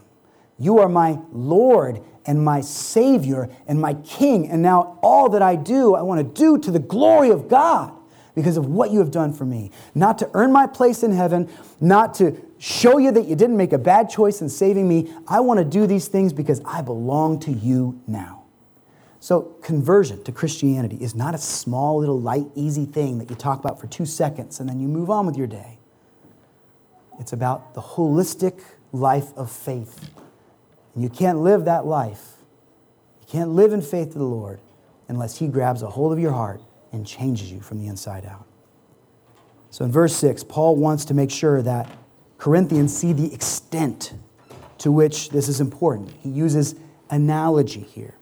You 0.58 0.80
are 0.80 0.90
my 0.90 1.20
Lord 1.32 2.02
and 2.26 2.44
my 2.44 2.62
Savior 2.62 3.50
and 3.66 3.80
my 3.80 3.94
King. 3.94 4.50
And 4.50 4.62
now 4.62 5.00
all 5.02 5.30
that 5.30 5.42
I 5.42 5.56
do, 5.56 5.96
I 5.96 6.02
want 6.02 6.20
to 6.20 6.42
do 6.42 6.58
to 6.60 6.70
the 6.70 6.80
glory 6.80 7.30
of 7.30 7.48
God 7.48 7.94
because 8.36 8.58
of 8.58 8.68
what 8.68 8.92
you 8.92 9.00
have 9.00 9.10
done 9.10 9.34
for 9.34 9.46
me. 9.46 9.72
Not 9.96 10.18
to 10.20 10.30
earn 10.34 10.52
my 10.52 10.68
place 10.68 11.02
in 11.02 11.12
heaven, 11.12 11.50
not 11.80 12.14
to 12.16 12.40
show 12.58 12.98
you 12.98 13.12
that 13.12 13.26
you 13.26 13.36
didn't 13.36 13.58
make 13.58 13.74
a 13.74 13.78
bad 13.78 14.10
choice 14.10 14.42
in 14.42 14.50
saving 14.50 14.88
me. 14.88 15.14
I 15.28 15.40
want 15.40 15.60
to 15.60 15.66
do 15.66 15.88
these 15.88 16.08
things 16.08 16.34
because 16.34 16.62
I 16.66 16.82
belong 16.82 17.40
to 17.42 17.52
you 17.52 18.02
now. 18.06 18.39
So, 19.22 19.42
conversion 19.62 20.24
to 20.24 20.32
Christianity 20.32 20.98
is 21.02 21.14
not 21.14 21.36
a 21.36 21.38
small, 21.38 21.98
little, 21.98 22.20
light, 22.20 22.46
easy 22.56 22.86
thing 22.86 23.18
that 23.20 23.30
you 23.30 23.36
talk 23.36 23.60
about 23.60 23.80
for 23.80 23.88
two 23.88 24.06
seconds 24.06 24.60
and 24.60 24.70
then 24.70 24.80
you 24.80 24.88
move 24.88 25.10
on 25.10 25.26
with 25.26 25.36
your 25.36 25.48
day. 25.48 25.78
It's 27.20 27.34
about 27.34 27.74
the 27.74 27.82
holistic 27.82 28.62
life 28.94 29.34
of 29.36 29.52
faith. 29.52 30.10
And 30.96 31.04
you 31.04 31.10
can't 31.10 31.40
live 31.40 31.66
that 31.66 31.86
life. 31.86 32.38
You 33.22 33.28
can't 33.28 33.50
live 33.52 33.74
in 33.74 33.82
faith 33.82 34.14
to 34.14 34.18
the 34.18 34.24
Lord 34.24 34.62
unless 35.10 35.38
He 35.38 35.50
grabs 35.50 35.82
a 35.82 35.90
hold 35.90 36.14
of 36.14 36.20
your 36.20 36.32
heart 36.32 36.62
and 36.94 37.06
changes 37.06 37.52
you 37.52 37.60
from 37.60 37.80
the 37.80 37.88
inside 37.88 38.26
out. 38.26 38.46
So 39.70 39.84
in 39.84 39.92
verse 39.92 40.16
6, 40.16 40.46
Paul 40.46 40.78
wants 40.78 41.06
to 41.06 41.14
make 41.14 41.30
sure 41.30 41.62
that 41.62 41.90
Corinthians 42.38 42.96
see 42.96 43.12
the 43.12 43.34
extent 43.34 44.14
to 44.80 44.92
which 44.92 45.30
this 45.30 45.50
is 45.50 45.60
important. 45.60 46.12
He 46.22 46.30
uses 46.30 46.76
analogy 47.10 47.82
here. 47.82 48.16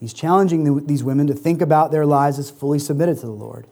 He's 0.00 0.12
challenging 0.12 0.86
these 0.86 1.02
women 1.02 1.26
to 1.28 1.34
think 1.34 1.62
about 1.62 1.90
their 1.90 2.04
lives 2.04 2.38
as 2.38 2.50
fully 2.50 2.78
submitted 2.78 3.18
to 3.20 3.26
the 3.26 3.32
Lord. 3.32 3.66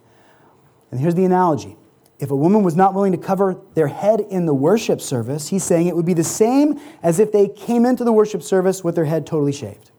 And 0.91 0.99
here's 0.99 1.15
the 1.15 1.25
analogy 1.25 1.75
if 2.19 2.31
a 2.31 2.35
woman 2.35 2.63
was 2.63 2.75
not 2.75 2.93
willing 2.93 3.11
to 3.11 3.17
cover 3.17 3.59
their 3.73 3.87
head 3.87 4.21
in 4.21 4.45
the 4.45 4.53
worship 4.53 5.01
service, 5.01 5.49
he's 5.49 5.63
saying 5.63 5.87
it 5.87 5.95
would 5.95 6.05
be 6.05 6.13
the 6.13 6.23
same 6.23 6.79
as 7.01 7.19
if 7.19 7.31
they 7.31 7.49
came 7.49 7.85
into 7.85 8.03
the 8.03 8.13
worship 8.13 8.41
service 8.41 8.83
with 8.83 8.95
their 8.95 9.05
head 9.05 9.27
totally 9.27 9.51
shaved. 9.51 9.91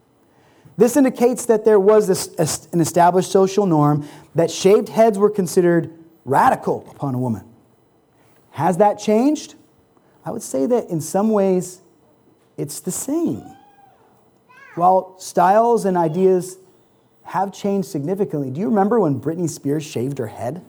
This 0.77 0.97
indicates 0.97 1.45
that 1.45 1.65
there 1.65 1.79
was 1.79 2.07
this, 2.07 2.67
an 2.73 2.81
established 2.81 3.31
social 3.31 3.65
norm 3.65 4.07
that 4.33 4.49
shaved 4.49 4.89
heads 4.89 5.17
were 5.17 5.29
considered 5.29 5.93
radical 6.25 6.89
upon 6.89 7.15
a 7.15 7.19
woman. 7.19 7.45
Has 8.51 8.77
that 8.77 8.97
changed? 8.97 9.55
I 10.25 10.31
would 10.31 10.41
say 10.41 10.65
that 10.65 10.89
in 10.89 11.01
some 11.01 11.29
ways 11.29 11.81
it's 12.57 12.79
the 12.79 12.91
same. 12.91 13.54
While 14.75 15.17
styles 15.17 15.85
and 15.85 15.97
ideas 15.97 16.57
have 17.23 17.53
changed 17.53 17.87
significantly, 17.87 18.51
do 18.51 18.59
you 18.59 18.67
remember 18.67 18.99
when 18.99 19.19
Britney 19.19 19.49
Spears 19.49 19.85
shaved 19.85 20.17
her 20.17 20.27
head? 20.27 20.63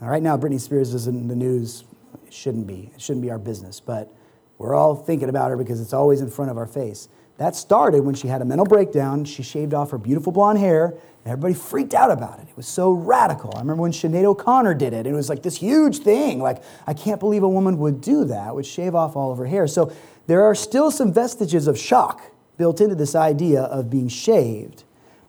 Right 0.00 0.22
now, 0.22 0.36
Britney 0.36 0.60
Spears 0.60 0.94
is 0.94 1.06
in 1.06 1.28
the 1.28 1.36
news. 1.36 1.84
It 2.26 2.32
shouldn't 2.32 2.66
be. 2.66 2.90
It 2.94 3.00
shouldn't 3.00 3.22
be 3.22 3.30
our 3.30 3.38
business, 3.38 3.78
but 3.80 4.12
we're 4.58 4.74
all 4.74 4.96
thinking 4.96 5.28
about 5.28 5.50
her 5.50 5.56
because 5.56 5.80
it's 5.80 5.92
always 5.92 6.20
in 6.20 6.30
front 6.30 6.50
of 6.50 6.56
our 6.56 6.66
face. 6.66 7.08
That 7.36 7.54
started 7.54 8.02
when 8.02 8.14
she 8.14 8.28
had 8.28 8.40
a 8.40 8.44
mental 8.44 8.66
breakdown. 8.66 9.24
She 9.24 9.42
shaved 9.42 9.74
off 9.74 9.90
her 9.90 9.98
beautiful 9.98 10.32
blonde 10.32 10.58
hair, 10.58 10.86
and 10.86 11.32
everybody 11.32 11.54
freaked 11.54 11.94
out 11.94 12.10
about 12.10 12.40
it. 12.40 12.48
It 12.48 12.56
was 12.56 12.66
so 12.66 12.92
radical. 12.92 13.52
I 13.54 13.60
remember 13.60 13.82
when 13.82 13.92
Sinead 13.92 14.24
O'Connor 14.24 14.74
did 14.74 14.92
it. 14.92 14.98
and 14.98 15.08
It 15.08 15.12
was 15.12 15.28
like 15.28 15.42
this 15.42 15.56
huge 15.56 15.98
thing. 15.98 16.40
Like, 16.40 16.62
I 16.86 16.94
can't 16.94 17.20
believe 17.20 17.42
a 17.42 17.48
woman 17.48 17.78
would 17.78 18.00
do 18.00 18.24
that, 18.24 18.54
would 18.54 18.66
shave 18.66 18.94
off 18.94 19.16
all 19.16 19.30
of 19.30 19.38
her 19.38 19.46
hair. 19.46 19.66
So 19.66 19.92
there 20.26 20.42
are 20.44 20.54
still 20.54 20.90
some 20.90 21.12
vestiges 21.12 21.66
of 21.66 21.78
shock 21.78 22.31
built 22.62 22.80
into 22.80 22.94
this 22.94 23.16
idea 23.16 23.62
of 23.62 23.90
being 23.90 24.06
shaved. 24.06 24.84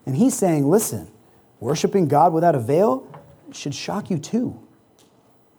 And 0.06 0.14
he's 0.14 0.34
saying, 0.34 0.70
listen, 0.70 1.10
worshiping 1.58 2.06
God 2.06 2.32
without 2.32 2.54
a 2.54 2.60
veil, 2.60 3.04
should 3.50 3.74
shock 3.74 4.08
you 4.08 4.18
too. 4.18 4.56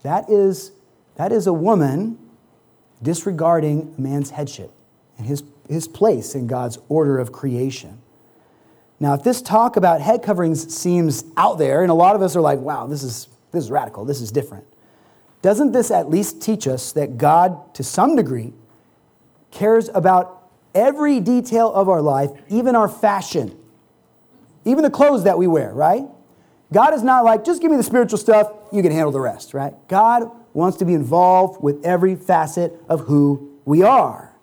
That 0.01 0.29
is, 0.29 0.71
that 1.15 1.33
is 1.33 1.47
a 1.47 1.51
woman 1.51 2.17
disregarding 3.03 3.93
man's 3.97 4.29
headship 4.29 4.71
and 5.17 5.27
his, 5.27 5.43
his 5.67 5.85
place 5.85 6.33
in 6.33 6.47
God's 6.47 6.77
order 6.87 7.19
of 7.19 7.33
creation. 7.33 8.01
Now, 9.01 9.13
if 9.13 9.23
this 9.25 9.41
talk 9.41 9.75
about 9.75 9.99
head 9.99 10.23
coverings 10.23 10.73
seems 10.73 11.25
out 11.35 11.57
there, 11.57 11.81
and 11.81 11.91
a 11.91 11.93
lot 11.93 12.15
of 12.15 12.21
us 12.21 12.37
are 12.37 12.41
like, 12.41 12.59
wow, 12.59 12.87
this 12.87 13.03
is, 13.03 13.27
this 13.51 13.65
is 13.65 13.69
radical, 13.69 14.05
this 14.05 14.21
is 14.21 14.31
different, 14.31 14.63
doesn't 15.41 15.73
this 15.73 15.91
at 15.91 16.09
least 16.09 16.41
teach 16.41 16.69
us 16.69 16.93
that 16.93 17.17
God, 17.17 17.75
to 17.75 17.83
some 17.83 18.15
degree, 18.15 18.53
cares 19.51 19.89
about 19.93 20.34
every 20.75 21.19
detail 21.19 21.73
of 21.73 21.89
our 21.89 22.01
life, 22.01 22.29
even 22.49 22.75
our 22.75 22.87
fashion, 22.87 23.57
even 24.65 24.83
the 24.83 24.89
clothes 24.89 25.23
that 25.23 25.37
we 25.37 25.47
wear, 25.47 25.73
right? 25.73 26.03
God 26.73 26.93
is 26.93 27.01
not 27.01 27.23
like, 27.23 27.45
just 27.45 27.61
give 27.61 27.71
me 27.71 27.77
the 27.77 27.83
spiritual 27.83 28.17
stuff, 28.17 28.51
you 28.71 28.81
can 28.81 28.91
handle 28.91 29.11
the 29.11 29.19
rest, 29.19 29.53
right? 29.53 29.73
God 29.87 30.29
wants 30.53 30.77
to 30.77 30.85
be 30.85 30.93
involved 30.93 31.63
with 31.63 31.83
every 31.85 32.15
facet 32.15 32.73
of 32.89 33.01
who 33.01 33.57
we 33.65 33.81
are. 33.81 34.33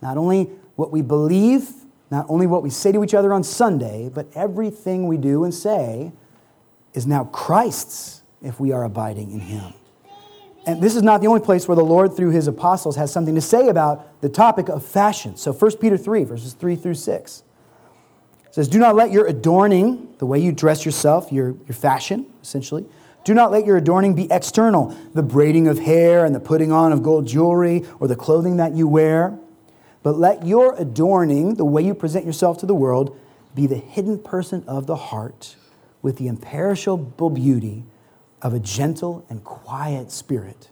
Not 0.00 0.16
only 0.16 0.44
what 0.76 0.90
we 0.90 1.02
believe, 1.02 1.70
not 2.10 2.26
only 2.28 2.46
what 2.46 2.62
we 2.62 2.70
say 2.70 2.92
to 2.92 3.02
each 3.02 3.14
other 3.14 3.32
on 3.32 3.42
Sunday, 3.42 4.10
but 4.12 4.28
everything 4.34 5.06
we 5.06 5.16
do 5.16 5.44
and 5.44 5.52
say 5.52 6.12
is 6.94 7.06
now 7.06 7.24
Christ's 7.24 8.22
if 8.42 8.60
we 8.60 8.72
are 8.72 8.84
abiding 8.84 9.32
in 9.32 9.40
Him. 9.40 9.74
And 10.66 10.82
this 10.82 10.96
is 10.96 11.02
not 11.02 11.20
the 11.20 11.28
only 11.28 11.40
place 11.40 11.68
where 11.68 11.76
the 11.76 11.84
Lord, 11.84 12.14
through 12.14 12.30
His 12.30 12.48
apostles, 12.48 12.96
has 12.96 13.12
something 13.12 13.36
to 13.36 13.40
say 13.40 13.68
about 13.68 14.20
the 14.20 14.28
topic 14.28 14.68
of 14.68 14.84
fashion. 14.84 15.36
So 15.36 15.52
1 15.52 15.76
Peter 15.76 15.96
3, 15.96 16.24
verses 16.24 16.54
3 16.54 16.74
through 16.74 16.94
6 16.94 17.42
says, 18.50 18.68
Do 18.68 18.80
not 18.80 18.96
let 18.96 19.12
your 19.12 19.26
adorning, 19.26 20.14
the 20.18 20.26
way 20.26 20.40
you 20.40 20.50
dress 20.50 20.84
yourself, 20.84 21.30
your, 21.30 21.54
your 21.68 21.74
fashion, 21.74 22.26
essentially, 22.42 22.84
do 23.22 23.32
not 23.32 23.52
let 23.52 23.64
your 23.64 23.76
adorning 23.76 24.14
be 24.14 24.28
external, 24.30 24.96
the 25.14 25.22
braiding 25.22 25.68
of 25.68 25.78
hair 25.78 26.24
and 26.24 26.34
the 26.34 26.40
putting 26.40 26.72
on 26.72 26.92
of 26.92 27.02
gold 27.02 27.26
jewelry 27.26 27.84
or 28.00 28.08
the 28.08 28.16
clothing 28.16 28.56
that 28.56 28.74
you 28.74 28.88
wear. 28.88 29.38
But 30.02 30.16
let 30.16 30.46
your 30.46 30.74
adorning, 30.76 31.54
the 31.54 31.64
way 31.64 31.82
you 31.82 31.94
present 31.94 32.24
yourself 32.24 32.58
to 32.58 32.66
the 32.66 32.74
world, 32.74 33.18
be 33.54 33.66
the 33.66 33.76
hidden 33.76 34.20
person 34.20 34.64
of 34.66 34.86
the 34.86 34.96
heart 34.96 35.56
with 36.02 36.18
the 36.18 36.28
imperishable 36.28 37.30
beauty 37.30 37.84
of 38.46 38.54
a 38.54 38.60
gentle 38.60 39.26
and 39.28 39.42
quiet 39.42 40.12
spirit, 40.12 40.70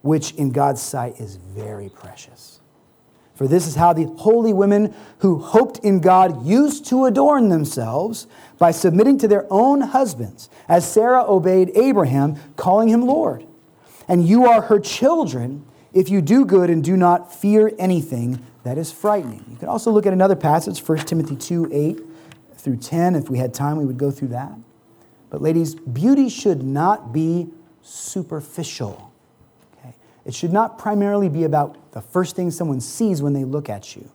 which 0.00 0.32
in 0.36 0.50
God's 0.50 0.80
sight 0.80 1.20
is 1.20 1.36
very 1.36 1.90
precious. 1.90 2.60
For 3.34 3.46
this 3.46 3.66
is 3.66 3.74
how 3.74 3.92
the 3.92 4.06
holy 4.16 4.54
women 4.54 4.94
who 5.18 5.38
hoped 5.38 5.80
in 5.80 6.00
God 6.00 6.46
used 6.46 6.86
to 6.86 7.04
adorn 7.04 7.50
themselves 7.50 8.26
by 8.56 8.70
submitting 8.70 9.18
to 9.18 9.28
their 9.28 9.46
own 9.50 9.82
husbands, 9.82 10.48
as 10.66 10.90
Sarah 10.90 11.22
obeyed 11.30 11.72
Abraham, 11.74 12.36
calling 12.56 12.88
him 12.88 13.02
Lord. 13.02 13.46
And 14.08 14.26
you 14.26 14.46
are 14.46 14.62
her 14.62 14.80
children 14.80 15.66
if 15.92 16.08
you 16.08 16.22
do 16.22 16.46
good 16.46 16.70
and 16.70 16.82
do 16.82 16.96
not 16.96 17.34
fear 17.34 17.70
anything 17.78 18.46
that 18.62 18.78
is 18.78 18.90
frightening. 18.90 19.44
You 19.50 19.56
can 19.58 19.68
also 19.68 19.90
look 19.90 20.06
at 20.06 20.14
another 20.14 20.36
passage, 20.36 20.80
1 20.80 20.98
Timothy 21.00 21.36
2 21.36 21.68
8 21.70 22.00
through 22.56 22.78
10. 22.78 23.14
If 23.14 23.28
we 23.28 23.36
had 23.36 23.52
time, 23.52 23.76
we 23.76 23.84
would 23.84 23.98
go 23.98 24.10
through 24.10 24.28
that. 24.28 24.52
But, 25.30 25.40
ladies, 25.40 25.74
beauty 25.74 26.28
should 26.28 26.62
not 26.62 27.12
be 27.12 27.48
superficial. 27.82 29.10
It 30.24 30.34
should 30.34 30.52
not 30.52 30.78
primarily 30.78 31.28
be 31.28 31.44
about 31.44 31.92
the 31.92 32.02
first 32.02 32.36
thing 32.36 32.50
someone 32.50 32.80
sees 32.80 33.22
when 33.22 33.32
they 33.32 33.44
look 33.44 33.70
at 33.70 33.96
you. 33.96 34.10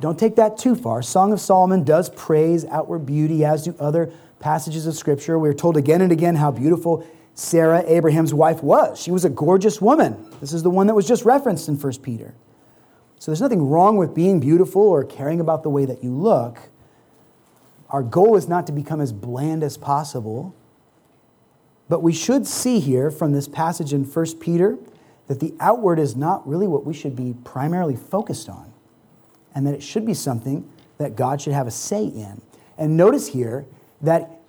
Don't 0.00 0.18
take 0.18 0.36
that 0.36 0.56
too 0.56 0.76
far. 0.76 1.02
Song 1.02 1.32
of 1.32 1.40
Solomon 1.40 1.84
does 1.84 2.10
praise 2.10 2.64
outward 2.66 3.00
beauty, 3.00 3.44
as 3.44 3.64
do 3.64 3.74
other 3.80 4.12
passages 4.38 4.86
of 4.86 4.94
Scripture. 4.94 5.38
We're 5.38 5.52
told 5.54 5.76
again 5.76 6.00
and 6.00 6.12
again 6.12 6.36
how 6.36 6.50
beautiful 6.50 7.06
Sarah, 7.34 7.82
Abraham's 7.86 8.32
wife, 8.32 8.62
was. 8.62 9.00
She 9.00 9.10
was 9.10 9.24
a 9.24 9.30
gorgeous 9.30 9.80
woman. 9.80 10.16
This 10.40 10.52
is 10.52 10.62
the 10.62 10.70
one 10.70 10.86
that 10.86 10.94
was 10.94 11.08
just 11.08 11.24
referenced 11.24 11.68
in 11.68 11.76
1 11.76 11.92
Peter. 12.02 12.34
So 13.18 13.30
there's 13.30 13.40
nothing 13.40 13.66
wrong 13.68 13.96
with 13.96 14.14
being 14.14 14.38
beautiful 14.38 14.82
or 14.82 15.02
caring 15.04 15.40
about 15.40 15.64
the 15.64 15.70
way 15.70 15.84
that 15.86 16.04
you 16.04 16.10
look. 16.10 16.58
Our 17.94 18.02
goal 18.02 18.36
is 18.36 18.48
not 18.48 18.66
to 18.66 18.72
become 18.72 19.00
as 19.00 19.12
bland 19.12 19.62
as 19.62 19.76
possible 19.78 20.54
but 21.88 22.02
we 22.02 22.12
should 22.12 22.46
see 22.46 22.80
here 22.80 23.10
from 23.10 23.32
this 23.32 23.46
passage 23.46 23.92
in 23.92 24.04
1 24.04 24.38
Peter 24.38 24.78
that 25.26 25.40
the 25.40 25.54
outward 25.60 25.98
is 25.98 26.16
not 26.16 26.46
really 26.48 26.66
what 26.66 26.84
we 26.84 26.94
should 26.94 27.14
be 27.14 27.34
primarily 27.44 27.96
focused 27.96 28.48
on, 28.48 28.72
and 29.54 29.66
that 29.66 29.74
it 29.74 29.82
should 29.82 30.04
be 30.04 30.14
something 30.14 30.68
that 30.98 31.16
God 31.16 31.40
should 31.40 31.52
have 31.52 31.66
a 31.66 31.70
say 31.70 32.04
in. 32.04 32.40
And 32.78 32.96
notice 32.96 33.28
here 33.28 33.66
that 34.02 34.40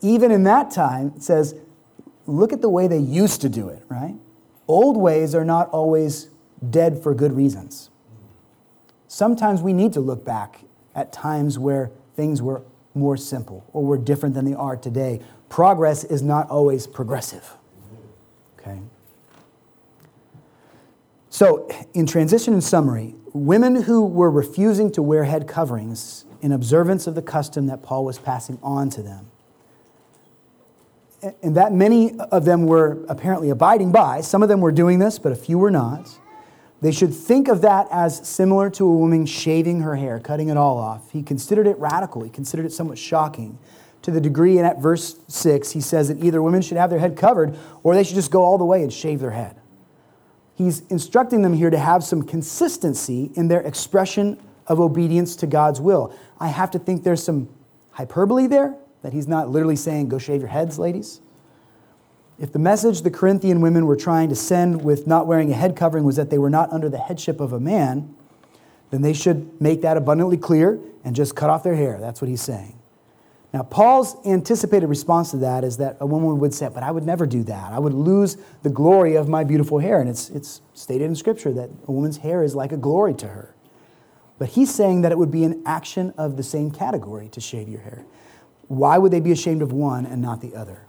even 0.00 0.30
in 0.30 0.44
that 0.44 0.70
time, 0.70 1.12
it 1.16 1.22
says, 1.22 1.54
look 2.26 2.52
at 2.52 2.60
the 2.60 2.68
way 2.68 2.88
they 2.88 2.98
used 2.98 3.40
to 3.42 3.48
do 3.48 3.68
it, 3.68 3.82
right? 3.88 4.14
Old 4.66 4.96
ways 4.96 5.34
are 5.34 5.44
not 5.44 5.70
always 5.70 6.28
dead 6.68 7.02
for 7.02 7.14
good 7.14 7.32
reasons. 7.32 7.90
Sometimes 9.06 9.62
we 9.62 9.72
need 9.72 9.92
to 9.94 10.00
look 10.00 10.24
back 10.24 10.60
at 10.94 11.12
times 11.12 11.58
where 11.58 11.90
things 12.14 12.42
were 12.42 12.62
more 12.94 13.16
simple 13.16 13.64
or 13.72 13.84
were 13.84 13.98
different 13.98 14.34
than 14.34 14.44
they 14.44 14.54
are 14.54 14.76
today, 14.76 15.20
progress 15.48 16.04
is 16.04 16.22
not 16.22 16.48
always 16.50 16.86
progressive. 16.86 17.56
Okay? 18.58 18.80
So, 21.30 21.68
in 21.94 22.06
transition 22.06 22.52
and 22.54 22.64
summary, 22.64 23.14
women 23.32 23.82
who 23.82 24.04
were 24.04 24.30
refusing 24.30 24.90
to 24.92 25.02
wear 25.02 25.24
head 25.24 25.46
coverings 25.46 26.24
in 26.40 26.52
observance 26.52 27.06
of 27.06 27.14
the 27.14 27.22
custom 27.22 27.66
that 27.66 27.82
Paul 27.82 28.04
was 28.04 28.18
passing 28.18 28.58
on 28.62 28.90
to 28.90 29.02
them, 29.02 29.30
and 31.42 31.56
that 31.56 31.72
many 31.72 32.18
of 32.18 32.44
them 32.44 32.66
were 32.66 33.04
apparently 33.08 33.50
abiding 33.50 33.92
by, 33.92 34.20
some 34.20 34.42
of 34.42 34.48
them 34.48 34.60
were 34.60 34.72
doing 34.72 34.98
this, 34.98 35.18
but 35.18 35.32
a 35.32 35.36
few 35.36 35.58
were 35.58 35.70
not. 35.70 36.18
They 36.80 36.92
should 36.92 37.12
think 37.12 37.48
of 37.48 37.62
that 37.62 37.88
as 37.90 38.26
similar 38.28 38.70
to 38.70 38.86
a 38.86 38.92
woman 38.92 39.26
shaving 39.26 39.80
her 39.80 39.96
hair, 39.96 40.20
cutting 40.20 40.48
it 40.48 40.56
all 40.56 40.78
off. 40.78 41.10
He 41.10 41.22
considered 41.22 41.66
it 41.66 41.78
radical, 41.78 42.22
he 42.22 42.30
considered 42.30 42.66
it 42.66 42.72
somewhat 42.72 42.98
shocking 42.98 43.58
to 44.02 44.12
the 44.12 44.20
degree, 44.20 44.58
and 44.58 44.66
at 44.66 44.80
verse 44.80 45.16
6, 45.26 45.72
he 45.72 45.80
says 45.80 46.08
that 46.08 46.22
either 46.22 46.40
women 46.40 46.62
should 46.62 46.76
have 46.76 46.88
their 46.88 47.00
head 47.00 47.16
covered 47.16 47.56
or 47.82 47.94
they 47.94 48.04
should 48.04 48.14
just 48.14 48.30
go 48.30 48.42
all 48.42 48.56
the 48.56 48.64
way 48.64 48.82
and 48.82 48.92
shave 48.92 49.18
their 49.18 49.32
head. 49.32 49.56
He's 50.54 50.80
instructing 50.88 51.42
them 51.42 51.52
here 51.52 51.70
to 51.70 51.78
have 51.78 52.04
some 52.04 52.22
consistency 52.22 53.30
in 53.34 53.48
their 53.48 53.60
expression 53.60 54.40
of 54.66 54.80
obedience 54.80 55.34
to 55.36 55.46
God's 55.46 55.80
will. 55.80 56.14
I 56.38 56.48
have 56.48 56.70
to 56.72 56.78
think 56.78 57.02
there's 57.02 57.22
some 57.22 57.48
hyperbole 57.90 58.46
there, 58.46 58.76
that 59.02 59.12
he's 59.12 59.26
not 59.26 59.48
literally 59.48 59.76
saying, 59.76 60.08
go 60.08 60.18
shave 60.18 60.40
your 60.40 60.48
heads, 60.48 60.78
ladies. 60.78 61.20
If 62.38 62.52
the 62.52 62.58
message 62.58 63.02
the 63.02 63.10
Corinthian 63.10 63.60
women 63.60 63.86
were 63.86 63.96
trying 63.96 64.28
to 64.28 64.36
send 64.36 64.84
with 64.84 65.06
not 65.06 65.26
wearing 65.26 65.50
a 65.50 65.54
head 65.54 65.74
covering 65.74 66.04
was 66.04 66.16
that 66.16 66.30
they 66.30 66.38
were 66.38 66.50
not 66.50 66.72
under 66.72 66.88
the 66.88 66.98
headship 66.98 67.40
of 67.40 67.52
a 67.52 67.58
man, 67.58 68.14
then 68.90 69.02
they 69.02 69.12
should 69.12 69.60
make 69.60 69.82
that 69.82 69.96
abundantly 69.96 70.36
clear 70.36 70.78
and 71.04 71.16
just 71.16 71.34
cut 71.34 71.50
off 71.50 71.62
their 71.62 71.74
hair. 71.74 71.98
That's 72.00 72.20
what 72.20 72.28
he's 72.28 72.40
saying. 72.40 72.78
Now, 73.52 73.62
Paul's 73.62 74.16
anticipated 74.26 74.86
response 74.88 75.30
to 75.30 75.38
that 75.38 75.64
is 75.64 75.78
that 75.78 75.96
a 76.00 76.06
woman 76.06 76.38
would 76.38 76.52
say, 76.52 76.68
But 76.72 76.82
I 76.82 76.90
would 76.90 77.04
never 77.04 77.26
do 77.26 77.42
that. 77.44 77.72
I 77.72 77.78
would 77.78 77.94
lose 77.94 78.36
the 78.62 78.70
glory 78.70 79.16
of 79.16 79.28
my 79.28 79.42
beautiful 79.42 79.78
hair. 79.78 80.00
And 80.00 80.08
it's, 80.08 80.28
it's 80.30 80.60
stated 80.74 81.04
in 81.04 81.16
Scripture 81.16 81.52
that 81.54 81.70
a 81.86 81.92
woman's 81.92 82.18
hair 82.18 82.42
is 82.42 82.54
like 82.54 82.72
a 82.72 82.76
glory 82.76 83.14
to 83.14 83.28
her. 83.28 83.54
But 84.38 84.50
he's 84.50 84.72
saying 84.72 85.00
that 85.00 85.12
it 85.12 85.18
would 85.18 85.30
be 85.30 85.44
an 85.44 85.62
action 85.66 86.14
of 86.16 86.36
the 86.36 86.42
same 86.42 86.70
category 86.70 87.28
to 87.30 87.40
shave 87.40 87.68
your 87.68 87.80
hair. 87.80 88.04
Why 88.68 88.98
would 88.98 89.12
they 89.12 89.20
be 89.20 89.32
ashamed 89.32 89.62
of 89.62 89.72
one 89.72 90.06
and 90.06 90.20
not 90.20 90.40
the 90.40 90.54
other? 90.54 90.82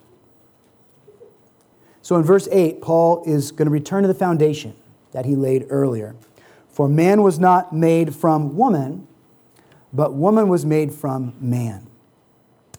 So 2.01 2.15
in 2.15 2.23
verse 2.23 2.47
8, 2.51 2.81
Paul 2.81 3.23
is 3.25 3.51
going 3.51 3.65
to 3.65 3.71
return 3.71 4.03
to 4.03 4.07
the 4.07 4.13
foundation 4.13 4.73
that 5.11 5.25
he 5.25 5.35
laid 5.35 5.65
earlier. 5.69 6.15
For 6.69 6.87
man 6.87 7.23
was 7.23 7.39
not 7.39 7.73
made 7.73 8.15
from 8.15 8.55
woman, 8.55 9.07
but 9.91 10.13
woman 10.13 10.47
was 10.47 10.65
made 10.65 10.93
from 10.93 11.33
man. 11.39 11.87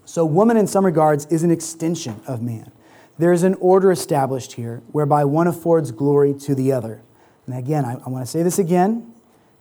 So, 0.05 0.25
woman, 0.25 0.57
in 0.57 0.67
some 0.67 0.85
regards, 0.85 1.27
is 1.27 1.45
an 1.45 1.51
extension 1.51 2.21
of 2.27 2.43
man. 2.43 2.73
There 3.19 3.33
is 3.33 3.43
an 3.43 3.55
order 3.55 3.93
established 3.93 4.55
here 4.55 4.83
whereby 4.91 5.25
one 5.25 5.47
affords 5.47 5.93
glory 5.93 6.35
to 6.35 6.55
the 6.55 6.73
other. 6.73 7.03
And 7.47 7.57
again, 7.57 7.85
I, 7.85 7.93
I 7.95 8.09
want 8.09 8.25
to 8.25 8.31
say 8.31 8.43
this 8.43 8.59
again. 8.59 9.13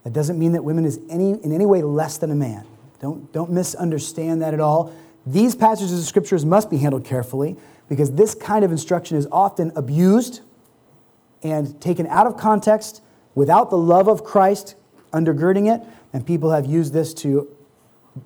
That 0.04 0.14
doesn't 0.14 0.40
mean 0.40 0.54
that 0.54 0.64
women 0.64 0.86
is 0.86 1.00
any, 1.10 1.32
in 1.32 1.52
any 1.52 1.66
way 1.66 1.82
less 1.82 2.18
than 2.18 2.32
a 2.32 2.36
man. 2.36 2.66
Don't, 3.00 3.32
don't 3.34 3.52
misunderstand 3.52 4.42
that 4.42 4.54
at 4.54 4.60
all. 4.60 4.94
These 5.26 5.56
passages 5.56 6.00
of 6.00 6.06
scriptures 6.06 6.46
must 6.46 6.70
be 6.70 6.78
handled 6.78 7.06
carefully 7.06 7.58
because 7.90 8.12
this 8.12 8.36
kind 8.36 8.64
of 8.64 8.72
instruction 8.72 9.18
is 9.18 9.28
often 9.32 9.72
abused 9.76 10.42
and 11.44 11.82
taken 11.82 12.08
out 12.08 12.28
of 12.28 12.38
context 12.38 13.02
without 13.36 13.70
the 13.70 13.78
love 13.78 14.08
of 14.08 14.24
Christ 14.24 14.76
undergirding 15.12 15.74
it. 15.74 15.86
And 16.14 16.26
people 16.26 16.52
have 16.52 16.66
used 16.66 16.94
this 16.94 17.14
to 17.16 17.50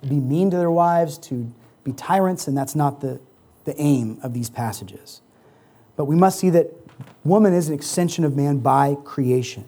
be 0.08 0.20
mean 0.20 0.52
to 0.52 0.58
their 0.58 0.72
wives, 0.72 1.18
to 1.20 1.52
be 1.84 1.94
tyrants, 1.94 2.48
and 2.48 2.58
that's 2.58 2.76
not 2.76 3.02
the, 3.02 3.20
the 3.64 3.80
aim 3.80 4.20
of 4.22 4.34
these 4.34 4.50
passages. 4.50 5.22
But 5.96 6.06
we 6.06 6.16
must 6.16 6.40
see 6.40 6.50
that 6.52 6.72
woman 7.24 7.54
is 7.54 7.70
an 7.70 7.74
extension 7.74 8.24
of 8.24 8.36
man 8.36 8.60
by 8.60 8.98
creation. 9.04 9.66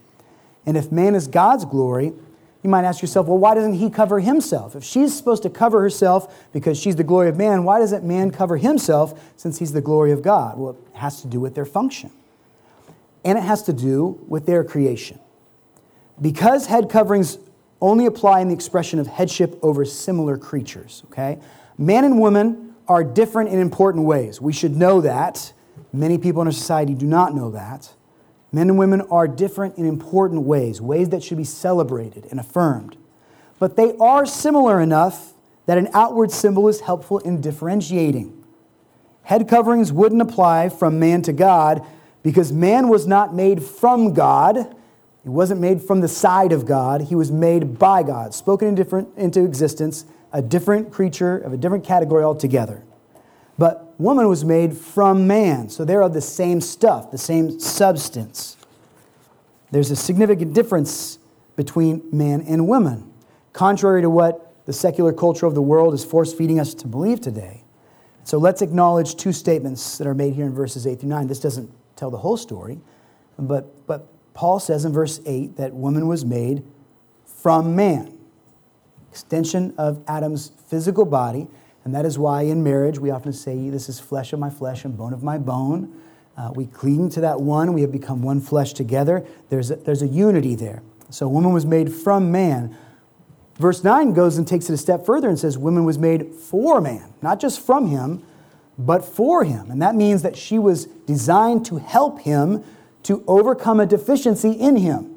And 0.66 0.78
if 0.78 0.92
man 0.92 1.16
is 1.16 1.28
God's 1.28 1.66
glory, 1.66 2.14
you 2.66 2.70
might 2.70 2.84
ask 2.84 3.02
yourself, 3.02 3.28
well, 3.28 3.38
why 3.38 3.54
doesn't 3.54 3.76
he 3.76 3.90
cover 3.90 4.20
himself? 4.20 4.76
If 4.76 4.84
she's 4.84 5.16
supposed 5.16 5.44
to 5.44 5.50
cover 5.50 5.80
herself 5.82 6.52
because 6.52 6.78
she's 6.78 6.98
the 6.98 7.04
glory 7.04 7.30
of 7.30 7.38
man, 7.38 7.64
why 7.64 7.80
doesn't 7.80 8.04
man 8.04 8.32
cover 8.32 8.58
himself 8.58 9.18
since 9.38 9.60
he's 9.60 9.72
the 9.72 9.82
glory 9.82 10.12
of 10.12 10.22
God? 10.22 10.58
Well, 10.58 10.72
it 10.72 10.98
has 10.98 11.22
to 11.22 11.28
do 11.28 11.40
with 11.40 11.56
their 11.56 11.64
function. 11.66 12.12
and 13.26 13.40
it 13.40 13.42
has 13.42 13.64
to 13.64 13.74
do 13.74 14.24
with 14.28 14.46
their 14.46 14.64
creation. 14.64 15.20
Because 16.22 16.68
head 16.68 16.90
coverings 16.90 17.40
only 17.82 18.06
apply 18.06 18.40
in 18.40 18.48
the 18.48 18.54
expression 18.54 19.00
of 19.00 19.08
headship 19.08 19.60
over 19.62 19.84
similar 19.84 20.38
creatures, 20.38 21.04
okay? 21.08 21.40
Man 21.78 22.06
and 22.06 22.20
woman 22.20 22.76
are 22.88 23.04
different 23.04 23.50
in 23.50 23.60
important 23.60 24.06
ways. 24.06 24.40
We 24.40 24.54
should 24.54 24.76
know 24.78 25.02
that. 25.02 25.52
Many 25.92 26.18
people 26.18 26.42
in 26.42 26.48
our 26.48 26.54
society 26.54 26.94
do 26.94 27.08
not 27.08 27.36
know 27.36 27.52
that. 27.52 27.92
Men 28.52 28.70
and 28.70 28.78
women 28.78 29.02
are 29.12 29.28
different 29.28 29.78
in 29.78 29.86
important 29.86 30.44
ways, 30.44 30.82
ways 30.82 31.10
that 31.10 31.24
should 31.24 31.38
be 31.38 31.44
celebrated 31.44 32.28
and 32.32 32.40
affirmed. 32.40 32.96
But 33.60 33.76
they 33.76 33.96
are 33.98 34.26
similar 34.26 34.80
enough 34.80 35.34
that 35.66 35.78
an 35.78 35.90
outward 35.94 36.32
symbol 36.32 36.68
is 36.68 36.82
helpful 36.82 37.20
in 37.20 37.42
differentiating. 37.42 38.44
Head 39.24 39.50
coverings 39.50 39.92
wouldn't 39.92 40.22
apply 40.22 40.70
from 40.70 41.00
man 41.00 41.22
to 41.24 41.34
God 41.34 41.86
because 42.22 42.52
man 42.52 42.90
was 42.90 43.08
not 43.08 43.34
made 43.34 43.64
from 43.64 44.14
God. 44.14 44.76
He 45.24 45.30
wasn't 45.30 45.60
made 45.60 45.82
from 45.82 46.02
the 46.02 46.08
side 46.08 46.52
of 46.52 46.66
God. 46.66 47.02
He 47.02 47.16
was 47.16 47.32
made 47.32 47.80
by 47.80 48.04
God, 48.04 48.34
spoken 48.34 48.68
in 48.68 48.76
different, 48.76 49.10
into 49.18 49.44
existence, 49.44 50.06
a 50.32 50.42
different 50.42 50.92
creature 50.92 51.38
of 51.38 51.54
a 51.54 51.58
different 51.58 51.84
category 51.84 52.24
altogether. 52.24 52.84
But 53.58 54.00
woman 54.00 54.28
was 54.28 54.44
made 54.44 54.76
from 54.76 55.28
man, 55.28 55.70
so 55.70 55.86
they're 55.86 56.02
of 56.02 56.14
the 56.14 56.22
same 56.22 56.60
stuff, 56.60 57.12
the 57.12 57.18
same 57.18 57.60
substance. 57.60 58.58
There's 59.72 59.92
a 59.92 59.96
significant 59.96 60.54
difference 60.54 61.20
between 61.56 62.04
man 62.12 62.42
and 62.42 62.68
woman, 62.68 63.12
contrary 63.54 64.02
to 64.02 64.10
what 64.10 64.54
the 64.66 64.74
secular 64.74 65.14
culture 65.14 65.46
of 65.46 65.56
the 65.56 65.62
world 65.62 65.94
is 65.94 66.04
force 66.04 66.34
feeding 66.34 66.60
us 66.60 66.74
to 66.74 66.88
believe 66.88 67.22
today. 67.22 67.64
So 68.24 68.38
let's 68.38 68.62
acknowledge 68.62 69.16
two 69.16 69.32
statements 69.32 69.98
that 70.00 70.08
are 70.08 70.16
made 70.16 70.34
here 70.34 70.46
in 70.46 70.54
verses 70.54 70.88
8 70.88 71.00
through 71.00 71.10
9. 71.10 71.28
This 71.28 71.40
doesn't 71.40 71.72
tell 71.96 72.10
the 72.10 72.18
whole 72.18 72.38
story, 72.38 72.80
but, 73.38 73.86
but 73.88 74.08
Paul 74.34 74.60
says 74.60 74.84
in 74.84 74.92
verse 74.92 75.22
8 75.26 75.58
that 75.58 75.74
woman 75.74 76.08
was 76.08 76.26
made 76.26 76.64
from 77.26 77.76
man, 77.76 78.18
extension 79.12 79.74
of 79.78 80.04
Adam's 80.08 80.52
physical 80.68 81.06
body. 81.06 81.48
And 81.86 81.94
that 81.94 82.06
is 82.06 82.18
why 82.18 82.42
in 82.42 82.64
marriage 82.64 83.00
we 83.00 83.12
often 83.12 83.32
say, 83.32 83.70
This 83.70 83.88
is 83.88 84.00
flesh 84.00 84.34
of 84.34 84.40
my 84.40 84.50
flesh 84.50 84.84
and 84.84 84.98
bone 84.98 85.14
of 85.14 85.24
my 85.24 85.38
bone. 85.38 86.02
Uh, 86.36 86.52
we 86.54 86.66
cling 86.66 87.10
to 87.12 87.22
that 87.22 87.40
one. 87.40 87.74
We 87.74 87.82
have 87.82 87.92
become 87.92 88.22
one 88.22 88.42
flesh 88.42 88.74
together. 88.74 89.26
There's 89.50 89.72
a, 89.72 89.78
there's 89.78 90.02
a 90.02 90.08
unity 90.08 90.56
there. 90.56 90.82
So, 91.10 91.28
woman 91.30 91.54
was 91.54 91.66
made 91.66 91.94
from 91.94 92.32
man. 92.32 92.76
Verse 93.58 93.86
9 93.86 94.14
goes 94.14 94.38
and 94.38 94.46
takes 94.46 94.70
it 94.70 94.74
a 94.74 94.78
step 94.78 95.06
further 95.06 95.30
and 95.30 95.40
says, 95.40 95.58
Woman 95.58 95.86
was 95.86 95.98
made 95.98 96.34
for 96.34 96.82
man, 96.82 97.14
not 97.22 97.40
just 97.40 97.66
from 97.66 97.88
him, 97.88 98.24
but 98.78 99.06
for 99.06 99.46
him. 99.46 99.72
And 99.72 99.82
that 99.82 99.96
means 99.96 100.24
that 100.24 100.36
she 100.36 100.60
was 100.60 100.86
designed 100.86 101.66
to 101.68 101.78
help 101.78 102.20
him 102.22 102.64
to 103.04 103.24
overcome 103.28 103.80
a 103.80 103.86
deficiency 103.86 104.52
in 104.52 104.78
him. 104.78 105.12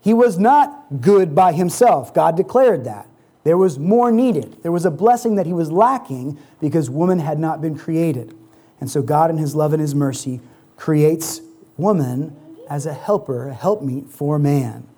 He 0.00 0.12
was 0.12 0.38
not 0.38 1.00
good 1.00 1.34
by 1.34 1.52
himself. 1.52 2.12
God 2.12 2.36
declared 2.36 2.84
that. 2.84 3.08
There 3.44 3.58
was 3.58 3.78
more 3.78 4.10
needed. 4.10 4.62
There 4.62 4.72
was 4.72 4.86
a 4.86 4.90
blessing 4.90 5.36
that 5.36 5.46
he 5.46 5.52
was 5.52 5.70
lacking 5.70 6.38
because 6.60 6.90
woman 6.90 7.18
had 7.18 7.38
not 7.38 7.60
been 7.60 7.78
created. 7.78 8.34
And 8.80 8.90
so 8.90 9.02
God, 9.02 9.30
in 9.30 9.36
his 9.36 9.54
love 9.54 9.72
and 9.72 9.80
his 9.80 9.94
mercy, 9.94 10.40
creates 10.76 11.40
woman 11.76 12.34
as 12.68 12.86
a 12.86 12.94
helper, 12.94 13.48
a 13.48 13.54
helpmeet 13.54 14.08
for 14.08 14.38
man. 14.38 14.88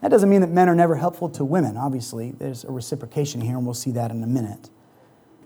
That 0.00 0.10
doesn't 0.10 0.28
mean 0.28 0.40
that 0.40 0.50
men 0.50 0.68
are 0.68 0.74
never 0.74 0.96
helpful 0.96 1.28
to 1.30 1.44
women, 1.44 1.76
obviously. 1.76 2.32
There's 2.32 2.64
a 2.64 2.72
reciprocation 2.72 3.40
here, 3.40 3.56
and 3.56 3.64
we'll 3.64 3.74
see 3.74 3.92
that 3.92 4.10
in 4.10 4.22
a 4.22 4.26
minute. 4.26 4.68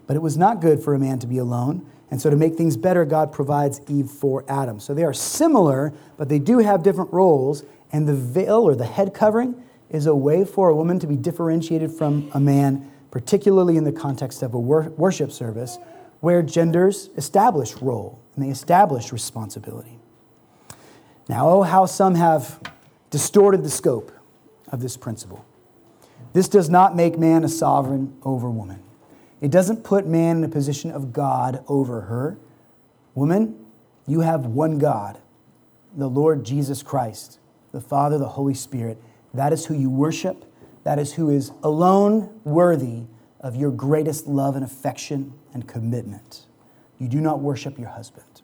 But 0.07 0.16
it 0.16 0.22
was 0.22 0.38
not 0.38 0.62
good 0.62 0.82
for 0.82 0.94
a 0.94 0.98
man 0.98 1.18
to 1.18 1.26
be 1.26 1.36
alone. 1.36 1.86
And 2.11 2.20
so, 2.20 2.30
to 2.30 2.36
make 2.36 2.54
things 2.54 2.76
better, 2.76 3.04
God 3.04 3.32
provides 3.32 3.80
Eve 3.88 4.09
for 4.09 4.44
Adam. 4.48 4.80
So 4.80 4.94
they 4.94 5.02
are 5.04 5.12
similar, 5.12 5.92
but 6.16 6.28
they 6.28 6.38
do 6.38 6.59
have 6.59 6.82
different 6.82 7.12
roles. 7.12 7.64
And 7.92 8.09
the 8.09 8.14
veil 8.14 8.62
or 8.62 8.74
the 8.74 8.86
head 8.86 9.12
covering 9.12 9.62
is 9.91 10.07
a 10.07 10.14
way 10.14 10.45
for 10.45 10.68
a 10.68 10.74
woman 10.74 10.99
to 10.99 11.07
be 11.07 11.16
differentiated 11.16 11.91
from 11.91 12.30
a 12.34 12.41
man, 12.41 12.91
particularly 13.11 13.76
in 13.76 13.84
the 13.84 13.93
context 13.93 14.43
of 14.43 14.55
a 14.55 14.59
worship 14.59 15.32
service 15.32 15.78
where 16.20 16.43
genders 16.43 17.11
establish 17.16 17.74
role 17.76 18.20
and 18.34 18.45
they 18.45 18.49
establish 18.49 19.12
responsibility. 19.12 19.99
Now, 21.28 21.49
oh, 21.49 21.62
how 21.62 21.87
some 21.87 22.14
have 22.14 22.61
distorted 23.11 23.62
the 23.62 23.70
scope 23.70 24.12
of 24.68 24.80
this 24.80 24.97
principle. 24.97 25.45
This 26.32 26.49
does 26.49 26.68
not 26.68 26.95
make 26.95 27.18
man 27.18 27.45
a 27.45 27.49
sovereign 27.49 28.16
over 28.22 28.51
woman. 28.51 28.82
It 29.41 29.51
doesn't 29.51 29.84
put 29.84 30.07
man 30.07 30.39
in 30.39 30.45
a 30.45 30.49
position 30.49 30.91
of 30.91 31.12
God 31.12 31.64
over 31.68 32.03
her. 32.03 32.39
Woman, 33.14 33.64
you 34.07 34.20
have 34.20 34.47
one 34.47 34.78
God, 34.78 35.18
the 35.95 36.09
Lord 36.09 36.45
Jesus 36.45 36.82
Christ, 36.82 37.39
the 37.72 37.80
Father, 37.80 38.18
the 38.18 38.28
Holy 38.28 38.55
Spirit. 38.55 39.03
That 39.37 39.53
is 39.53 39.66
who 39.66 39.74
you 39.74 39.91
worship. 39.91 40.45
That 40.84 40.99
is 40.99 41.14
who 41.14 41.30
is 41.30 41.53
alone 41.62 42.41
worthy 42.45 43.05
of 43.41 43.57
your 43.57 43.70
greatest 43.70 44.26
love 44.26 44.57
and 44.57 44.64
affection 44.64 45.34
and 45.53 45.66
commitment. 45.66 46.47
You 46.99 47.09
do 47.09 47.20
not 47.20 47.41
worship 47.41 47.78
your 47.78 47.89
husband. 47.89 48.43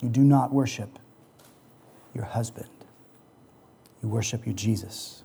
You 0.00 0.08
do 0.08 0.22
not 0.22 0.52
worship 0.52 0.98
your 2.14 2.24
husband. 2.24 2.68
You 4.02 4.08
worship 4.08 4.46
your 4.46 4.54
Jesus. 4.54 5.24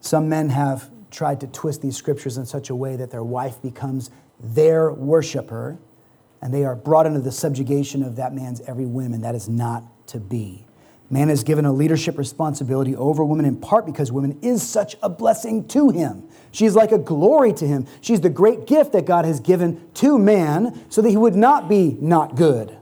Some 0.00 0.28
men 0.28 0.48
have 0.50 0.90
tried 1.10 1.40
to 1.40 1.46
twist 1.46 1.82
these 1.82 1.96
scriptures 1.96 2.38
in 2.38 2.46
such 2.46 2.70
a 2.70 2.74
way 2.74 2.96
that 2.96 3.10
their 3.10 3.22
wife 3.22 3.60
becomes 3.62 4.10
their 4.40 4.92
worshiper 4.92 5.78
and 6.42 6.52
they 6.52 6.64
are 6.64 6.74
brought 6.74 7.06
into 7.06 7.20
the 7.20 7.30
subjugation 7.30 8.02
of 8.02 8.16
that 8.16 8.34
man's 8.34 8.60
every 8.62 8.84
whim, 8.84 9.14
and 9.14 9.22
that 9.22 9.36
is 9.36 9.48
not 9.48 9.84
to 10.08 10.18
be. 10.18 10.66
Man 11.12 11.28
is 11.28 11.44
given 11.44 11.66
a 11.66 11.72
leadership 11.72 12.16
responsibility 12.16 12.96
over 12.96 13.22
woman 13.22 13.44
in 13.44 13.56
part 13.56 13.84
because 13.84 14.10
woman 14.10 14.38
is 14.40 14.66
such 14.66 14.96
a 15.02 15.10
blessing 15.10 15.68
to 15.68 15.90
him. 15.90 16.26
She's 16.52 16.74
like 16.74 16.90
a 16.90 16.96
glory 16.96 17.52
to 17.52 17.66
him. 17.66 17.86
She's 18.00 18.22
the 18.22 18.30
great 18.30 18.66
gift 18.66 18.92
that 18.92 19.04
God 19.04 19.26
has 19.26 19.38
given 19.38 19.86
to 19.94 20.18
man 20.18 20.86
so 20.88 21.02
that 21.02 21.10
he 21.10 21.18
would 21.18 21.36
not 21.36 21.68
be 21.68 21.98
not 22.00 22.34
good. 22.34 22.78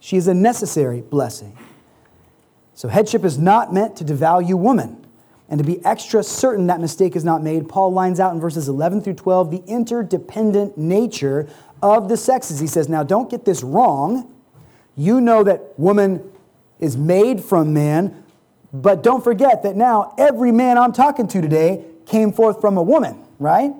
She 0.00 0.16
is 0.16 0.26
a 0.26 0.34
necessary 0.34 1.02
blessing. 1.02 1.56
So, 2.74 2.88
headship 2.88 3.24
is 3.24 3.38
not 3.38 3.72
meant 3.72 3.94
to 3.98 4.04
devalue 4.04 4.58
woman. 4.58 5.06
And 5.48 5.58
to 5.58 5.64
be 5.64 5.84
extra 5.84 6.24
certain 6.24 6.66
that 6.66 6.80
mistake 6.80 7.14
is 7.14 7.24
not 7.24 7.44
made, 7.44 7.68
Paul 7.68 7.92
lines 7.92 8.18
out 8.18 8.34
in 8.34 8.40
verses 8.40 8.68
11 8.68 9.02
through 9.02 9.14
12 9.14 9.50
the 9.52 9.62
interdependent 9.68 10.76
nature 10.76 11.48
of 11.80 12.08
the 12.08 12.16
sexes. 12.16 12.58
He 12.58 12.66
says, 12.66 12.88
Now 12.88 13.04
don't 13.04 13.30
get 13.30 13.44
this 13.44 13.62
wrong. 13.62 14.34
You 14.96 15.20
know 15.20 15.44
that 15.44 15.78
woman 15.78 16.28
is 16.80 16.96
made 16.96 17.42
from 17.42 17.72
man, 17.72 18.24
but 18.72 19.02
don't 19.02 19.22
forget 19.22 19.62
that 19.62 19.76
now 19.76 20.14
every 20.18 20.52
man 20.52 20.78
I'm 20.78 20.92
talking 20.92 21.28
to 21.28 21.40
today 21.40 21.84
came 22.06 22.32
forth 22.32 22.60
from 22.60 22.76
a 22.76 22.82
woman, 22.82 23.24
right? 23.38 23.72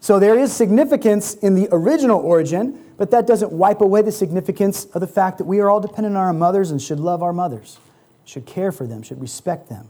So 0.00 0.18
there 0.18 0.38
is 0.38 0.52
significance 0.52 1.34
in 1.34 1.54
the 1.54 1.68
original 1.72 2.20
origin, 2.20 2.84
but 2.96 3.10
that 3.12 3.26
doesn't 3.26 3.52
wipe 3.52 3.80
away 3.80 4.02
the 4.02 4.12
significance 4.12 4.84
of 4.86 5.00
the 5.00 5.06
fact 5.06 5.38
that 5.38 5.44
we 5.44 5.60
are 5.60 5.70
all 5.70 5.80
dependent 5.80 6.16
on 6.16 6.22
our 6.22 6.32
mothers 6.32 6.70
and 6.70 6.80
should 6.80 7.00
love 7.00 7.22
our 7.22 7.32
mothers, 7.32 7.78
should 8.24 8.46
care 8.46 8.72
for 8.72 8.86
them, 8.86 9.02
should 9.02 9.20
respect 9.20 9.68
them 9.68 9.88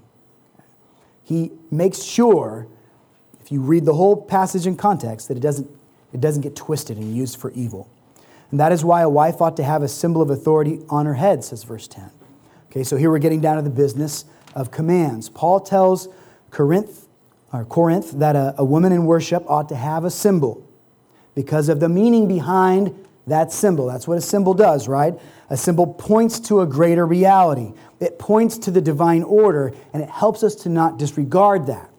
he 1.29 1.53
makes 1.71 2.03
sure, 2.03 2.67
if 3.39 3.53
you 3.53 3.61
read 3.61 3.85
the 3.85 3.93
whole 3.93 4.17
passage 4.17 4.67
in 4.67 4.77
context, 4.77 5.29
that 5.29 5.37
it 5.37 5.41
doesn't, 5.41 5.71
it 6.15 6.23
doesn't 6.23 6.41
get 6.41 6.57
twisted 6.57 6.97
and 6.97 7.15
used 7.15 7.39
for 7.39 7.51
evil. 7.51 7.87
And 8.51 8.61
that 8.61 8.73
is 8.73 8.85
why 8.85 9.03
a 9.03 9.09
wife 9.09 9.41
ought 9.41 9.57
to 9.59 9.65
have 9.65 9.83
a 9.83 9.89
symbol 9.89 10.23
of 10.23 10.31
authority 10.31 10.81
on 10.89 11.07
her 11.07 11.15
head, 11.15 11.45
says 11.45 11.65
verse 11.65 11.87
10. 11.87 12.11
Okay, 12.71 12.83
so 12.83 12.97
here 12.97 13.11
we're 13.11 13.19
getting 13.19 13.41
down 13.41 13.57
to 13.57 13.63
the 13.63 13.71
business 13.71 14.25
of 14.55 14.71
commands. 14.71 15.29
Paul 15.29 15.61
tells 15.61 16.09
Corinth, 16.51 17.07
or 17.53 17.65
Corinth 17.65 18.13
that 18.13 18.37
a, 18.37 18.55
a 18.59 18.65
woman 18.65 18.93
in 18.93 19.05
worship 19.05 19.45
ought 19.49 19.69
to 19.69 19.77
have 19.77 20.05
a 20.05 20.11
symbol 20.11 20.67
because 21.35 21.69
of 21.69 21.81
the 21.81 21.89
meaning 21.89 22.27
behind 22.27 22.95
that 23.27 23.53
symbol. 23.53 23.87
That's 23.87 24.09
what 24.09 24.19
a 24.19 24.23
symbol 24.23 24.55
does, 24.55 24.89
right? 24.89 25.15
A 25.51 25.57
symbol 25.57 25.87
points 25.87 26.41
to 26.41 26.61
a 26.63 26.67
greater 26.67 27.07
reality. 27.07 27.73
It 28.01 28.19
points 28.19 28.59
to 28.59 28.71
the 28.71 28.81
divine 28.81 29.23
order, 29.23 29.73
and 29.93 30.03
it 30.03 30.09
helps 30.09 30.43
us 30.43 30.55
to 30.57 30.69
not 30.69 30.99
disregard 30.99 31.67
that. 31.67 31.91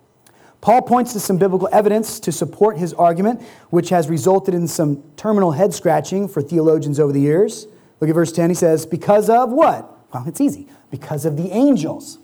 Paul 0.61 0.81
points 0.81 1.13
to 1.13 1.19
some 1.19 1.37
biblical 1.37 1.69
evidence 1.71 2.19
to 2.21 2.31
support 2.31 2.77
his 2.77 2.93
argument, 2.93 3.41
which 3.69 3.89
has 3.89 4.09
resulted 4.09 4.53
in 4.53 4.67
some 4.67 5.03
terminal 5.15 5.51
head 5.51 5.73
scratching 5.73 6.27
for 6.27 6.41
theologians 6.41 6.99
over 6.99 7.13
the 7.13 7.21
years. 7.21 7.67
Look 7.99 8.09
at 8.09 8.13
verse 8.13 8.31
10. 8.31 8.49
He 8.49 8.55
says, 8.55 8.85
Because 8.85 9.29
of 9.29 9.51
what? 9.51 9.89
Well, 10.13 10.25
it's 10.27 10.41
easy. 10.41 10.67
Because 10.91 11.25
of 11.25 11.37
the 11.37 11.51
angels. 11.51 12.19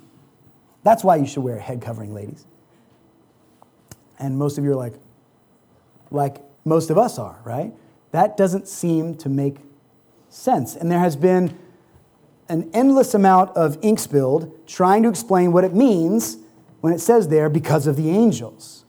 That's 0.83 1.03
why 1.03 1.15
you 1.15 1.25
should 1.25 1.43
wear 1.43 1.57
a 1.57 1.61
head 1.61 1.81
covering, 1.81 2.13
ladies. 2.13 2.45
And 4.19 4.37
most 4.37 4.57
of 4.57 4.63
you 4.63 4.71
are 4.71 4.75
like, 4.75 4.93
like 6.11 6.37
most 6.63 6.89
of 6.89 6.97
us 6.97 7.17
are, 7.17 7.39
right? 7.43 7.73
That 8.11 8.37
doesn't 8.37 8.67
seem 8.67 9.15
to 9.15 9.29
make 9.29 9.57
sense. 10.29 10.75
And 10.75 10.91
there 10.91 10.99
has 10.99 11.15
been 11.15 11.57
an 12.49 12.69
endless 12.73 13.13
amount 13.13 13.55
of 13.57 13.77
ink 13.81 13.99
spilled 13.99 14.67
trying 14.67 15.03
to 15.03 15.09
explain 15.09 15.51
what 15.51 15.63
it 15.63 15.73
means 15.73 16.37
when 16.85 16.93
it 16.93 16.99
says 16.99 17.29
there, 17.29 17.49
because 17.49 17.87
of 17.87 17.95
the 17.95 18.11
angels. 18.11 18.85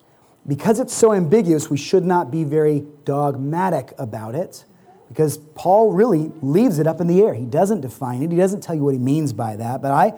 Because 0.46 0.80
it's 0.80 0.92
so 0.92 1.14
ambiguous, 1.14 1.70
we 1.70 1.78
should 1.78 2.04
not 2.04 2.30
be 2.30 2.44
very 2.44 2.84
dogmatic 3.06 3.94
about 3.96 4.34
it. 4.34 4.66
because 5.08 5.38
Paul 5.54 5.92
really 5.92 6.30
leaves 6.42 6.78
it 6.78 6.86
up 6.86 7.00
in 7.00 7.06
the 7.06 7.22
air. 7.22 7.32
He 7.32 7.46
doesn't 7.46 7.80
define 7.80 8.22
it, 8.22 8.30
he 8.30 8.36
doesn't 8.36 8.60
tell 8.60 8.74
you 8.74 8.82
what 8.82 8.92
he 8.92 9.00
means 9.00 9.32
by 9.32 9.56
that. 9.56 9.80
But 9.80 9.92
I, 9.92 10.12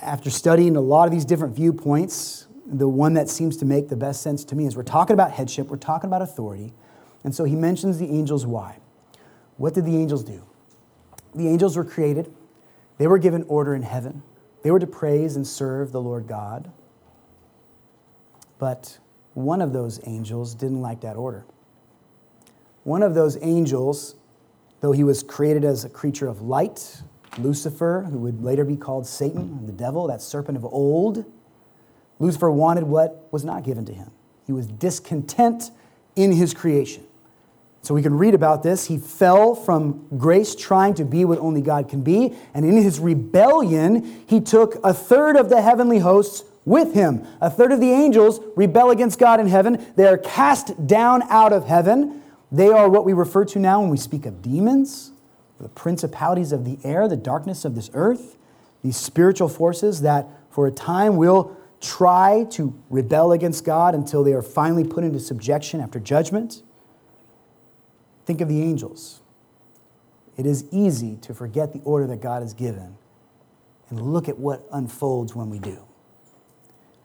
after 0.00 0.30
studying 0.30 0.76
a 0.76 0.80
lot 0.80 1.04
of 1.04 1.10
these 1.12 1.26
different 1.26 1.54
viewpoints, 1.54 2.46
the 2.64 2.88
one 2.88 3.12
that 3.12 3.28
seems 3.28 3.58
to 3.58 3.66
make 3.66 3.90
the 3.90 3.96
best 3.96 4.22
sense 4.22 4.42
to 4.46 4.56
me 4.56 4.64
is 4.64 4.74
we're 4.74 4.82
talking 4.82 5.12
about 5.12 5.32
headship, 5.32 5.66
we're 5.66 5.76
talking 5.76 6.08
about 6.08 6.22
authority. 6.22 6.72
And 7.22 7.34
so 7.34 7.44
he 7.44 7.54
mentions 7.54 7.98
the 7.98 8.08
angels 8.08 8.46
why. 8.46 8.78
What 9.58 9.74
did 9.74 9.84
the 9.84 9.94
angels 9.94 10.24
do? 10.24 10.42
The 11.34 11.48
angels 11.48 11.76
were 11.76 11.84
created, 11.84 12.32
they 12.96 13.06
were 13.06 13.18
given 13.18 13.42
order 13.42 13.74
in 13.74 13.82
heaven, 13.82 14.22
they 14.62 14.70
were 14.70 14.80
to 14.80 14.86
praise 14.86 15.36
and 15.36 15.46
serve 15.46 15.92
the 15.92 16.00
Lord 16.00 16.26
God. 16.26 16.72
But 18.58 18.98
one 19.34 19.60
of 19.60 19.72
those 19.72 20.00
angels 20.06 20.54
didn't 20.54 20.80
like 20.80 21.00
that 21.00 21.16
order. 21.16 21.44
One 22.84 23.02
of 23.02 23.14
those 23.14 23.38
angels, 23.42 24.14
though 24.80 24.92
he 24.92 25.04
was 25.04 25.22
created 25.22 25.64
as 25.64 25.84
a 25.84 25.88
creature 25.88 26.28
of 26.28 26.42
light, 26.42 27.02
Lucifer, 27.38 28.06
who 28.10 28.18
would 28.18 28.44
later 28.44 28.64
be 28.64 28.76
called 28.76 29.06
Satan, 29.06 29.66
the 29.66 29.72
devil, 29.72 30.06
that 30.06 30.22
serpent 30.22 30.56
of 30.56 30.64
old, 30.64 31.24
Lucifer 32.18 32.50
wanted 32.50 32.84
what 32.84 33.26
was 33.32 33.44
not 33.44 33.64
given 33.64 33.84
to 33.86 33.92
him. 33.92 34.10
He 34.46 34.52
was 34.52 34.66
discontent 34.66 35.70
in 36.14 36.32
his 36.32 36.54
creation. 36.54 37.04
So 37.82 37.92
we 37.92 38.02
can 38.02 38.16
read 38.16 38.34
about 38.34 38.62
this. 38.62 38.86
He 38.86 38.96
fell 38.96 39.54
from 39.54 40.06
grace 40.16 40.54
trying 40.54 40.94
to 40.94 41.04
be 41.04 41.24
what 41.24 41.38
only 41.38 41.60
God 41.60 41.88
can 41.88 42.02
be. 42.02 42.34
And 42.54 42.64
in 42.64 42.76
his 42.76 42.98
rebellion, 42.98 44.24
he 44.26 44.40
took 44.40 44.76
a 44.82 44.94
third 44.94 45.36
of 45.36 45.50
the 45.50 45.60
heavenly 45.60 45.98
hosts 45.98 46.44
with 46.64 46.94
him. 46.94 47.26
A 47.40 47.50
third 47.50 47.72
of 47.72 47.80
the 47.80 47.90
angels 47.90 48.40
rebel 48.56 48.90
against 48.90 49.18
God 49.18 49.40
in 49.40 49.48
heaven. 49.48 49.84
They 49.96 50.06
are 50.06 50.18
cast 50.18 50.86
down 50.86 51.22
out 51.24 51.52
of 51.52 51.66
heaven. 51.66 52.22
They 52.50 52.68
are 52.68 52.88
what 52.88 53.04
we 53.04 53.12
refer 53.12 53.44
to 53.46 53.58
now 53.58 53.80
when 53.80 53.90
we 53.90 53.96
speak 53.96 54.26
of 54.26 54.42
demons, 54.42 55.12
the 55.60 55.68
principalities 55.68 56.52
of 56.52 56.64
the 56.64 56.78
air, 56.84 57.08
the 57.08 57.16
darkness 57.16 57.64
of 57.64 57.74
this 57.74 57.90
earth, 57.94 58.36
these 58.82 58.96
spiritual 58.96 59.48
forces 59.48 60.02
that 60.02 60.26
for 60.50 60.66
a 60.66 60.70
time 60.70 61.16
will 61.16 61.56
try 61.80 62.46
to 62.50 62.74
rebel 62.88 63.32
against 63.32 63.64
God 63.64 63.94
until 63.94 64.24
they 64.24 64.32
are 64.32 64.42
finally 64.42 64.84
put 64.84 65.04
into 65.04 65.20
subjection 65.20 65.80
after 65.80 65.98
judgment. 66.00 66.62
Think 68.24 68.40
of 68.40 68.48
the 68.48 68.62
angels. 68.62 69.20
It 70.36 70.46
is 70.46 70.64
easy 70.72 71.16
to 71.22 71.34
forget 71.34 71.72
the 71.72 71.80
order 71.80 72.06
that 72.06 72.20
God 72.20 72.42
has 72.42 72.54
given 72.54 72.96
and 73.90 74.00
look 74.00 74.28
at 74.28 74.38
what 74.38 74.66
unfolds 74.72 75.34
when 75.34 75.50
we 75.50 75.58
do. 75.58 75.84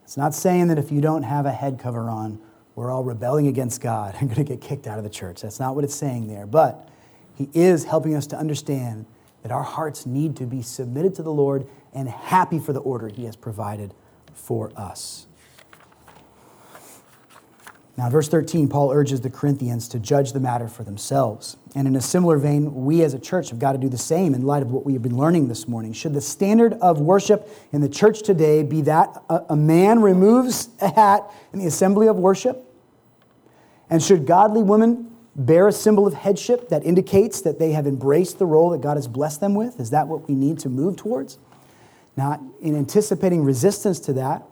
It's 0.09 0.17
not 0.17 0.33
saying 0.33 0.69
that 0.69 0.79
if 0.79 0.91
you 0.91 1.01
don't 1.01 1.21
have 1.21 1.45
a 1.45 1.51
head 1.51 1.77
cover 1.77 2.09
on, 2.09 2.39
we're 2.73 2.89
all 2.89 3.03
rebelling 3.03 3.45
against 3.45 3.79
God 3.79 4.15
and 4.19 4.27
going 4.33 4.43
to 4.43 4.55
get 4.55 4.59
kicked 4.59 4.87
out 4.87 4.97
of 4.97 5.03
the 5.03 5.09
church. 5.11 5.43
That's 5.43 5.59
not 5.59 5.75
what 5.75 5.83
it's 5.83 5.93
saying 5.93 6.27
there. 6.27 6.47
But 6.47 6.89
He 7.35 7.47
is 7.53 7.83
helping 7.83 8.15
us 8.15 8.25
to 8.25 8.35
understand 8.35 9.05
that 9.43 9.51
our 9.51 9.61
hearts 9.61 10.07
need 10.07 10.35
to 10.37 10.47
be 10.47 10.63
submitted 10.63 11.13
to 11.13 11.21
the 11.21 11.31
Lord 11.31 11.67
and 11.93 12.09
happy 12.09 12.57
for 12.57 12.73
the 12.73 12.79
order 12.79 13.07
He 13.07 13.25
has 13.25 13.35
provided 13.35 13.93
for 14.33 14.71
us. 14.75 15.27
Now, 17.99 18.09
verse 18.09 18.29
13, 18.29 18.69
Paul 18.69 18.93
urges 18.93 19.19
the 19.19 19.29
Corinthians 19.29 19.89
to 19.89 19.99
judge 19.99 20.31
the 20.31 20.39
matter 20.39 20.69
for 20.69 20.85
themselves. 20.85 21.57
And 21.75 21.85
in 21.85 21.97
a 21.97 22.01
similar 22.01 22.37
vein, 22.37 22.85
we 22.85 23.03
as 23.03 23.13
a 23.13 23.19
church 23.19 23.49
have 23.49 23.59
got 23.59 23.73
to 23.73 23.77
do 23.77 23.89
the 23.89 23.97
same 23.97 24.33
in 24.33 24.43
light 24.43 24.63
of 24.63 24.71
what 24.71 24.85
we 24.85 24.93
have 24.93 25.01
been 25.01 25.17
learning 25.17 25.49
this 25.49 25.67
morning. 25.67 25.91
Should 25.91 26.13
the 26.13 26.21
standard 26.21 26.75
of 26.75 27.01
worship 27.01 27.49
in 27.73 27.81
the 27.81 27.89
church 27.89 28.21
today 28.21 28.63
be 28.63 28.83
that 28.83 29.21
a 29.49 29.55
man 29.57 30.01
removes 30.01 30.69
a 30.79 30.93
hat 30.93 31.29
in 31.51 31.59
the 31.59 31.67
assembly 31.67 32.07
of 32.07 32.15
worship? 32.15 32.63
And 33.89 34.01
should 34.01 34.25
godly 34.25 34.63
women 34.63 35.13
bear 35.35 35.67
a 35.67 35.73
symbol 35.73 36.07
of 36.07 36.13
headship 36.13 36.69
that 36.69 36.85
indicates 36.85 37.41
that 37.41 37.59
they 37.59 37.73
have 37.73 37.85
embraced 37.85 38.39
the 38.39 38.45
role 38.45 38.69
that 38.69 38.79
God 38.79 38.95
has 38.95 39.09
blessed 39.09 39.41
them 39.41 39.55
with? 39.55 39.77
Is 39.77 39.89
that 39.89 40.07
what 40.07 40.25
we 40.25 40.35
need 40.35 40.57
to 40.59 40.69
move 40.69 40.95
towards? 40.95 41.37
Now, 42.15 42.49
in 42.61 42.77
anticipating 42.77 43.43
resistance 43.43 43.99
to 43.99 44.13
that, 44.13 44.43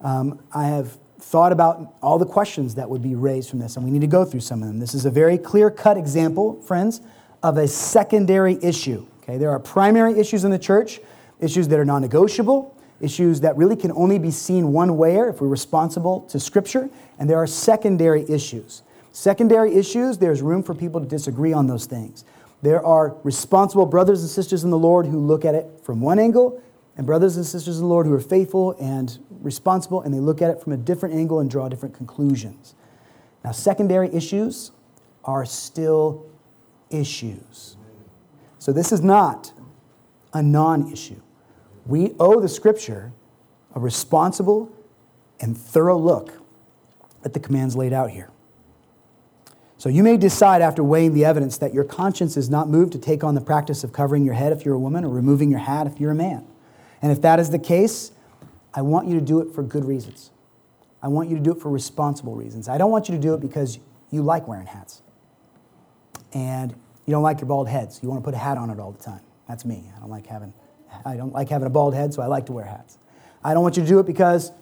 um, 0.00 0.40
I 0.54 0.68
have 0.68 0.96
thought 1.20 1.52
about 1.52 1.94
all 2.02 2.18
the 2.18 2.26
questions 2.26 2.76
that 2.76 2.88
would 2.88 3.02
be 3.02 3.14
raised 3.14 3.50
from 3.50 3.58
this, 3.58 3.76
and 3.76 3.84
we 3.84 3.90
need 3.90 4.00
to 4.00 4.06
go 4.06 4.24
through 4.24 4.40
some 4.40 4.62
of 4.62 4.68
them. 4.68 4.78
This 4.78 4.94
is 4.94 5.04
a 5.04 5.10
very 5.10 5.36
clear 5.38 5.70
cut 5.70 5.96
example, 5.96 6.60
friends, 6.62 7.00
of 7.42 7.56
a 7.56 7.68
secondary 7.68 8.58
issue. 8.62 9.06
Okay, 9.22 9.36
there 9.36 9.50
are 9.50 9.58
primary 9.58 10.18
issues 10.18 10.44
in 10.44 10.50
the 10.50 10.58
church, 10.58 11.00
issues 11.40 11.68
that 11.68 11.78
are 11.78 11.84
non 11.84 12.02
negotiable, 12.02 12.76
issues 13.00 13.40
that 13.40 13.56
really 13.56 13.76
can 13.76 13.92
only 13.92 14.18
be 14.18 14.30
seen 14.30 14.72
one 14.72 14.96
way 14.96 15.16
if 15.16 15.40
we're 15.40 15.48
responsible 15.48 16.22
to 16.22 16.40
Scripture, 16.40 16.88
and 17.18 17.28
there 17.28 17.38
are 17.38 17.46
secondary 17.46 18.28
issues. 18.28 18.82
Secondary 19.12 19.74
issues, 19.74 20.18
there's 20.18 20.42
room 20.42 20.62
for 20.62 20.74
people 20.74 21.00
to 21.00 21.06
disagree 21.06 21.52
on 21.52 21.66
those 21.66 21.86
things. 21.86 22.24
There 22.62 22.84
are 22.84 23.16
responsible 23.22 23.86
brothers 23.86 24.20
and 24.20 24.30
sisters 24.30 24.64
in 24.64 24.70
the 24.70 24.78
Lord 24.78 25.06
who 25.06 25.18
look 25.18 25.44
at 25.44 25.54
it 25.54 25.66
from 25.82 26.00
one 26.00 26.18
angle, 26.18 26.62
and 26.98 27.06
brothers 27.06 27.36
and 27.36 27.46
sisters 27.46 27.76
in 27.76 27.82
the 27.82 27.88
Lord 27.88 28.06
who 28.06 28.12
are 28.12 28.20
faithful 28.20 28.76
and 28.80 29.24
responsible, 29.40 30.02
and 30.02 30.12
they 30.12 30.18
look 30.18 30.42
at 30.42 30.50
it 30.50 30.60
from 30.60 30.72
a 30.72 30.76
different 30.76 31.14
angle 31.14 31.38
and 31.38 31.48
draw 31.48 31.68
different 31.68 31.94
conclusions. 31.94 32.74
Now, 33.44 33.52
secondary 33.52 34.12
issues 34.12 34.72
are 35.24 35.46
still 35.46 36.26
issues. 36.90 37.76
So, 38.58 38.72
this 38.72 38.90
is 38.90 39.00
not 39.00 39.52
a 40.32 40.42
non 40.42 40.92
issue. 40.92 41.20
We 41.86 42.14
owe 42.18 42.40
the 42.40 42.48
scripture 42.48 43.12
a 43.76 43.80
responsible 43.80 44.70
and 45.40 45.56
thorough 45.56 45.98
look 45.98 46.32
at 47.24 47.32
the 47.32 47.38
commands 47.38 47.76
laid 47.76 47.92
out 47.92 48.10
here. 48.10 48.30
So, 49.76 49.88
you 49.88 50.02
may 50.02 50.16
decide 50.16 50.62
after 50.62 50.82
weighing 50.82 51.14
the 51.14 51.24
evidence 51.24 51.58
that 51.58 51.72
your 51.72 51.84
conscience 51.84 52.36
is 52.36 52.50
not 52.50 52.68
moved 52.68 52.90
to 52.94 52.98
take 52.98 53.22
on 53.22 53.36
the 53.36 53.40
practice 53.40 53.84
of 53.84 53.92
covering 53.92 54.24
your 54.24 54.34
head 54.34 54.52
if 54.52 54.64
you're 54.64 54.74
a 54.74 54.80
woman 54.80 55.04
or 55.04 55.10
removing 55.10 55.48
your 55.48 55.60
hat 55.60 55.86
if 55.86 56.00
you're 56.00 56.10
a 56.10 56.16
man. 56.16 56.44
And 57.02 57.12
if 57.12 57.22
that 57.22 57.38
is 57.38 57.50
the 57.50 57.58
case, 57.58 58.12
I 58.74 58.82
want 58.82 59.08
you 59.08 59.14
to 59.14 59.24
do 59.24 59.40
it 59.40 59.54
for 59.54 59.62
good 59.62 59.84
reasons. 59.84 60.30
I 61.02 61.08
want 61.08 61.28
you 61.30 61.36
to 61.36 61.42
do 61.42 61.52
it 61.52 61.60
for 61.60 61.70
responsible 61.70 62.34
reasons. 62.34 62.68
I 62.68 62.78
don't 62.78 62.90
want 62.90 63.08
you 63.08 63.14
to 63.14 63.20
do 63.20 63.34
it 63.34 63.40
because 63.40 63.78
you 64.10 64.22
like 64.22 64.48
wearing 64.48 64.66
hats. 64.66 65.02
And 66.32 66.72
you 67.06 67.12
don't 67.12 67.22
like 67.22 67.40
your 67.40 67.48
bald 67.48 67.68
heads. 67.68 68.00
You 68.02 68.08
want 68.08 68.22
to 68.22 68.24
put 68.24 68.34
a 68.34 68.38
hat 68.38 68.58
on 68.58 68.70
it 68.70 68.78
all 68.78 68.92
the 68.92 69.02
time. 69.02 69.20
That's 69.48 69.64
me. 69.64 69.84
I 69.96 70.00
don't 70.00 70.10
like 70.10 70.26
having 70.26 70.52
I 71.04 71.16
don't 71.16 71.32
like 71.32 71.50
having 71.50 71.66
a 71.66 71.70
bald 71.70 71.94
head, 71.94 72.14
so 72.14 72.22
I 72.22 72.26
like 72.26 72.46
to 72.46 72.52
wear 72.52 72.64
hats. 72.64 72.98
I 73.44 73.54
don't 73.54 73.62
want 73.62 73.76
you 73.76 73.82
to 73.82 73.88
do 73.88 73.98
it 73.98 74.06
because 74.06 74.52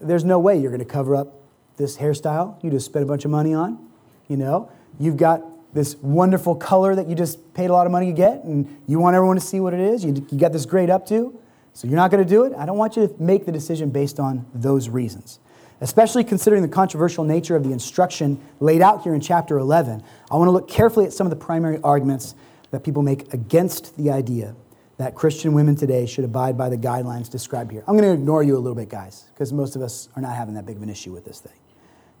there's 0.00 0.24
no 0.24 0.38
way 0.38 0.58
you're 0.58 0.70
going 0.70 0.80
to 0.80 0.84
cover 0.84 1.14
up 1.14 1.42
this 1.76 1.96
hairstyle 1.96 2.62
you 2.62 2.70
just 2.70 2.86
spent 2.86 3.02
a 3.02 3.06
bunch 3.06 3.24
of 3.24 3.30
money 3.30 3.54
on. 3.54 3.88
You 4.28 4.36
know, 4.36 4.70
you've 4.98 5.16
got 5.16 5.42
this 5.74 5.96
wonderful 5.96 6.54
color 6.54 6.94
that 6.94 7.08
you 7.08 7.14
just 7.14 7.54
paid 7.54 7.70
a 7.70 7.72
lot 7.72 7.86
of 7.86 7.92
money 7.92 8.06
to 8.06 8.12
get, 8.12 8.44
and 8.44 8.82
you 8.86 8.98
want 8.98 9.16
everyone 9.16 9.36
to 9.36 9.42
see 9.42 9.58
what 9.58 9.72
it 9.72 9.80
is. 9.80 10.04
You, 10.04 10.26
you 10.30 10.38
got 10.38 10.52
this 10.52 10.66
great 10.66 10.88
updo. 10.88 11.34
So 11.74 11.88
you're 11.88 11.96
not 11.96 12.10
going 12.10 12.22
to 12.22 12.28
do 12.28 12.44
it? 12.44 12.52
I 12.56 12.66
don't 12.66 12.76
want 12.76 12.96
you 12.96 13.06
to 13.06 13.14
make 13.22 13.46
the 13.46 13.52
decision 13.52 13.90
based 13.90 14.20
on 14.20 14.46
those 14.54 14.88
reasons. 14.88 15.38
Especially 15.80 16.22
considering 16.22 16.62
the 16.62 16.68
controversial 16.68 17.24
nature 17.24 17.56
of 17.56 17.64
the 17.64 17.72
instruction 17.72 18.40
laid 18.60 18.82
out 18.82 19.02
here 19.02 19.14
in 19.14 19.20
chapter 19.20 19.58
11, 19.58 20.02
I 20.30 20.36
want 20.36 20.46
to 20.46 20.52
look 20.52 20.68
carefully 20.68 21.06
at 21.06 21.12
some 21.12 21.26
of 21.26 21.30
the 21.30 21.44
primary 21.44 21.80
arguments 21.82 22.34
that 22.70 22.84
people 22.84 23.02
make 23.02 23.32
against 23.34 23.96
the 23.96 24.10
idea 24.10 24.54
that 24.98 25.14
Christian 25.14 25.52
women 25.54 25.74
today 25.74 26.06
should 26.06 26.24
abide 26.24 26.56
by 26.56 26.68
the 26.68 26.76
guidelines 26.76 27.28
described 27.28 27.72
here. 27.72 27.82
I'm 27.88 27.96
going 27.96 28.08
to 28.08 28.14
ignore 28.14 28.42
you 28.42 28.56
a 28.56 28.60
little 28.60 28.76
bit, 28.76 28.88
guys, 28.88 29.24
because 29.34 29.52
most 29.52 29.74
of 29.74 29.82
us 29.82 30.08
are 30.14 30.22
not 30.22 30.36
having 30.36 30.54
that 30.54 30.66
big 30.66 30.76
of 30.76 30.82
an 30.82 30.88
issue 30.88 31.12
with 31.12 31.24
this 31.24 31.40
thing. 31.40 31.52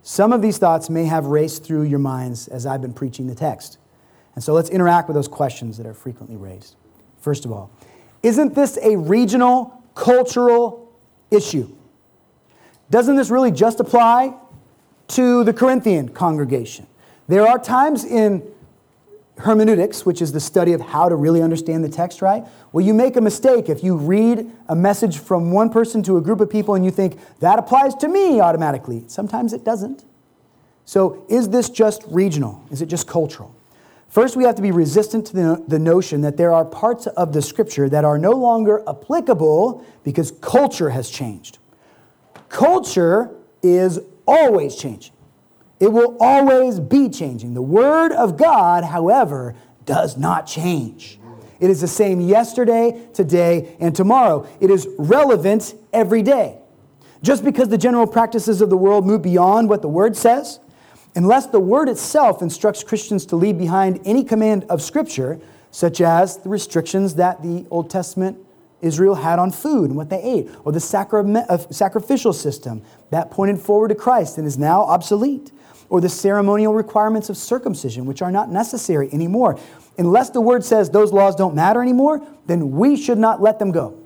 Some 0.02 0.32
of 0.32 0.42
these 0.42 0.58
thoughts 0.58 0.90
may 0.90 1.04
have 1.04 1.26
raced 1.26 1.62
through 1.62 1.82
your 1.82 2.00
minds 2.00 2.48
as 2.48 2.66
I've 2.66 2.82
been 2.82 2.92
preaching 2.92 3.28
the 3.28 3.36
text. 3.36 3.78
And 4.34 4.42
so 4.42 4.52
let's 4.52 4.70
interact 4.70 5.06
with 5.06 5.14
those 5.14 5.28
questions 5.28 5.76
that 5.76 5.86
are 5.86 5.94
frequently 5.94 6.36
raised. 6.36 6.74
First 7.20 7.44
of 7.44 7.52
all, 7.52 7.70
isn't 8.22 8.54
this 8.54 8.78
a 8.82 8.96
regional, 8.96 9.82
cultural 9.94 10.92
issue? 11.30 11.68
Doesn't 12.90 13.16
this 13.16 13.30
really 13.30 13.50
just 13.50 13.80
apply 13.80 14.34
to 15.08 15.44
the 15.44 15.52
Corinthian 15.52 16.10
congregation? 16.10 16.86
There 17.28 17.46
are 17.46 17.58
times 17.58 18.04
in 18.04 18.42
hermeneutics, 19.38 20.04
which 20.04 20.22
is 20.22 20.32
the 20.32 20.40
study 20.40 20.72
of 20.72 20.80
how 20.80 21.08
to 21.08 21.16
really 21.16 21.42
understand 21.42 21.82
the 21.82 21.88
text 21.88 22.22
right, 22.22 22.44
well, 22.72 22.84
you 22.84 22.94
make 22.94 23.16
a 23.16 23.20
mistake 23.20 23.68
if 23.68 23.82
you 23.82 23.96
read 23.96 24.50
a 24.68 24.76
message 24.76 25.18
from 25.18 25.50
one 25.50 25.70
person 25.70 26.02
to 26.04 26.16
a 26.16 26.20
group 26.20 26.40
of 26.40 26.50
people 26.50 26.74
and 26.74 26.84
you 26.84 26.90
think 26.90 27.18
that 27.40 27.58
applies 27.58 27.94
to 27.96 28.08
me 28.08 28.40
automatically. 28.40 29.04
Sometimes 29.08 29.52
it 29.52 29.64
doesn't. 29.64 30.04
So, 30.84 31.24
is 31.28 31.48
this 31.48 31.70
just 31.70 32.02
regional? 32.08 32.62
Is 32.70 32.82
it 32.82 32.86
just 32.86 33.06
cultural? 33.06 33.54
First, 34.12 34.36
we 34.36 34.44
have 34.44 34.56
to 34.56 34.62
be 34.62 34.72
resistant 34.72 35.28
to 35.28 35.32
the, 35.32 35.64
the 35.68 35.78
notion 35.78 36.20
that 36.20 36.36
there 36.36 36.52
are 36.52 36.66
parts 36.66 37.06
of 37.06 37.32
the 37.32 37.40
scripture 37.40 37.88
that 37.88 38.04
are 38.04 38.18
no 38.18 38.32
longer 38.32 38.82
applicable 38.86 39.86
because 40.04 40.32
culture 40.42 40.90
has 40.90 41.08
changed. 41.08 41.56
Culture 42.50 43.34
is 43.62 44.00
always 44.26 44.76
changing, 44.76 45.14
it 45.80 45.90
will 45.90 46.18
always 46.20 46.78
be 46.78 47.08
changing. 47.08 47.54
The 47.54 47.62
Word 47.62 48.12
of 48.12 48.36
God, 48.36 48.84
however, 48.84 49.54
does 49.86 50.18
not 50.18 50.46
change. 50.46 51.18
It 51.58 51.70
is 51.70 51.80
the 51.80 51.88
same 51.88 52.20
yesterday, 52.20 53.08
today, 53.14 53.76
and 53.80 53.96
tomorrow. 53.96 54.46
It 54.60 54.70
is 54.70 54.86
relevant 54.98 55.74
every 55.90 56.20
day. 56.20 56.58
Just 57.22 57.44
because 57.44 57.68
the 57.68 57.78
general 57.78 58.06
practices 58.06 58.60
of 58.60 58.68
the 58.68 58.76
world 58.76 59.06
move 59.06 59.22
beyond 59.22 59.70
what 59.70 59.80
the 59.80 59.88
Word 59.88 60.18
says, 60.18 60.60
unless 61.14 61.46
the 61.46 61.60
word 61.60 61.88
itself 61.88 62.42
instructs 62.42 62.82
Christians 62.82 63.26
to 63.26 63.36
leave 63.36 63.58
behind 63.58 64.00
any 64.04 64.24
command 64.24 64.64
of 64.68 64.82
Scripture, 64.82 65.40
such 65.70 66.00
as 66.00 66.38
the 66.38 66.48
restrictions 66.48 67.14
that 67.16 67.42
the 67.42 67.66
Old 67.70 67.90
Testament 67.90 68.38
Israel 68.82 69.14
had 69.14 69.38
on 69.38 69.50
food 69.50 69.90
and 69.90 69.96
what 69.96 70.10
they 70.10 70.20
ate, 70.20 70.50
or 70.64 70.72
the 70.72 71.44
uh, 71.48 71.58
sacrificial 71.70 72.32
system 72.32 72.82
that 73.10 73.30
pointed 73.30 73.60
forward 73.60 73.88
to 73.88 73.94
Christ 73.94 74.38
and 74.38 74.46
is 74.46 74.58
now 74.58 74.82
obsolete, 74.82 75.52
or 75.88 76.00
the 76.00 76.08
ceremonial 76.08 76.74
requirements 76.74 77.30
of 77.30 77.36
circumcision, 77.36 78.06
which 78.06 78.22
are 78.22 78.32
not 78.32 78.50
necessary 78.50 79.08
anymore. 79.12 79.58
Unless 79.98 80.30
the 80.30 80.40
word 80.40 80.64
says 80.64 80.90
those 80.90 81.12
laws 81.12 81.36
don't 81.36 81.54
matter 81.54 81.80
anymore, 81.80 82.26
then 82.46 82.72
we 82.72 82.96
should 82.96 83.18
not 83.18 83.40
let 83.40 83.58
them 83.58 83.70
go. 83.70 83.98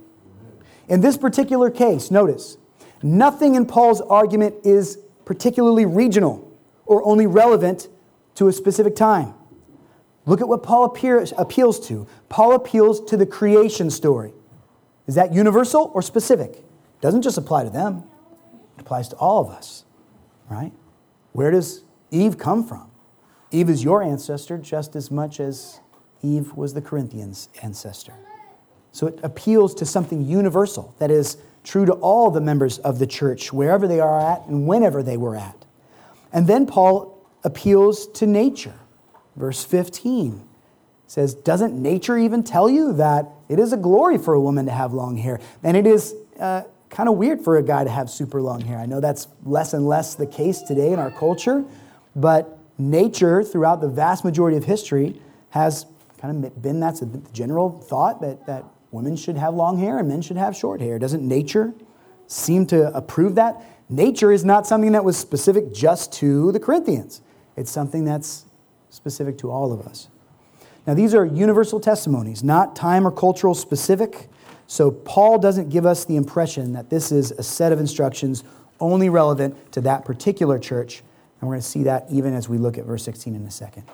In 0.88 1.00
this 1.00 1.16
particular 1.16 1.70
case, 1.70 2.10
notice, 2.10 2.58
nothing 3.02 3.54
in 3.54 3.66
Paul's 3.66 4.00
argument 4.00 4.54
is 4.64 4.98
particularly 5.24 5.86
regional 5.86 6.45
or 6.86 7.04
only 7.04 7.26
relevant 7.26 7.88
to 8.36 8.48
a 8.48 8.52
specific 8.52 8.96
time. 8.96 9.34
Look 10.24 10.40
at 10.40 10.48
what 10.48 10.62
Paul 10.62 10.84
appears, 10.84 11.32
appeals 11.36 11.86
to. 11.88 12.06
Paul 12.28 12.54
appeals 12.54 13.00
to 13.04 13.16
the 13.16 13.26
creation 13.26 13.90
story. 13.90 14.32
Is 15.06 15.14
that 15.14 15.32
universal 15.32 15.90
or 15.94 16.02
specific? 16.02 16.56
It 16.56 17.00
doesn't 17.00 17.22
just 17.22 17.38
apply 17.38 17.64
to 17.64 17.70
them, 17.70 18.04
it 18.76 18.80
applies 18.80 19.08
to 19.08 19.16
all 19.16 19.44
of 19.44 19.50
us, 19.50 19.84
right? 20.48 20.72
Where 21.32 21.50
does 21.50 21.84
Eve 22.10 22.38
come 22.38 22.64
from? 22.64 22.90
Eve 23.50 23.70
is 23.70 23.84
your 23.84 24.02
ancestor 24.02 24.58
just 24.58 24.96
as 24.96 25.10
much 25.10 25.38
as 25.38 25.80
Eve 26.22 26.54
was 26.54 26.74
the 26.74 26.80
Corinthians' 26.82 27.48
ancestor. 27.62 28.14
So 28.90 29.06
it 29.06 29.20
appeals 29.22 29.74
to 29.76 29.86
something 29.86 30.24
universal 30.24 30.94
that 30.98 31.10
is 31.10 31.36
true 31.62 31.84
to 31.84 31.92
all 31.92 32.30
the 32.30 32.40
members 32.40 32.78
of 32.78 32.98
the 32.98 33.06
church, 33.06 33.52
wherever 33.52 33.86
they 33.86 34.00
are 34.00 34.20
at 34.20 34.46
and 34.46 34.66
whenever 34.66 35.02
they 35.02 35.16
were 35.16 35.36
at. 35.36 35.65
And 36.36 36.46
then 36.46 36.66
Paul 36.66 37.18
appeals 37.44 38.06
to 38.08 38.26
nature. 38.26 38.74
Verse 39.36 39.64
15 39.64 40.46
says, 41.06 41.32
Doesn't 41.34 41.80
nature 41.80 42.18
even 42.18 42.42
tell 42.42 42.68
you 42.68 42.92
that 42.92 43.26
it 43.48 43.58
is 43.58 43.72
a 43.72 43.78
glory 43.78 44.18
for 44.18 44.34
a 44.34 44.40
woman 44.40 44.66
to 44.66 44.72
have 44.72 44.92
long 44.92 45.16
hair? 45.16 45.40
And 45.62 45.78
it 45.78 45.86
is 45.86 46.14
uh, 46.38 46.64
kind 46.90 47.08
of 47.08 47.14
weird 47.14 47.42
for 47.42 47.56
a 47.56 47.62
guy 47.62 47.84
to 47.84 47.90
have 47.90 48.10
super 48.10 48.42
long 48.42 48.60
hair. 48.60 48.76
I 48.78 48.84
know 48.84 49.00
that's 49.00 49.28
less 49.46 49.72
and 49.72 49.88
less 49.88 50.14
the 50.14 50.26
case 50.26 50.60
today 50.60 50.92
in 50.92 50.98
our 50.98 51.10
culture, 51.10 51.64
but 52.14 52.58
nature 52.76 53.42
throughout 53.42 53.80
the 53.80 53.88
vast 53.88 54.22
majority 54.22 54.58
of 54.58 54.64
history 54.64 55.18
has 55.50 55.86
kind 56.18 56.44
of 56.44 56.60
been 56.60 56.80
that's 56.80 57.00
a 57.00 57.06
general 57.32 57.70
thought 57.70 58.20
that, 58.20 58.44
that 58.44 58.62
women 58.90 59.16
should 59.16 59.38
have 59.38 59.54
long 59.54 59.78
hair 59.78 59.98
and 59.98 60.06
men 60.06 60.20
should 60.20 60.36
have 60.36 60.54
short 60.54 60.82
hair. 60.82 60.98
Doesn't 60.98 61.26
nature 61.26 61.72
seem 62.26 62.66
to 62.66 62.94
approve 62.94 63.36
that? 63.36 63.64
Nature 63.88 64.32
is 64.32 64.44
not 64.44 64.66
something 64.66 64.92
that 64.92 65.04
was 65.04 65.16
specific 65.16 65.72
just 65.72 66.12
to 66.14 66.50
the 66.52 66.60
Corinthians, 66.60 67.20
it's 67.56 67.70
something 67.70 68.04
that's 68.04 68.44
specific 68.90 69.38
to 69.38 69.50
all 69.50 69.72
of 69.72 69.80
us. 69.86 70.08
Now, 70.86 70.94
these 70.94 71.14
are 71.14 71.24
universal 71.24 71.80
testimonies, 71.80 72.44
not 72.44 72.76
time 72.76 73.06
or 73.06 73.10
cultural 73.10 73.54
specific. 73.54 74.28
So, 74.68 74.90
Paul 74.90 75.38
doesn't 75.38 75.68
give 75.68 75.84
us 75.84 76.04
the 76.04 76.16
impression 76.16 76.72
that 76.72 76.90
this 76.90 77.10
is 77.10 77.32
a 77.32 77.42
set 77.42 77.72
of 77.72 77.80
instructions 77.80 78.44
only 78.80 79.08
relevant 79.08 79.72
to 79.72 79.80
that 79.82 80.04
particular 80.04 80.58
church. 80.58 81.02
And 81.40 81.48
we're 81.48 81.54
going 81.54 81.62
to 81.62 81.68
see 81.68 81.82
that 81.84 82.06
even 82.10 82.34
as 82.34 82.48
we 82.48 82.58
look 82.58 82.78
at 82.78 82.84
verse 82.84 83.04
16 83.04 83.34
in 83.34 83.42
a 83.42 83.50
second. 83.50 83.84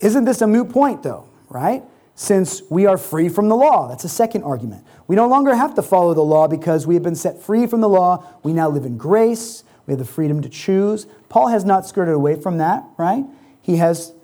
Isn't 0.00 0.24
this 0.24 0.40
a 0.40 0.46
moot 0.46 0.70
point, 0.70 1.02
though, 1.02 1.28
right? 1.48 1.82
Since 2.20 2.62
we 2.68 2.84
are 2.84 2.98
free 2.98 3.28
from 3.28 3.48
the 3.48 3.54
law. 3.54 3.86
That's 3.86 4.02
a 4.02 4.08
second 4.08 4.42
argument. 4.42 4.84
We 5.06 5.14
no 5.14 5.28
longer 5.28 5.54
have 5.54 5.76
to 5.76 5.82
follow 5.82 6.14
the 6.14 6.20
law 6.20 6.48
because 6.48 6.84
we 6.84 6.94
have 6.94 7.02
been 7.04 7.14
set 7.14 7.40
free 7.40 7.64
from 7.68 7.80
the 7.80 7.88
law. 7.88 8.26
We 8.42 8.52
now 8.52 8.68
live 8.68 8.84
in 8.84 8.98
grace. 8.98 9.62
We 9.86 9.92
have 9.92 10.00
the 10.00 10.04
freedom 10.04 10.42
to 10.42 10.48
choose. 10.48 11.06
Paul 11.28 11.46
has 11.46 11.64
not 11.64 11.86
skirted 11.86 12.14
away 12.14 12.34
from 12.34 12.58
that, 12.58 12.82
right? 12.96 13.24
He 13.62 13.76
has 13.76 14.14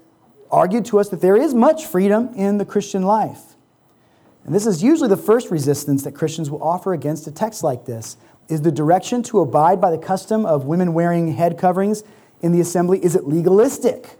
argued 0.50 0.86
to 0.86 0.98
us 0.98 1.08
that 1.10 1.20
there 1.20 1.36
is 1.36 1.54
much 1.54 1.86
freedom 1.86 2.30
in 2.34 2.58
the 2.58 2.64
Christian 2.64 3.04
life. 3.04 3.54
And 4.44 4.52
this 4.52 4.66
is 4.66 4.82
usually 4.82 5.08
the 5.08 5.16
first 5.16 5.52
resistance 5.52 6.02
that 6.02 6.16
Christians 6.16 6.50
will 6.50 6.64
offer 6.64 6.94
against 6.94 7.28
a 7.28 7.30
text 7.30 7.62
like 7.62 7.84
this. 7.84 8.16
Is 8.48 8.62
the 8.62 8.72
direction 8.72 9.22
to 9.22 9.38
abide 9.38 9.80
by 9.80 9.92
the 9.92 9.98
custom 9.98 10.44
of 10.44 10.64
women 10.64 10.94
wearing 10.94 11.34
head 11.34 11.58
coverings 11.58 12.02
in 12.42 12.50
the 12.50 12.60
assembly, 12.60 12.98
is 13.04 13.14
it 13.14 13.28
legalistic? 13.28 14.18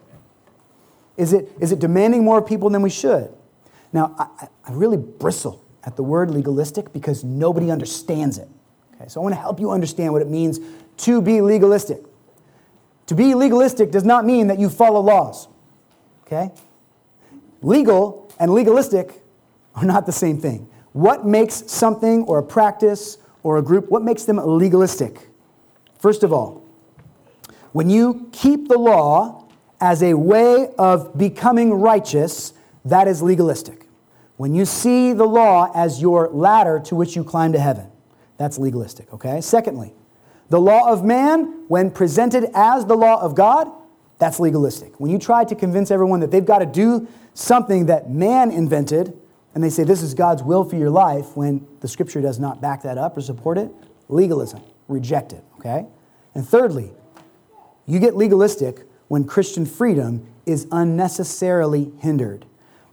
Is 1.16 1.32
it, 1.32 1.50
is 1.58 1.72
it 1.72 1.80
demanding 1.80 2.22
more 2.22 2.40
people 2.40 2.70
than 2.70 2.80
we 2.80 2.90
should? 2.90 3.34
Now, 3.94 4.14
I, 4.18 4.48
I 4.66 4.72
really 4.72 4.96
bristle 4.98 5.64
at 5.84 5.96
the 5.96 6.02
word 6.02 6.30
legalistic 6.30 6.92
because 6.92 7.22
nobody 7.22 7.70
understands 7.70 8.38
it. 8.38 8.48
Okay, 8.94 9.08
so 9.08 9.20
I 9.20 9.22
want 9.22 9.34
to 9.34 9.40
help 9.40 9.60
you 9.60 9.70
understand 9.70 10.12
what 10.12 10.20
it 10.20 10.28
means 10.28 10.58
to 10.98 11.22
be 11.22 11.40
legalistic. 11.40 12.02
To 13.06 13.14
be 13.14 13.34
legalistic 13.34 13.92
does 13.92 14.04
not 14.04 14.26
mean 14.26 14.48
that 14.48 14.58
you 14.58 14.68
follow 14.68 15.00
laws. 15.00 15.46
Okay? 16.26 16.50
Legal 17.62 18.32
and 18.40 18.52
legalistic 18.52 19.22
are 19.76 19.84
not 19.84 20.06
the 20.06 20.12
same 20.12 20.38
thing. 20.38 20.68
What 20.92 21.24
makes 21.24 21.70
something 21.70 22.24
or 22.24 22.38
a 22.38 22.42
practice 22.42 23.18
or 23.42 23.58
a 23.58 23.62
group, 23.62 23.90
what 23.90 24.02
makes 24.02 24.24
them 24.24 24.38
legalistic? 24.38 25.28
First 25.98 26.24
of 26.24 26.32
all, 26.32 26.64
when 27.72 27.90
you 27.90 28.28
keep 28.32 28.68
the 28.68 28.78
law 28.78 29.46
as 29.80 30.02
a 30.02 30.14
way 30.14 30.68
of 30.78 31.16
becoming 31.16 31.74
righteous, 31.74 32.54
that 32.84 33.08
is 33.08 33.22
legalistic. 33.22 33.83
When 34.36 34.54
you 34.54 34.64
see 34.64 35.12
the 35.12 35.26
law 35.26 35.70
as 35.74 36.02
your 36.02 36.28
ladder 36.30 36.80
to 36.86 36.96
which 36.96 37.14
you 37.14 37.22
climb 37.22 37.52
to 37.52 37.60
heaven, 37.60 37.90
that's 38.36 38.58
legalistic, 38.58 39.12
okay? 39.12 39.40
Secondly, 39.40 39.94
the 40.48 40.60
law 40.60 40.90
of 40.90 41.04
man, 41.04 41.64
when 41.68 41.90
presented 41.90 42.50
as 42.54 42.86
the 42.86 42.96
law 42.96 43.20
of 43.20 43.34
God, 43.34 43.70
that's 44.18 44.40
legalistic. 44.40 44.98
When 44.98 45.10
you 45.10 45.18
try 45.18 45.44
to 45.44 45.54
convince 45.54 45.90
everyone 45.90 46.20
that 46.20 46.30
they've 46.30 46.44
got 46.44 46.58
to 46.58 46.66
do 46.66 47.06
something 47.34 47.86
that 47.86 48.10
man 48.10 48.50
invented, 48.50 49.16
and 49.54 49.62
they 49.62 49.70
say 49.70 49.84
this 49.84 50.02
is 50.02 50.14
God's 50.14 50.42
will 50.42 50.64
for 50.64 50.76
your 50.76 50.90
life 50.90 51.36
when 51.36 51.66
the 51.80 51.88
scripture 51.88 52.20
does 52.20 52.38
not 52.38 52.60
back 52.60 52.82
that 52.82 52.98
up 52.98 53.16
or 53.16 53.20
support 53.20 53.56
it, 53.56 53.70
legalism, 54.08 54.60
reject 54.88 55.32
it, 55.32 55.44
okay? 55.58 55.86
And 56.34 56.46
thirdly, 56.46 56.92
you 57.86 58.00
get 58.00 58.16
legalistic 58.16 58.82
when 59.08 59.24
Christian 59.24 59.64
freedom 59.64 60.26
is 60.46 60.66
unnecessarily 60.72 61.92
hindered. 62.00 62.46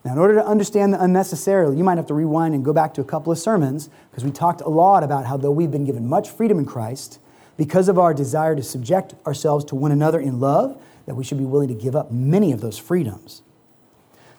Now, 0.04 0.14
in 0.14 0.18
order 0.18 0.36
to 0.36 0.46
understand 0.46 0.94
the 0.94 1.02
unnecessarily, 1.02 1.78
you 1.78 1.84
might 1.84 1.98
have 1.98 2.08
to 2.08 2.14
rewind 2.14 2.56
and 2.56 2.66
go 2.66 2.74
back 2.74 2.94
to 2.96 3.02
a 3.02 3.04
couple 3.04 3.32
of 3.32 3.38
sermons 3.38 3.90
because 4.10 4.24
we 4.24 4.32
talked 4.32 4.62
a 4.62 4.70
lot 4.70 5.04
about 5.04 5.28
how, 5.28 5.38
though 5.38 5.52
we've 5.52 5.70
been 5.70 5.86
given 5.86 6.08
much 6.08 6.30
freedom 6.30 6.58
in 6.58 6.66
Christ, 6.66 7.20
because 7.56 7.88
of 7.88 8.00
our 8.00 8.14
desire 8.14 8.56
to 8.56 8.64
subject 8.64 9.14
ourselves 9.28 9.64
to 9.66 9.76
one 9.76 9.92
another 9.92 10.20
in 10.20 10.40
love, 10.40 10.82
that 11.06 11.14
we 11.14 11.24
should 11.24 11.38
be 11.38 11.46
willing 11.46 11.68
to 11.68 11.76
give 11.76 11.96
up 11.96 12.12
many 12.12 12.52
of 12.52 12.62
those 12.62 12.80
freedoms. 12.80 13.44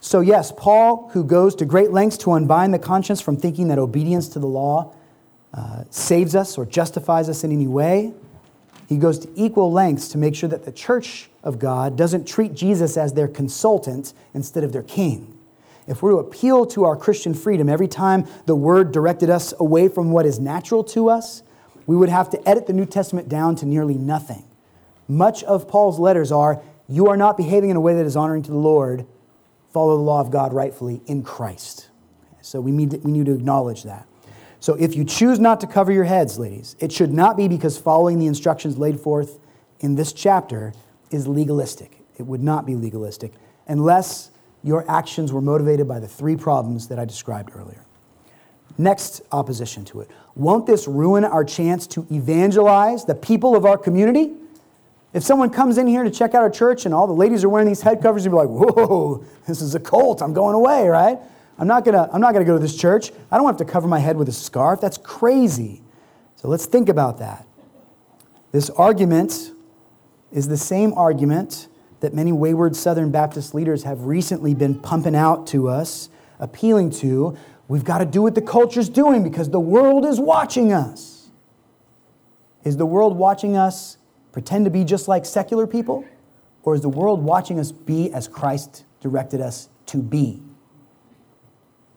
So, 0.00 0.20
yes, 0.20 0.52
Paul, 0.56 1.10
who 1.12 1.22
goes 1.22 1.54
to 1.56 1.64
great 1.64 1.92
lengths 1.92 2.18
to 2.18 2.32
unbind 2.32 2.74
the 2.74 2.78
conscience 2.80 3.20
from 3.20 3.36
thinking 3.36 3.68
that 3.68 3.78
obedience 3.78 4.26
to 4.30 4.40
the 4.40 4.48
law 4.48 4.92
uh, 5.54 5.84
saves 5.90 6.34
us 6.34 6.58
or 6.58 6.66
justifies 6.66 7.28
us 7.28 7.44
in 7.44 7.52
any 7.52 7.68
way, 7.68 8.12
he 8.88 8.96
goes 8.96 9.20
to 9.20 9.28
equal 9.36 9.70
lengths 9.70 10.08
to 10.08 10.18
make 10.18 10.34
sure 10.34 10.48
that 10.48 10.64
the 10.64 10.72
church 10.72 11.30
of 11.44 11.60
God 11.60 11.96
doesn't 11.96 12.26
treat 12.26 12.52
Jesus 12.54 12.96
as 12.96 13.14
their 13.14 13.28
consultant 13.28 14.12
instead 14.34 14.64
of 14.64 14.72
their 14.72 14.82
king. 14.82 15.31
If 15.92 16.02
we're 16.02 16.12
to 16.12 16.16
appeal 16.16 16.64
to 16.68 16.84
our 16.84 16.96
Christian 16.96 17.34
freedom 17.34 17.68
every 17.68 17.86
time 17.86 18.26
the 18.46 18.56
word 18.56 18.92
directed 18.92 19.28
us 19.28 19.52
away 19.60 19.88
from 19.88 20.10
what 20.10 20.24
is 20.24 20.40
natural 20.40 20.82
to 20.84 21.10
us, 21.10 21.42
we 21.86 21.94
would 21.94 22.08
have 22.08 22.30
to 22.30 22.48
edit 22.48 22.66
the 22.66 22.72
New 22.72 22.86
Testament 22.86 23.28
down 23.28 23.56
to 23.56 23.66
nearly 23.66 23.98
nothing. 23.98 24.42
Much 25.06 25.44
of 25.44 25.68
Paul's 25.68 25.98
letters 25.98 26.32
are 26.32 26.62
you 26.88 27.08
are 27.08 27.16
not 27.18 27.36
behaving 27.36 27.68
in 27.68 27.76
a 27.76 27.80
way 27.80 27.94
that 27.94 28.06
is 28.06 28.16
honoring 28.16 28.42
to 28.44 28.50
the 28.50 28.56
Lord, 28.56 29.04
follow 29.70 29.98
the 29.98 30.02
law 30.02 30.22
of 30.22 30.30
God 30.30 30.54
rightfully 30.54 31.02
in 31.04 31.22
Christ. 31.22 31.90
So 32.40 32.58
we 32.58 32.72
need 32.72 32.92
to, 32.92 32.96
we 32.98 33.12
need 33.12 33.26
to 33.26 33.34
acknowledge 33.34 33.82
that. 33.82 34.08
So 34.60 34.74
if 34.76 34.96
you 34.96 35.04
choose 35.04 35.38
not 35.38 35.60
to 35.60 35.66
cover 35.66 35.92
your 35.92 36.04
heads, 36.04 36.38
ladies, 36.38 36.74
it 36.80 36.90
should 36.90 37.12
not 37.12 37.36
be 37.36 37.48
because 37.48 37.76
following 37.76 38.18
the 38.18 38.26
instructions 38.26 38.78
laid 38.78 38.98
forth 38.98 39.38
in 39.80 39.96
this 39.96 40.14
chapter 40.14 40.72
is 41.10 41.28
legalistic. 41.28 41.98
It 42.16 42.22
would 42.22 42.42
not 42.42 42.64
be 42.64 42.76
legalistic 42.76 43.34
unless 43.68 44.30
your 44.62 44.88
actions 44.90 45.32
were 45.32 45.40
motivated 45.40 45.88
by 45.88 45.98
the 45.98 46.08
three 46.08 46.36
problems 46.36 46.88
that 46.88 46.98
I 46.98 47.04
described 47.04 47.50
earlier. 47.54 47.84
Next 48.78 49.22
opposition 49.32 49.84
to 49.86 50.00
it. 50.00 50.10
Won't 50.34 50.66
this 50.66 50.88
ruin 50.88 51.24
our 51.24 51.44
chance 51.44 51.86
to 51.88 52.06
evangelize 52.10 53.04
the 53.04 53.14
people 53.14 53.54
of 53.54 53.66
our 53.66 53.76
community? 53.76 54.32
If 55.12 55.22
someone 55.22 55.50
comes 55.50 55.76
in 55.76 55.86
here 55.86 56.04
to 56.04 56.10
check 56.10 56.34
out 56.34 56.42
our 56.42 56.50
church 56.50 56.86
and 56.86 56.94
all 56.94 57.06
the 57.06 57.12
ladies 57.12 57.44
are 57.44 57.48
wearing 57.48 57.68
these 57.68 57.82
head 57.82 58.00
covers, 58.00 58.24
you'd 58.24 58.30
be 58.30 58.36
like, 58.36 58.48
whoa, 58.48 59.24
this 59.46 59.60
is 59.60 59.74
a 59.74 59.80
cult. 59.80 60.22
I'm 60.22 60.32
going 60.32 60.54
away, 60.54 60.88
right? 60.88 61.18
I'm 61.58 61.66
not 61.66 61.84
gonna, 61.84 62.08
I'm 62.12 62.20
not 62.20 62.32
gonna 62.32 62.46
go 62.46 62.54
to 62.54 62.62
this 62.62 62.76
church. 62.76 63.12
I 63.30 63.36
don't 63.36 63.46
have 63.46 63.58
to 63.58 63.64
cover 63.64 63.86
my 63.86 63.98
head 63.98 64.16
with 64.16 64.28
a 64.28 64.32
scarf. 64.32 64.80
That's 64.80 64.96
crazy. 64.96 65.82
So 66.36 66.48
let's 66.48 66.64
think 66.64 66.88
about 66.88 67.18
that. 67.18 67.46
This 68.52 68.70
argument 68.70 69.52
is 70.32 70.48
the 70.48 70.56
same 70.56 70.94
argument 70.94 71.68
that 72.02 72.12
many 72.12 72.32
wayward 72.32 72.74
Southern 72.74 73.12
Baptist 73.12 73.54
leaders 73.54 73.84
have 73.84 74.02
recently 74.02 74.54
been 74.54 74.78
pumping 74.78 75.14
out 75.14 75.46
to 75.46 75.68
us, 75.68 76.08
appealing 76.40 76.90
to. 76.90 77.36
We've 77.68 77.84
got 77.84 77.98
to 77.98 78.04
do 78.04 78.22
what 78.22 78.34
the 78.34 78.42
culture's 78.42 78.88
doing 78.88 79.22
because 79.22 79.50
the 79.50 79.60
world 79.60 80.04
is 80.04 80.18
watching 80.18 80.72
us. 80.72 81.30
Is 82.64 82.76
the 82.76 82.86
world 82.86 83.16
watching 83.16 83.56
us 83.56 83.98
pretend 84.32 84.64
to 84.64 84.70
be 84.70 84.82
just 84.82 85.06
like 85.06 85.24
secular 85.24 85.64
people? 85.66 86.04
Or 86.64 86.74
is 86.74 86.80
the 86.80 86.88
world 86.88 87.22
watching 87.22 87.60
us 87.60 87.70
be 87.70 88.12
as 88.12 88.26
Christ 88.26 88.84
directed 89.00 89.40
us 89.40 89.68
to 89.86 89.98
be? 89.98 90.42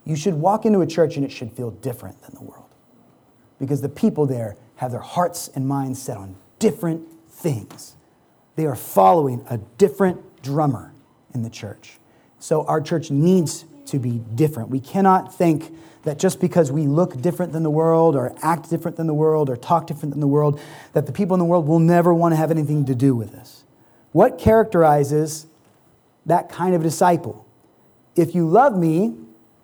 You 0.06 0.16
should 0.16 0.36
walk 0.36 0.68
into 0.68 0.82
a 0.82 0.88
church 0.88 1.16
and 1.16 1.26
it 1.26 1.32
should 1.32 1.52
feel 1.52 1.72
different 1.72 2.22
than 2.22 2.36
the 2.36 2.44
world 2.44 2.70
because 3.60 3.82
the 3.82 3.90
people 3.90 4.28
there 4.28 4.56
have 4.76 4.92
their 4.92 5.00
hearts 5.00 5.48
and 5.56 5.68
minds 5.68 6.00
set 6.00 6.16
on 6.16 6.36
different 6.60 7.08
things. 7.28 7.95
They 8.56 8.66
are 8.66 8.76
following 8.76 9.46
a 9.50 9.58
different 9.58 10.42
drummer 10.42 10.94
in 11.34 11.44
the 11.44 11.50
church. 11.50 11.98
So 12.40 12.66
our 12.66 12.82
church 12.82 13.12
needs 13.12 13.66
to 13.88 14.00
be 14.00 14.22
different. 14.36 14.70
We 14.70 14.80
cannot 14.80 15.34
think 15.34 15.74
that 16.04 16.20
just 16.20 16.40
because 16.40 16.72
we 16.72 16.86
look 16.88 17.20
different 17.22 17.52
than 17.52 17.64
the 17.64 17.70
world 17.70 18.16
or 18.16 18.34
act 18.42 18.70
different 18.70 18.98
than 18.98 19.08
the 19.08 19.14
world 19.14 19.50
or 19.50 19.58
talk 19.58 19.88
different 19.88 20.12
than 20.12 20.22
the 20.22 20.28
world, 20.28 20.60
that 20.94 21.06
the 21.06 21.12
people 21.12 21.34
in 21.34 21.40
the 21.40 21.46
world 21.46 21.68
will 21.68 21.80
never 21.80 22.14
want 22.14 22.32
to 22.32 22.36
have 22.36 22.52
anything 22.52 22.86
to 22.86 22.96
do 22.96 23.16
with 23.16 23.34
us. 23.34 23.64
What 24.12 24.38
characterizes 24.38 25.48
that 26.26 26.48
kind 26.48 26.76
of 26.76 26.84
disciple? 26.84 27.46
If 28.16 28.34
you 28.34 28.48
love 28.48 28.78
me, 28.78 29.16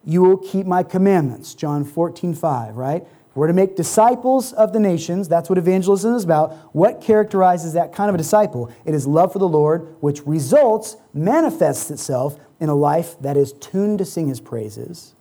you 0.04 0.22
will 0.24 0.38
keep 0.38 0.66
my 0.66 0.84
commandments. 0.84 1.54
John 1.54 1.86
14, 1.86 2.34
5, 2.34 2.76
right? 2.76 3.08
We're 3.34 3.48
to 3.48 3.54
make 3.54 3.76
disciples 3.76 4.52
of 4.54 4.74
the 4.74 4.80
nations. 4.80 5.30
That's 5.30 5.50
what 5.50 5.58
evangelism 5.58 6.16
is 6.16 6.24
about. 6.24 6.54
What 6.76 7.00
characterizes 7.00 7.74
that 7.74 7.94
kind 7.94 8.10
of 8.10 8.16
a 8.16 8.18
disciple? 8.18 8.72
It 8.84 8.94
is 8.94 9.08
love 9.08 9.32
for 9.32 9.40
the 9.40 9.48
Lord, 9.48 9.96
which 10.02 10.26
results, 10.26 10.98
manifests 11.14 11.90
itself 11.92 12.38
in 12.60 12.68
a 12.68 12.76
life 12.76 13.18
that 13.22 13.38
is 13.38 13.54
tuned 13.54 14.00
to 14.00 14.06
sing 14.06 14.28
his 14.28 14.42
praises, 14.42 15.16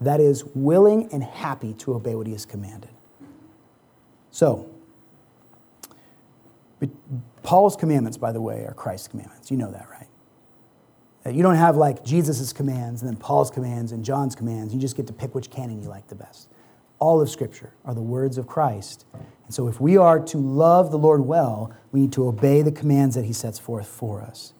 that 0.00 0.20
is 0.20 0.44
willing 0.54 1.12
and 1.12 1.24
happy 1.24 1.74
to 1.74 1.94
obey 1.94 2.14
what 2.14 2.26
he 2.26 2.32
has 2.32 2.46
commanded. 2.46 2.90
So, 4.30 4.70
Paul's 7.42 7.74
commandments, 7.74 8.16
by 8.16 8.30
the 8.30 8.40
way, 8.40 8.64
are 8.64 8.74
Christ's 8.74 9.08
commandments. 9.08 9.50
You 9.50 9.56
know 9.56 9.72
that, 9.72 9.88
right? 9.90 11.34
You 11.34 11.42
don't 11.42 11.56
have 11.56 11.76
like 11.76 12.04
Jesus' 12.04 12.52
commands 12.52 13.02
and 13.02 13.10
then 13.10 13.16
Paul's 13.16 13.50
commands 13.50 13.92
and 13.92 14.04
John's 14.04 14.34
commands. 14.34 14.72
You 14.72 14.80
just 14.80 14.96
get 14.96 15.06
to 15.08 15.12
pick 15.12 15.34
which 15.34 15.50
canon 15.50 15.82
you 15.82 15.88
like 15.88 16.06
the 16.08 16.14
best. 16.14 16.49
All 17.00 17.20
of 17.20 17.28
Scripture 17.28 17.72
are 17.84 17.94
the 17.94 18.02
words 18.02 18.38
of 18.38 18.46
Christ. 18.46 19.04
And 19.44 19.54
so, 19.54 19.66
if 19.66 19.80
we 19.80 19.96
are 19.96 20.20
to 20.20 20.38
love 20.38 20.92
the 20.92 20.98
Lord 20.98 21.22
well, 21.22 21.74
we 21.90 22.02
need 22.02 22.12
to 22.12 22.28
obey 22.28 22.62
the 22.62 22.70
commands 22.70 23.16
that 23.16 23.24
He 23.24 23.32
sets 23.32 23.58
forth 23.58 23.88
for 23.88 24.22
us. 24.22 24.52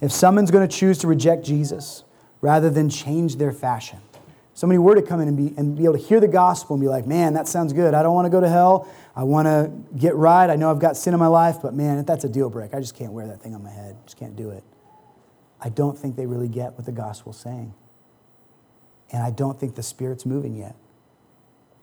If 0.00 0.10
someone's 0.10 0.50
going 0.50 0.66
to 0.68 0.76
choose 0.76 0.98
to 0.98 1.06
reject 1.06 1.44
Jesus 1.44 2.02
rather 2.40 2.68
than 2.68 2.90
change 2.90 3.36
their 3.36 3.52
fashion, 3.52 4.00
somebody 4.54 4.78
were 4.78 4.94
to 4.94 5.02
come 5.02 5.20
in 5.20 5.28
and 5.28 5.36
be, 5.36 5.54
and 5.56 5.76
be 5.76 5.84
able 5.84 5.96
to 5.96 6.02
hear 6.02 6.20
the 6.20 6.28
gospel 6.28 6.74
and 6.74 6.82
be 6.82 6.88
like, 6.88 7.06
man, 7.06 7.34
that 7.34 7.46
sounds 7.46 7.72
good. 7.72 7.94
I 7.94 8.02
don't 8.02 8.14
want 8.14 8.26
to 8.26 8.30
go 8.30 8.40
to 8.40 8.48
hell. 8.48 8.88
I 9.14 9.22
want 9.22 9.46
to 9.46 9.70
get 9.96 10.16
right. 10.16 10.50
I 10.50 10.56
know 10.56 10.70
I've 10.70 10.80
got 10.80 10.96
sin 10.96 11.14
in 11.14 11.20
my 11.20 11.26
life, 11.26 11.58
but 11.62 11.74
man, 11.74 12.04
that's 12.04 12.24
a 12.24 12.28
deal 12.28 12.50
break. 12.50 12.74
I 12.74 12.80
just 12.80 12.96
can't 12.96 13.12
wear 13.12 13.26
that 13.28 13.40
thing 13.40 13.54
on 13.54 13.62
my 13.62 13.70
head. 13.70 13.96
Just 14.04 14.16
can't 14.16 14.34
do 14.34 14.50
it. 14.50 14.64
I 15.60 15.68
don't 15.68 15.96
think 15.96 16.16
they 16.16 16.26
really 16.26 16.48
get 16.48 16.74
what 16.74 16.86
the 16.86 16.92
gospel's 16.92 17.38
saying. 17.38 17.72
And 19.10 19.22
I 19.22 19.30
don't 19.30 19.58
think 19.58 19.74
the 19.76 19.82
Spirit's 19.82 20.26
moving 20.26 20.56
yet. 20.56 20.74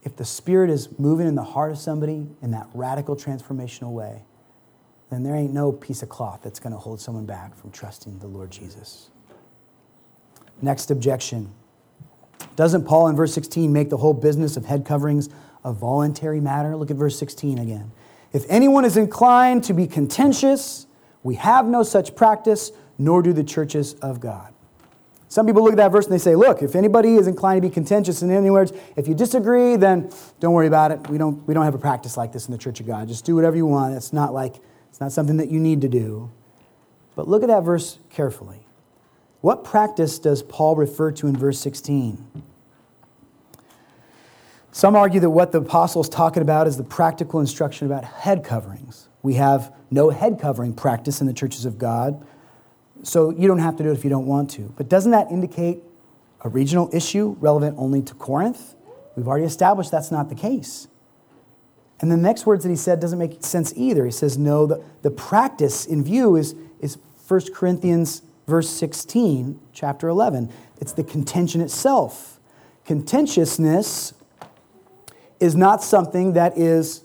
If 0.03 0.15
the 0.15 0.25
Spirit 0.25 0.69
is 0.69 0.97
moving 0.99 1.27
in 1.27 1.35
the 1.35 1.43
heart 1.43 1.71
of 1.71 1.77
somebody 1.77 2.27
in 2.41 2.51
that 2.51 2.67
radical 2.73 3.15
transformational 3.15 3.91
way, 3.91 4.23
then 5.09 5.23
there 5.23 5.35
ain't 5.35 5.53
no 5.53 5.71
piece 5.71 6.01
of 6.01 6.09
cloth 6.09 6.39
that's 6.43 6.59
going 6.59 6.73
to 6.73 6.79
hold 6.79 6.99
someone 6.99 7.25
back 7.25 7.55
from 7.55 7.71
trusting 7.71 8.19
the 8.19 8.27
Lord 8.27 8.49
Jesus. 8.49 9.09
Next 10.61 10.89
objection. 10.89 11.51
Doesn't 12.55 12.85
Paul 12.85 13.07
in 13.09 13.15
verse 13.15 13.33
16 13.33 13.71
make 13.71 13.89
the 13.89 13.97
whole 13.97 14.13
business 14.13 14.57
of 14.57 14.65
head 14.65 14.85
coverings 14.85 15.29
a 15.63 15.73
voluntary 15.73 16.39
matter? 16.39 16.75
Look 16.75 16.91
at 16.91 16.97
verse 16.97 17.17
16 17.19 17.59
again. 17.59 17.91
If 18.33 18.45
anyone 18.47 18.85
is 18.85 18.97
inclined 18.97 19.63
to 19.65 19.73
be 19.73 19.85
contentious, 19.87 20.87
we 21.23 21.35
have 21.35 21.65
no 21.65 21.83
such 21.83 22.15
practice, 22.15 22.71
nor 22.97 23.21
do 23.21 23.33
the 23.33 23.43
churches 23.43 23.93
of 23.95 24.19
God. 24.19 24.53
Some 25.32 25.45
people 25.45 25.63
look 25.63 25.71
at 25.71 25.77
that 25.77 25.93
verse 25.93 26.03
and 26.03 26.13
they 26.13 26.17
say, 26.17 26.36
look, 26.36 26.61
if 26.61 26.75
anybody 26.75 27.15
is 27.15 27.25
inclined 27.25 27.61
to 27.61 27.65
be 27.65 27.73
contentious, 27.73 28.21
in 28.21 28.29
any 28.32 28.49
words, 28.49 28.73
if 28.97 29.07
you 29.07 29.15
disagree, 29.15 29.77
then 29.77 30.11
don't 30.41 30.51
worry 30.51 30.67
about 30.67 30.91
it. 30.91 31.07
We 31.09 31.17
don't, 31.17 31.47
we 31.47 31.53
don't 31.53 31.63
have 31.63 31.73
a 31.73 31.77
practice 31.77 32.17
like 32.17 32.34
this 32.34 32.47
in 32.47 32.51
the 32.51 32.57
church 32.57 32.82
of 32.82 32.86
God. 32.86 33.07
Just 33.07 33.23
do 33.23 33.34
whatever 33.34 33.55
you 33.55 33.65
want. 33.65 33.95
It's 33.95 34.11
not 34.11 34.34
like, 34.34 34.57
it's 34.89 34.99
not 34.99 35.13
something 35.13 35.38
that 35.38 35.49
you 35.49 35.57
need 35.57 35.79
to 35.82 35.88
do. 35.88 36.29
But 37.15 37.29
look 37.29 37.43
at 37.43 37.47
that 37.47 37.63
verse 37.63 37.99
carefully. 38.09 38.67
What 39.39 39.63
practice 39.63 40.19
does 40.19 40.43
Paul 40.43 40.75
refer 40.75 41.13
to 41.13 41.27
in 41.27 41.38
verse 41.38 41.59
16? 41.59 42.43
Some 44.73 44.97
argue 44.97 45.21
that 45.21 45.29
what 45.29 45.53
the 45.53 45.59
apostle 45.59 46.01
is 46.01 46.09
talking 46.09 46.41
about 46.41 46.67
is 46.67 46.75
the 46.75 46.84
practical 46.84 47.39
instruction 47.39 47.88
about 47.88 48.03
head 48.03 48.43
coverings. 48.43 49.07
We 49.21 49.36
have 49.36 49.73
no 49.89 50.09
head 50.09 50.41
covering 50.41 50.73
practice 50.73 51.21
in 51.21 51.27
the 51.27 51.34
churches 51.34 51.63
of 51.63 51.77
God, 51.77 52.27
so 53.03 53.31
you 53.31 53.47
don't 53.47 53.59
have 53.59 53.75
to 53.77 53.83
do 53.83 53.89
it 53.89 53.93
if 53.93 54.03
you 54.03 54.09
don't 54.09 54.25
want 54.25 54.49
to. 54.51 54.73
But 54.77 54.89
doesn't 54.89 55.11
that 55.11 55.31
indicate 55.31 55.79
a 56.41 56.49
regional 56.49 56.89
issue 56.93 57.35
relevant 57.39 57.75
only 57.77 58.01
to 58.03 58.13
Corinth? 58.13 58.75
We've 59.15 59.27
already 59.27 59.45
established 59.45 59.91
that's 59.91 60.11
not 60.11 60.29
the 60.29 60.35
case. 60.35 60.87
And 61.99 62.11
the 62.11 62.17
next 62.17 62.45
words 62.45 62.63
that 62.63 62.69
he 62.69 62.75
said 62.75 62.99
doesn't 62.99 63.19
make 63.19 63.43
sense 63.43 63.73
either. 63.75 64.05
He 64.05 64.11
says, 64.11 64.37
no, 64.37 64.65
the, 64.65 64.83
the 65.03 65.11
practice 65.11 65.85
in 65.85 66.03
view 66.03 66.35
is, 66.35 66.55
is 66.79 66.97
1 67.27 67.53
Corinthians 67.53 68.23
verse 68.47 68.69
16, 68.69 69.59
chapter 69.71 70.07
11. 70.07 70.51
It's 70.79 70.93
the 70.93 71.03
contention 71.03 71.61
itself. 71.61 72.39
Contentiousness 72.85 74.13
is 75.39 75.55
not 75.55 75.83
something 75.83 76.33
that 76.33 76.57
is 76.57 77.03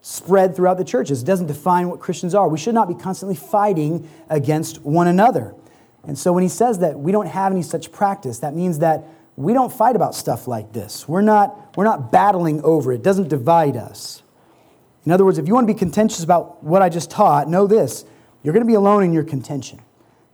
spread 0.00 0.54
throughout 0.54 0.78
the 0.78 0.84
churches. 0.84 1.22
It 1.22 1.26
doesn't 1.26 1.46
define 1.46 1.88
what 1.88 2.00
Christians 2.00 2.34
are. 2.34 2.48
We 2.48 2.58
should 2.58 2.74
not 2.74 2.88
be 2.88 2.94
constantly 2.94 3.36
fighting 3.36 4.08
against 4.28 4.82
one 4.82 5.08
another. 5.08 5.54
And 6.04 6.18
so 6.18 6.32
when 6.32 6.42
he 6.42 6.48
says 6.48 6.78
that 6.78 6.98
we 6.98 7.12
don't 7.12 7.26
have 7.26 7.52
any 7.52 7.62
such 7.62 7.92
practice, 7.92 8.38
that 8.38 8.54
means 8.54 8.78
that 8.78 9.04
we 9.36 9.52
don't 9.52 9.72
fight 9.72 9.96
about 9.96 10.14
stuff 10.14 10.48
like 10.48 10.72
this. 10.72 11.08
We're 11.08 11.20
not, 11.20 11.76
we're 11.76 11.84
not 11.84 12.10
battling 12.10 12.62
over 12.62 12.92
it. 12.92 12.96
It 12.96 13.02
doesn't 13.02 13.28
divide 13.28 13.76
us. 13.76 14.22
In 15.04 15.12
other 15.12 15.24
words, 15.24 15.38
if 15.38 15.46
you 15.46 15.54
want 15.54 15.66
to 15.68 15.72
be 15.72 15.78
contentious 15.78 16.24
about 16.24 16.62
what 16.62 16.82
I 16.82 16.88
just 16.88 17.10
taught, 17.10 17.48
know 17.48 17.66
this 17.66 18.04
you're 18.42 18.54
going 18.54 18.64
to 18.64 18.70
be 18.70 18.74
alone 18.74 19.02
in 19.02 19.12
your 19.12 19.24
contention 19.24 19.80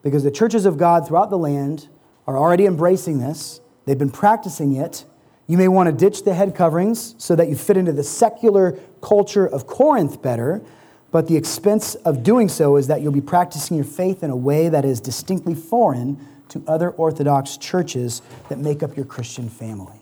because 0.03 0.23
the 0.23 0.31
churches 0.31 0.67
of 0.67 0.77
God 0.77 1.07
throughout 1.09 1.31
the 1.31 1.39
land 1.39 1.89
are 2.27 2.39
already 2.39 2.67
embracing 2.67 3.19
this, 3.19 3.61
they've 3.87 3.99
been 3.99 4.11
practicing 4.11 4.75
it. 4.75 5.05
You 5.47 5.59
may 5.59 5.69
want 5.69 5.89
to 5.89 5.93
ditch 5.93 6.25
the 6.25 6.35
head 6.35 6.55
coverings 6.55 7.15
so 7.19 7.37
that 7.37 7.49
you 7.49 7.57
fit 7.57 7.77
into 7.77 7.93
the 7.93 8.03
secular 8.03 8.79
culture 9.03 9.47
of 9.47 9.67
Corinth 9.67 10.23
better, 10.23 10.63
but 11.11 11.29
the 11.29 11.37
expense 11.37 11.95
of 11.97 12.23
doing 12.23 12.49
so 12.49 12.77
is 12.77 12.87
that 12.87 13.03
you'll 13.03 13.13
be 13.13 13.21
practicing 13.21 13.77
your 13.77 13.85
faith 13.85 14.23
in 14.23 14.31
a 14.31 14.37
way 14.37 14.69
that 14.69 14.85
is 14.85 15.01
distinctly 15.01 15.55
foreign 15.55 16.19
to 16.49 16.63
other 16.67 16.91
Orthodox 16.91 17.57
churches 17.57 18.23
that 18.49 18.59
make 18.59 18.83
up 18.83 18.97
your 18.97 19.07
Christian 19.07 19.49
family. 19.49 20.01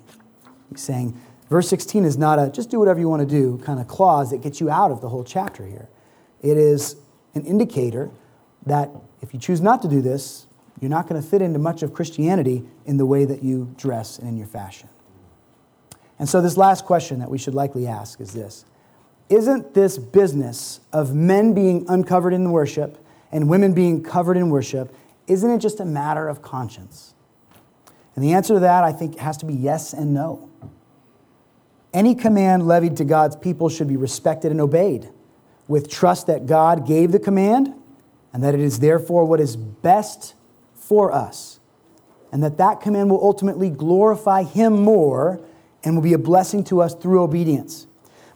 He's 0.70 0.80
saying, 0.80 1.20
verse 1.50 1.68
16 1.68 2.04
is 2.04 2.16
not 2.16 2.38
a 2.38 2.50
just 2.50 2.70
do 2.70 2.78
whatever 2.78 3.00
you 3.00 3.08
want 3.08 3.20
to 3.20 3.26
do 3.26 3.58
kind 3.64 3.80
of 3.80 3.88
clause 3.88 4.30
that 4.30 4.42
gets 4.42 4.60
you 4.60 4.70
out 4.70 4.90
of 4.90 5.00
the 5.00 5.08
whole 5.08 5.24
chapter 5.24 5.66
here. 5.66 5.88
It 6.40 6.56
is 6.56 6.96
an 7.34 7.44
indicator 7.44 8.10
that 8.66 8.90
if 9.20 9.34
you 9.34 9.40
choose 9.40 9.60
not 9.60 9.82
to 9.82 9.88
do 9.88 10.00
this, 10.00 10.46
you're 10.80 10.90
not 10.90 11.08
going 11.08 11.20
to 11.20 11.26
fit 11.26 11.42
into 11.42 11.58
much 11.58 11.82
of 11.82 11.92
Christianity 11.92 12.64
in 12.86 12.96
the 12.96 13.06
way 13.06 13.24
that 13.24 13.42
you 13.42 13.72
dress 13.76 14.18
and 14.18 14.28
in 14.28 14.36
your 14.36 14.46
fashion. 14.46 14.88
And 16.22 16.28
so, 16.28 16.40
this 16.40 16.56
last 16.56 16.84
question 16.84 17.18
that 17.18 17.28
we 17.28 17.36
should 17.36 17.52
likely 17.52 17.88
ask 17.88 18.20
is 18.20 18.32
this 18.32 18.64
Isn't 19.28 19.74
this 19.74 19.98
business 19.98 20.78
of 20.92 21.16
men 21.16 21.52
being 21.52 21.84
uncovered 21.88 22.32
in 22.32 22.52
worship 22.52 23.04
and 23.32 23.48
women 23.48 23.72
being 23.72 24.04
covered 24.04 24.36
in 24.36 24.48
worship, 24.48 24.94
isn't 25.26 25.50
it 25.50 25.58
just 25.58 25.80
a 25.80 25.84
matter 25.84 26.28
of 26.28 26.40
conscience? 26.40 27.14
And 28.14 28.24
the 28.24 28.34
answer 28.34 28.54
to 28.54 28.60
that, 28.60 28.84
I 28.84 28.92
think, 28.92 29.18
has 29.18 29.36
to 29.38 29.46
be 29.46 29.54
yes 29.54 29.92
and 29.92 30.14
no. 30.14 30.48
Any 31.92 32.14
command 32.14 32.68
levied 32.68 32.98
to 32.98 33.04
God's 33.04 33.34
people 33.34 33.68
should 33.68 33.88
be 33.88 33.96
respected 33.96 34.52
and 34.52 34.60
obeyed 34.60 35.10
with 35.66 35.90
trust 35.90 36.28
that 36.28 36.46
God 36.46 36.86
gave 36.86 37.10
the 37.10 37.18
command 37.18 37.74
and 38.32 38.44
that 38.44 38.54
it 38.54 38.60
is 38.60 38.78
therefore 38.78 39.24
what 39.24 39.40
is 39.40 39.56
best 39.56 40.34
for 40.72 41.10
us. 41.10 41.58
And 42.30 42.44
that 42.44 42.58
that 42.58 42.80
command 42.80 43.10
will 43.10 43.24
ultimately 43.24 43.70
glorify 43.70 44.44
Him 44.44 44.84
more 44.84 45.40
and 45.84 45.94
will 45.94 46.02
be 46.02 46.12
a 46.12 46.18
blessing 46.18 46.64
to 46.64 46.80
us 46.80 46.94
through 46.94 47.22
obedience. 47.22 47.86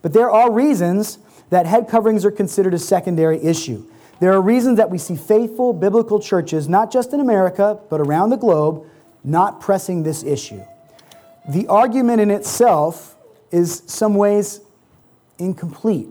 But 0.02 0.12
there 0.12 0.30
are 0.30 0.50
reasons 0.50 1.18
that 1.50 1.66
head 1.66 1.88
coverings 1.88 2.24
are 2.24 2.30
considered 2.30 2.74
a 2.74 2.78
secondary 2.78 3.42
issue. 3.42 3.84
There 4.18 4.32
are 4.32 4.40
reasons 4.40 4.78
that 4.78 4.90
we 4.90 4.98
see 4.98 5.16
faithful 5.16 5.72
biblical 5.72 6.20
churches, 6.20 6.68
not 6.68 6.90
just 6.90 7.12
in 7.12 7.20
America, 7.20 7.78
but 7.90 8.00
around 8.00 8.30
the 8.30 8.36
globe, 8.36 8.86
not 9.22 9.60
pressing 9.60 10.02
this 10.02 10.22
issue. 10.22 10.62
The 11.48 11.66
argument 11.68 12.20
in 12.20 12.30
itself 12.30 13.16
is 13.50 13.82
some 13.86 14.14
ways 14.14 14.60
incomplete. 15.38 16.08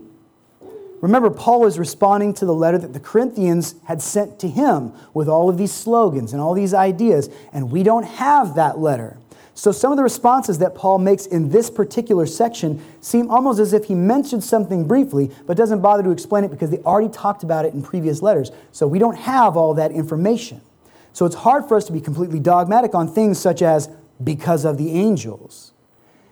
Remember, 1.00 1.30
Paul 1.30 1.66
is 1.66 1.78
responding 1.78 2.32
to 2.34 2.46
the 2.46 2.54
letter 2.54 2.78
that 2.78 2.92
the 2.92 3.00
Corinthians 3.00 3.74
had 3.84 4.00
sent 4.00 4.38
to 4.40 4.48
him 4.48 4.92
with 5.12 5.28
all 5.28 5.50
of 5.50 5.58
these 5.58 5.72
slogans 5.72 6.32
and 6.32 6.40
all 6.40 6.54
these 6.54 6.72
ideas, 6.72 7.28
and 7.52 7.70
we 7.70 7.82
don't 7.82 8.04
have 8.04 8.54
that 8.54 8.78
letter. 8.78 9.18
So 9.56 9.72
some 9.72 9.90
of 9.90 9.96
the 9.96 10.02
responses 10.02 10.58
that 10.58 10.74
Paul 10.74 10.98
makes 10.98 11.24
in 11.24 11.48
this 11.48 11.70
particular 11.70 12.26
section 12.26 12.84
seem 13.00 13.30
almost 13.30 13.58
as 13.58 13.72
if 13.72 13.86
he 13.86 13.94
mentioned 13.94 14.44
something 14.44 14.86
briefly, 14.86 15.30
but 15.46 15.56
doesn't 15.56 15.80
bother 15.80 16.02
to 16.02 16.10
explain 16.10 16.44
it 16.44 16.50
because 16.50 16.68
they 16.68 16.78
already 16.80 17.08
talked 17.08 17.42
about 17.42 17.64
it 17.64 17.72
in 17.72 17.82
previous 17.82 18.20
letters. 18.20 18.52
So 18.70 18.86
we 18.86 18.98
don't 18.98 19.16
have 19.16 19.56
all 19.56 19.72
that 19.72 19.92
information. 19.92 20.60
So 21.14 21.24
it's 21.24 21.36
hard 21.36 21.66
for 21.66 21.74
us 21.74 21.86
to 21.86 21.92
be 21.92 22.02
completely 22.02 22.38
dogmatic 22.38 22.94
on 22.94 23.08
things 23.08 23.38
such 23.38 23.62
as 23.62 23.88
because 24.22 24.66
of 24.66 24.76
the 24.76 24.90
angels. 24.90 25.72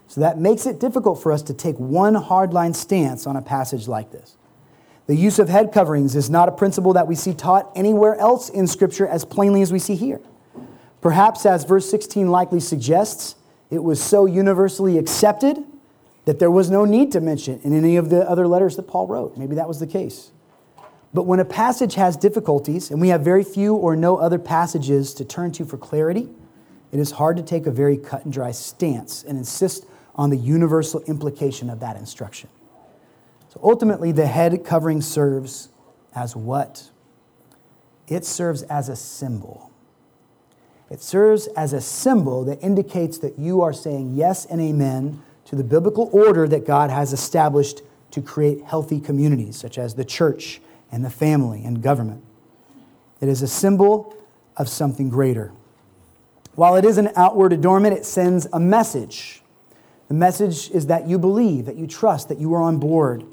So 0.07 0.21
that 0.21 0.39
makes 0.39 0.67
it 0.67 0.79
difficult 0.79 1.23
for 1.23 1.33
us 1.33 1.41
to 1.45 1.55
take 1.55 1.77
one 1.79 2.15
hardline 2.17 2.77
stance 2.77 3.27
on 3.27 3.37
a 3.37 3.43
passage 3.43 3.89
like 3.89 4.13
this. 4.13 4.37
The 5.07 5.17
use 5.17 5.39
of 5.39 5.49
head 5.49 5.73
coverings 5.73 6.15
is 6.15 6.29
not 6.29 6.51
a 6.51 6.53
principle 6.53 6.93
that 6.93 7.09
we 7.09 7.15
see 7.15 7.33
taught 7.33 7.73
anywhere 7.75 8.17
else 8.17 8.51
in 8.51 8.67
Scripture 8.67 9.07
as 9.07 9.25
plainly 9.25 9.63
as 9.63 9.73
we 9.73 9.79
see 9.79 9.95
here. 9.97 10.21
Perhaps, 11.05 11.45
as 11.45 11.65
verse 11.65 11.91
16 11.91 12.31
likely 12.31 12.61
suggests, 12.61 13.35
it 13.71 13.85
was 13.85 14.03
so 14.03 14.25
universally 14.25 14.97
accepted 14.97 15.63
that 16.25 16.39
there 16.39 16.51
was 16.51 16.71
no 16.71 16.87
need 16.87 17.13
to 17.13 17.21
mention 17.21 17.57
it 17.57 17.65
in 17.67 17.75
any 17.75 17.97
of 17.97 18.09
the 18.09 18.27
other 18.27 18.49
letters 18.49 18.77
that 18.77 18.85
Paul 18.85 19.07
wrote. 19.07 19.37
Maybe 19.37 19.55
that 19.57 19.69
was 19.69 19.79
the 19.79 19.87
case. 19.87 20.31
But 21.13 21.25
when 21.25 21.41
a 21.41 21.45
passage 21.45 21.97
has 21.97 22.17
difficulties, 22.17 22.91
and 22.91 23.03
we 23.03 23.09
have 23.09 23.21
very 23.21 23.45
few 23.45 23.75
or 23.75 23.95
no 23.95 24.17
other 24.17 24.39
passages 24.39 25.13
to 25.15 25.27
turn 25.27 25.53
to 25.53 25.67
for 25.67 25.77
clarity, 25.77 26.31
it 26.91 26.99
is 26.99 27.11
hard 27.11 27.37
to 27.37 27.43
take 27.43 27.67
a 27.67 27.71
very 27.71 27.99
cut 27.99 28.25
and 28.25 28.33
dry 28.33 28.51
stance 28.51 29.25
and 29.25 29.37
insist 29.37 29.85
on 30.15 30.31
the 30.31 30.39
universal 30.39 31.03
implication 31.03 31.69
of 31.69 31.81
that 31.81 31.99
instruction. 31.99 32.49
So 33.51 33.61
ultimately, 33.63 34.11
the 34.11 34.27
head 34.27 34.65
covering 34.65 35.03
serves 35.03 35.69
as 36.15 36.35
what? 36.35 36.89
It 38.09 38.25
serves 38.25 38.63
as 38.63 38.89
a 38.89 38.97
symbol. 38.97 39.71
It 40.91 41.01
serves 41.03 41.47
as 41.49 41.73
a 41.73 41.81
symbol 41.81 42.45
that 42.45 42.63
indicates 42.63 43.19
that 43.19 43.39
you 43.39 43.63
are 43.63 43.73
saying 43.73 44.15
yes 44.15 44.45
and 44.45 44.61
amen 44.61 45.23
to 45.47 45.57
the 45.57 45.65
biblical 45.65 46.11
order 46.13 46.47
that 46.49 46.67
God 46.67 46.91
has 46.91 47.13
established 47.13 47.83
to 48.11 48.23
create 48.23 48.63
healthy 48.65 49.01
communities, 49.01 49.57
such 49.57 49.79
as 49.79 49.95
the 49.95 50.05
church 50.05 50.61
and 50.93 51.05
the 51.05 51.11
family 51.11 51.65
and 51.65 51.83
government. 51.83 52.23
It 53.21 53.29
is 53.29 53.43
a 53.43 53.49
symbol 53.49 54.17
of 54.57 54.69
something 54.69 55.09
greater. 55.09 55.53
While 56.55 56.77
it 56.77 56.85
is 56.85 56.99
an 56.99 57.11
outward 57.17 57.53
adornment, 57.53 57.97
it 57.97 58.05
sends 58.05 58.47
a 58.53 58.61
message. 58.61 59.43
The 60.09 60.15
message 60.15 60.71
is 60.71 60.87
that 60.87 61.09
you 61.09 61.19
believe, 61.19 61.67
that 61.67 61.77
you 61.77 61.87
trust, 61.87 62.29
that 62.29 62.39
you 62.39 62.55
are 62.55 62.63
on 62.63 62.79
board 62.79 63.25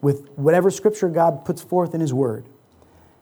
with 0.00 0.28
whatever 0.36 0.70
scripture 0.70 1.08
God 1.08 1.44
puts 1.44 1.62
forth 1.62 1.94
in 1.94 2.00
His 2.00 2.12
Word. 2.12 2.44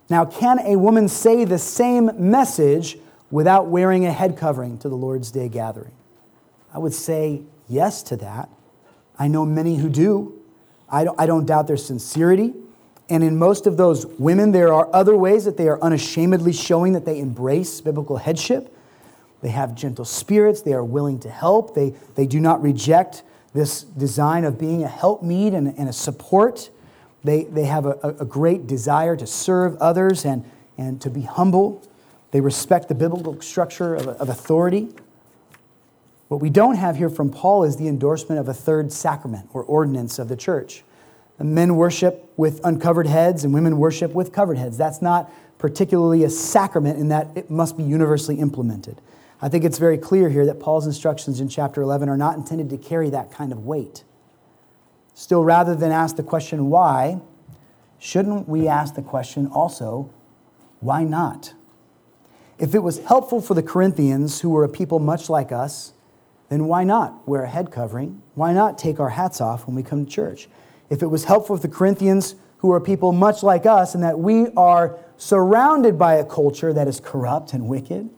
Now, 0.08 0.24
can 0.24 0.58
a 0.60 0.76
woman 0.76 1.08
say 1.08 1.44
the 1.44 1.58
same 1.58 2.10
message 2.18 2.98
without 3.30 3.66
wearing 3.66 4.06
a 4.06 4.12
head 4.12 4.36
covering 4.36 4.78
to 4.78 4.88
the 4.88 4.96
Lord's 4.96 5.30
Day 5.30 5.48
gathering? 5.48 5.92
I 6.72 6.78
would 6.78 6.94
say 6.94 7.42
yes 7.68 8.02
to 8.04 8.16
that. 8.18 8.48
I 9.18 9.28
know 9.28 9.44
many 9.46 9.76
who 9.76 9.88
do. 9.88 10.40
I 10.88 11.04
don't, 11.04 11.20
I 11.20 11.26
don't 11.26 11.46
doubt 11.46 11.66
their 11.66 11.76
sincerity. 11.76 12.54
And 13.08 13.22
in 13.22 13.38
most 13.38 13.66
of 13.66 13.76
those 13.76 14.04
women, 14.06 14.52
there 14.52 14.72
are 14.72 14.88
other 14.92 15.16
ways 15.16 15.44
that 15.44 15.56
they 15.56 15.68
are 15.68 15.80
unashamedly 15.80 16.52
showing 16.52 16.92
that 16.92 17.04
they 17.04 17.20
embrace 17.20 17.80
biblical 17.80 18.16
headship. 18.16 18.74
They 19.42 19.50
have 19.50 19.74
gentle 19.74 20.04
spirits. 20.04 20.62
They 20.62 20.72
are 20.72 20.84
willing 20.84 21.20
to 21.20 21.30
help. 21.30 21.74
They, 21.74 21.94
they 22.14 22.26
do 22.26 22.40
not 22.40 22.62
reject 22.62 23.22
this 23.54 23.82
design 23.82 24.44
of 24.44 24.58
being 24.58 24.82
a 24.82 24.88
helpmeet 24.88 25.54
and, 25.54 25.68
and 25.78 25.88
a 25.88 25.92
support. 25.92 26.68
They, 27.22 27.44
they 27.44 27.64
have 27.64 27.86
a, 27.86 28.16
a 28.20 28.24
great 28.24 28.66
desire 28.66 29.16
to 29.16 29.26
serve 29.26 29.76
others 29.76 30.24
and, 30.24 30.44
and 30.76 31.00
to 31.00 31.10
be 31.10 31.22
humble. 31.22 31.82
They 32.36 32.42
respect 32.42 32.88
the 32.88 32.94
biblical 32.94 33.40
structure 33.40 33.94
of, 33.94 34.08
of 34.08 34.28
authority. 34.28 34.88
What 36.28 36.42
we 36.42 36.50
don't 36.50 36.74
have 36.74 36.98
here 36.98 37.08
from 37.08 37.30
Paul 37.30 37.64
is 37.64 37.78
the 37.78 37.88
endorsement 37.88 38.38
of 38.38 38.46
a 38.46 38.52
third 38.52 38.92
sacrament 38.92 39.48
or 39.54 39.62
ordinance 39.62 40.18
of 40.18 40.28
the 40.28 40.36
church. 40.36 40.84
Men 41.38 41.76
worship 41.76 42.30
with 42.36 42.60
uncovered 42.62 43.06
heads 43.06 43.42
and 43.42 43.54
women 43.54 43.78
worship 43.78 44.12
with 44.12 44.34
covered 44.34 44.58
heads. 44.58 44.76
That's 44.76 45.00
not 45.00 45.32
particularly 45.56 46.24
a 46.24 46.28
sacrament 46.28 46.98
in 46.98 47.08
that 47.08 47.28
it 47.34 47.50
must 47.50 47.74
be 47.78 47.82
universally 47.82 48.38
implemented. 48.38 49.00
I 49.40 49.48
think 49.48 49.64
it's 49.64 49.78
very 49.78 49.96
clear 49.96 50.28
here 50.28 50.44
that 50.44 50.60
Paul's 50.60 50.86
instructions 50.86 51.40
in 51.40 51.48
chapter 51.48 51.80
11 51.80 52.10
are 52.10 52.18
not 52.18 52.36
intended 52.36 52.68
to 52.68 52.76
carry 52.76 53.08
that 53.08 53.32
kind 53.32 53.50
of 53.50 53.64
weight. 53.64 54.04
Still, 55.14 55.42
rather 55.42 55.74
than 55.74 55.90
ask 55.90 56.16
the 56.16 56.22
question 56.22 56.68
why, 56.68 57.18
shouldn't 57.98 58.46
we 58.46 58.68
ask 58.68 58.94
the 58.94 59.00
question 59.00 59.46
also, 59.46 60.10
why 60.80 61.02
not? 61.02 61.54
If 62.58 62.74
it 62.74 62.78
was 62.78 62.98
helpful 63.00 63.40
for 63.40 63.54
the 63.54 63.62
Corinthians, 63.62 64.40
who 64.40 64.50
were 64.50 64.64
a 64.64 64.68
people 64.68 64.98
much 64.98 65.28
like 65.28 65.52
us, 65.52 65.92
then 66.48 66.66
why 66.66 66.84
not 66.84 67.26
wear 67.28 67.42
a 67.42 67.48
head 67.48 67.70
covering? 67.70 68.22
Why 68.34 68.52
not 68.52 68.78
take 68.78 68.98
our 68.98 69.10
hats 69.10 69.40
off 69.40 69.66
when 69.66 69.76
we 69.76 69.82
come 69.82 70.06
to 70.06 70.10
church? 70.10 70.48
If 70.88 71.02
it 71.02 71.08
was 71.08 71.24
helpful 71.24 71.56
for 71.56 71.62
the 71.62 71.74
Corinthians, 71.74 72.36
who 72.58 72.72
are 72.72 72.80
people 72.80 73.12
much 73.12 73.42
like 73.42 73.66
us, 73.66 73.94
and 73.94 74.02
that 74.02 74.18
we 74.18 74.48
are 74.56 74.98
surrounded 75.18 75.98
by 75.98 76.14
a 76.14 76.24
culture 76.24 76.72
that 76.72 76.88
is 76.88 77.00
corrupt 77.00 77.52
and 77.52 77.68
wicked, 77.68 78.08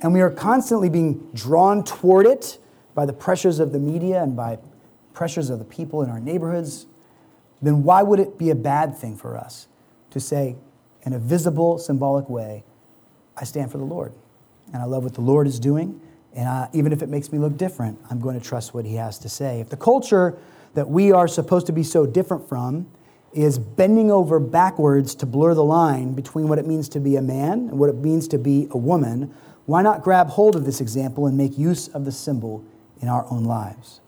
and 0.00 0.12
we 0.12 0.20
are 0.20 0.30
constantly 0.30 0.88
being 0.88 1.28
drawn 1.34 1.82
toward 1.82 2.26
it 2.26 2.58
by 2.94 3.06
the 3.06 3.12
pressures 3.12 3.58
of 3.58 3.72
the 3.72 3.78
media 3.78 4.22
and 4.22 4.36
by 4.36 4.58
pressures 5.12 5.50
of 5.50 5.58
the 5.58 5.64
people 5.64 6.02
in 6.02 6.10
our 6.10 6.20
neighborhoods, 6.20 6.86
then 7.60 7.82
why 7.82 8.02
would 8.02 8.20
it 8.20 8.38
be 8.38 8.50
a 8.50 8.54
bad 8.54 8.96
thing 8.96 9.16
for 9.16 9.36
us 9.36 9.66
to 10.10 10.20
say, 10.20 10.56
in 11.02 11.12
a 11.12 11.18
visible, 11.18 11.78
symbolic 11.78 12.28
way, 12.28 12.64
I 13.36 13.44
stand 13.44 13.70
for 13.70 13.78
the 13.78 13.84
Lord. 13.84 14.12
And 14.72 14.82
I 14.82 14.86
love 14.86 15.04
what 15.04 15.14
the 15.14 15.20
Lord 15.20 15.46
is 15.46 15.58
doing. 15.60 16.00
And 16.34 16.48
I, 16.48 16.68
even 16.72 16.92
if 16.92 17.02
it 17.02 17.08
makes 17.08 17.32
me 17.32 17.38
look 17.38 17.56
different, 17.56 17.98
I'm 18.10 18.20
going 18.20 18.38
to 18.38 18.44
trust 18.46 18.74
what 18.74 18.84
He 18.84 18.94
has 18.96 19.18
to 19.20 19.28
say. 19.28 19.60
If 19.60 19.68
the 19.68 19.76
culture 19.76 20.38
that 20.74 20.88
we 20.88 21.12
are 21.12 21.28
supposed 21.28 21.66
to 21.66 21.72
be 21.72 21.82
so 21.82 22.06
different 22.06 22.48
from 22.48 22.86
is 23.32 23.58
bending 23.58 24.10
over 24.10 24.38
backwards 24.38 25.14
to 25.16 25.26
blur 25.26 25.54
the 25.54 25.64
line 25.64 26.12
between 26.14 26.48
what 26.48 26.58
it 26.58 26.66
means 26.66 26.88
to 26.90 27.00
be 27.00 27.16
a 27.16 27.22
man 27.22 27.68
and 27.68 27.78
what 27.78 27.88
it 27.88 27.96
means 27.96 28.28
to 28.28 28.38
be 28.38 28.68
a 28.70 28.78
woman, 28.78 29.34
why 29.66 29.82
not 29.82 30.02
grab 30.02 30.28
hold 30.28 30.56
of 30.56 30.64
this 30.64 30.80
example 30.80 31.26
and 31.26 31.36
make 31.36 31.56
use 31.56 31.88
of 31.88 32.04
the 32.04 32.12
symbol 32.12 32.64
in 33.00 33.08
our 33.08 33.26
own 33.30 33.44
lives? 33.44 34.00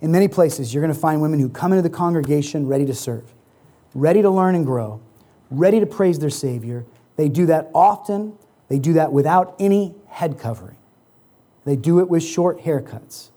In 0.00 0.12
many 0.12 0.28
places, 0.28 0.72
you're 0.72 0.82
going 0.82 0.94
to 0.94 0.98
find 0.98 1.20
women 1.20 1.40
who 1.40 1.48
come 1.48 1.72
into 1.72 1.82
the 1.82 1.90
congregation 1.90 2.66
ready 2.66 2.86
to 2.86 2.94
serve, 2.94 3.32
ready 3.94 4.22
to 4.22 4.30
learn 4.30 4.54
and 4.54 4.64
grow, 4.64 5.00
ready 5.50 5.80
to 5.80 5.86
praise 5.86 6.18
their 6.18 6.30
Savior. 6.30 6.84
They 7.16 7.28
do 7.28 7.46
that 7.46 7.70
often, 7.74 8.38
they 8.68 8.78
do 8.78 8.92
that 8.94 9.12
without 9.12 9.54
any 9.58 9.94
head 10.08 10.38
covering. 10.38 10.76
They 11.64 11.76
do 11.76 12.00
it 12.00 12.08
with 12.08 12.22
short 12.22 12.60
haircuts. 12.60 13.30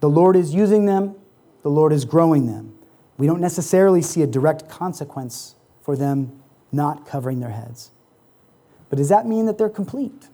The 0.00 0.08
Lord 0.08 0.36
is 0.36 0.54
using 0.54 0.86
them, 0.86 1.14
the 1.62 1.70
Lord 1.70 1.92
is 1.92 2.04
growing 2.04 2.46
them. 2.46 2.76
We 3.18 3.26
don't 3.26 3.40
necessarily 3.40 4.02
see 4.02 4.22
a 4.22 4.26
direct 4.26 4.68
consequence 4.68 5.54
for 5.80 5.96
them 5.96 6.42
not 6.72 7.06
covering 7.06 7.40
their 7.40 7.50
heads. 7.50 7.90
But 8.88 8.96
does 8.96 9.08
that 9.10 9.26
mean 9.26 9.46
that 9.46 9.58
they're 9.58 9.68
complete? 9.68 10.28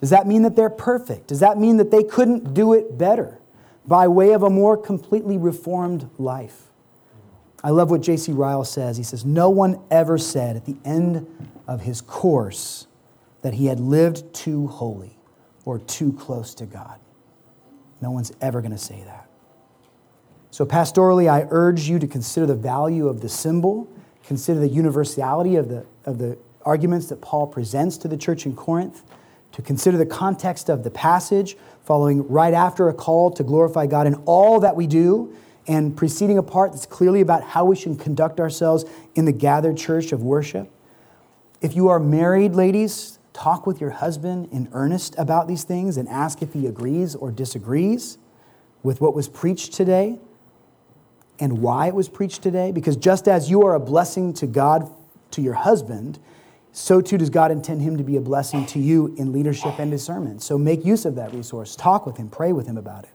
Does 0.00 0.10
that 0.10 0.26
mean 0.26 0.42
that 0.42 0.54
they're 0.54 0.68
perfect? 0.68 1.28
Does 1.28 1.40
that 1.40 1.58
mean 1.58 1.78
that 1.78 1.90
they 1.90 2.02
couldn't 2.02 2.52
do 2.52 2.74
it 2.74 2.98
better 2.98 3.38
by 3.86 4.06
way 4.08 4.32
of 4.32 4.42
a 4.42 4.50
more 4.50 4.76
completely 4.76 5.38
reformed 5.38 6.10
life? 6.18 6.64
I 7.64 7.70
love 7.70 7.90
what 7.90 8.02
J.C. 8.02 8.32
Ryle 8.32 8.64
says. 8.64 8.96
He 8.96 9.02
says, 9.02 9.24
No 9.24 9.48
one 9.48 9.80
ever 9.90 10.18
said 10.18 10.56
at 10.56 10.66
the 10.66 10.76
end 10.84 11.26
of 11.66 11.80
his 11.80 12.00
course 12.00 12.85
that 13.46 13.54
he 13.54 13.66
had 13.66 13.78
lived 13.78 14.34
too 14.34 14.66
holy 14.66 15.16
or 15.64 15.78
too 15.78 16.12
close 16.14 16.52
to 16.52 16.66
God. 16.66 16.98
No 18.00 18.10
one's 18.10 18.32
ever 18.40 18.60
going 18.60 18.72
to 18.72 18.76
say 18.76 19.04
that. 19.06 19.30
So, 20.50 20.66
pastorally, 20.66 21.30
I 21.30 21.46
urge 21.50 21.88
you 21.88 22.00
to 22.00 22.08
consider 22.08 22.44
the 22.46 22.56
value 22.56 23.06
of 23.06 23.20
the 23.20 23.28
symbol, 23.28 23.88
consider 24.24 24.58
the 24.58 24.68
universality 24.68 25.54
of 25.54 25.68
the, 25.68 25.86
of 26.06 26.18
the 26.18 26.36
arguments 26.64 27.06
that 27.06 27.20
Paul 27.20 27.46
presents 27.46 27.96
to 27.98 28.08
the 28.08 28.16
church 28.16 28.46
in 28.46 28.56
Corinth, 28.56 29.04
to 29.52 29.62
consider 29.62 29.96
the 29.96 30.06
context 30.06 30.68
of 30.68 30.82
the 30.82 30.90
passage, 30.90 31.56
following 31.84 32.26
right 32.26 32.52
after 32.52 32.88
a 32.88 32.94
call 32.94 33.30
to 33.30 33.44
glorify 33.44 33.86
God 33.86 34.08
in 34.08 34.16
all 34.26 34.58
that 34.58 34.74
we 34.74 34.88
do, 34.88 35.32
and 35.68 35.96
preceding 35.96 36.36
a 36.36 36.42
part 36.42 36.72
that's 36.72 36.84
clearly 36.84 37.20
about 37.20 37.44
how 37.44 37.64
we 37.64 37.76
should 37.76 38.00
conduct 38.00 38.40
ourselves 38.40 38.84
in 39.14 39.24
the 39.24 39.30
gathered 39.30 39.76
church 39.76 40.10
of 40.10 40.24
worship. 40.24 40.68
If 41.60 41.76
you 41.76 41.90
are 41.90 42.00
married, 42.00 42.56
ladies, 42.56 43.15
talk 43.36 43.66
with 43.66 43.82
your 43.82 43.90
husband 43.90 44.48
in 44.50 44.66
earnest 44.72 45.14
about 45.18 45.46
these 45.46 45.62
things 45.62 45.98
and 45.98 46.08
ask 46.08 46.40
if 46.40 46.54
he 46.54 46.66
agrees 46.66 47.14
or 47.14 47.30
disagrees 47.30 48.16
with 48.82 49.00
what 49.02 49.14
was 49.14 49.28
preached 49.28 49.74
today 49.74 50.18
and 51.38 51.58
why 51.58 51.86
it 51.86 51.94
was 51.94 52.08
preached 52.08 52.42
today. 52.42 52.72
Because 52.72 52.96
just 52.96 53.28
as 53.28 53.50
you 53.50 53.62
are 53.62 53.74
a 53.74 53.80
blessing 53.80 54.32
to 54.34 54.46
God, 54.46 54.90
to 55.32 55.42
your 55.42 55.52
husband, 55.52 56.18
so 56.72 57.02
too 57.02 57.18
does 57.18 57.28
God 57.28 57.50
intend 57.50 57.82
him 57.82 57.98
to 57.98 58.04
be 58.04 58.16
a 58.16 58.22
blessing 58.22 58.64
to 58.66 58.78
you 58.78 59.14
in 59.18 59.32
leadership 59.32 59.78
and 59.78 59.90
discernment. 59.90 60.42
So 60.42 60.56
make 60.56 60.82
use 60.84 61.04
of 61.04 61.14
that 61.16 61.34
resource. 61.34 61.76
Talk 61.76 62.06
with 62.06 62.16
him, 62.16 62.30
pray 62.30 62.52
with 62.52 62.66
him 62.66 62.78
about 62.78 63.04
it. 63.04 63.10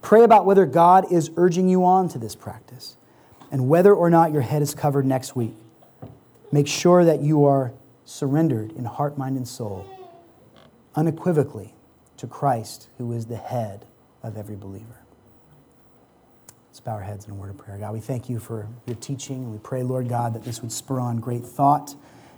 Pray 0.00 0.22
about 0.22 0.46
whether 0.46 0.64
God 0.64 1.12
is 1.12 1.30
urging 1.36 1.68
you 1.68 1.84
on 1.84 2.08
to 2.10 2.18
this 2.18 2.34
practice 2.34 2.96
and 3.50 3.68
whether 3.68 3.94
or 3.94 4.08
not 4.08 4.32
your 4.32 4.42
head 4.42 4.62
is 4.62 4.74
covered 4.74 5.04
next 5.04 5.36
week. 5.36 5.54
Make 6.50 6.66
sure 6.66 7.04
that 7.04 7.20
you 7.20 7.44
are 7.44 7.72
surrendered 8.06 8.72
in 8.72 8.86
heart, 8.86 9.18
mind, 9.18 9.36
and 9.36 9.46
soul, 9.46 9.84
unequivocally, 10.94 11.74
to 12.16 12.26
Christ, 12.26 12.88
who 12.96 13.12
is 13.12 13.26
the 13.26 13.36
head 13.36 13.84
of 14.22 14.38
every 14.38 14.56
believer. 14.56 15.02
Let's 16.70 16.80
bow 16.80 16.92
our 16.92 17.02
heads 17.02 17.26
in 17.26 17.32
a 17.32 17.34
word 17.34 17.50
of 17.50 17.58
prayer. 17.58 17.76
God, 17.76 17.92
we 17.92 18.00
thank 18.00 18.30
you 18.30 18.38
for 18.38 18.68
your 18.86 18.96
teaching, 18.96 19.36
and 19.44 19.52
we 19.52 19.58
pray, 19.58 19.82
Lord 19.82 20.08
God, 20.08 20.32
that 20.34 20.44
this 20.44 20.62
would 20.62 20.72
spur 20.72 21.00
on 21.00 21.18
great 21.18 21.44
thought 21.44 21.94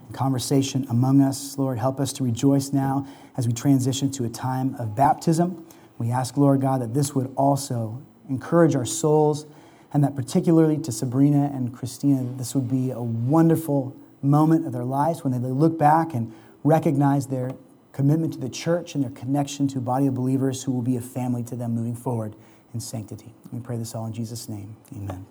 and 0.06 0.14
conversation 0.16 0.86
among 0.90 1.20
us. 1.20 1.56
Lord, 1.58 1.78
help 1.78 2.00
us 2.00 2.12
to 2.14 2.24
rejoice 2.24 2.72
now 2.72 3.06
as 3.36 3.46
we 3.46 3.52
transition 3.52 4.10
to 4.12 4.24
a 4.24 4.28
time 4.28 4.74
of 4.76 4.96
baptism. 4.96 5.64
We 5.98 6.10
ask, 6.10 6.36
Lord 6.36 6.60
God, 6.60 6.80
that 6.80 6.94
this 6.94 7.14
would 7.14 7.32
also 7.36 8.00
encourage 8.28 8.74
our 8.74 8.86
souls, 8.86 9.46
and 9.92 10.02
that 10.02 10.16
particularly 10.16 10.78
to 10.78 10.92
Sabrina 10.92 11.50
and 11.54 11.74
Christina, 11.74 12.24
this 12.36 12.54
would 12.54 12.68
be 12.68 12.90
a 12.90 13.00
wonderful 13.00 13.96
moment 14.22 14.66
of 14.66 14.72
their 14.72 14.84
lives 14.84 15.24
when 15.24 15.32
they 15.32 15.48
look 15.48 15.78
back 15.78 16.14
and 16.14 16.32
recognize 16.64 17.26
their 17.26 17.52
commitment 17.92 18.32
to 18.32 18.38
the 18.38 18.48
church 18.48 18.94
and 18.94 19.02
their 19.02 19.10
connection 19.10 19.68
to 19.68 19.78
a 19.78 19.80
body 19.80 20.06
of 20.06 20.14
believers 20.14 20.62
who 20.62 20.72
will 20.72 20.82
be 20.82 20.96
a 20.96 21.00
family 21.00 21.42
to 21.44 21.56
them 21.56 21.74
moving 21.74 21.96
forward 21.96 22.34
in 22.74 22.80
sanctity. 22.80 23.32
We 23.52 23.60
pray 23.60 23.76
this 23.76 23.94
all 23.94 24.06
in 24.06 24.12
Jesus' 24.12 24.48
name. 24.48 24.76
Amen. 24.94 25.26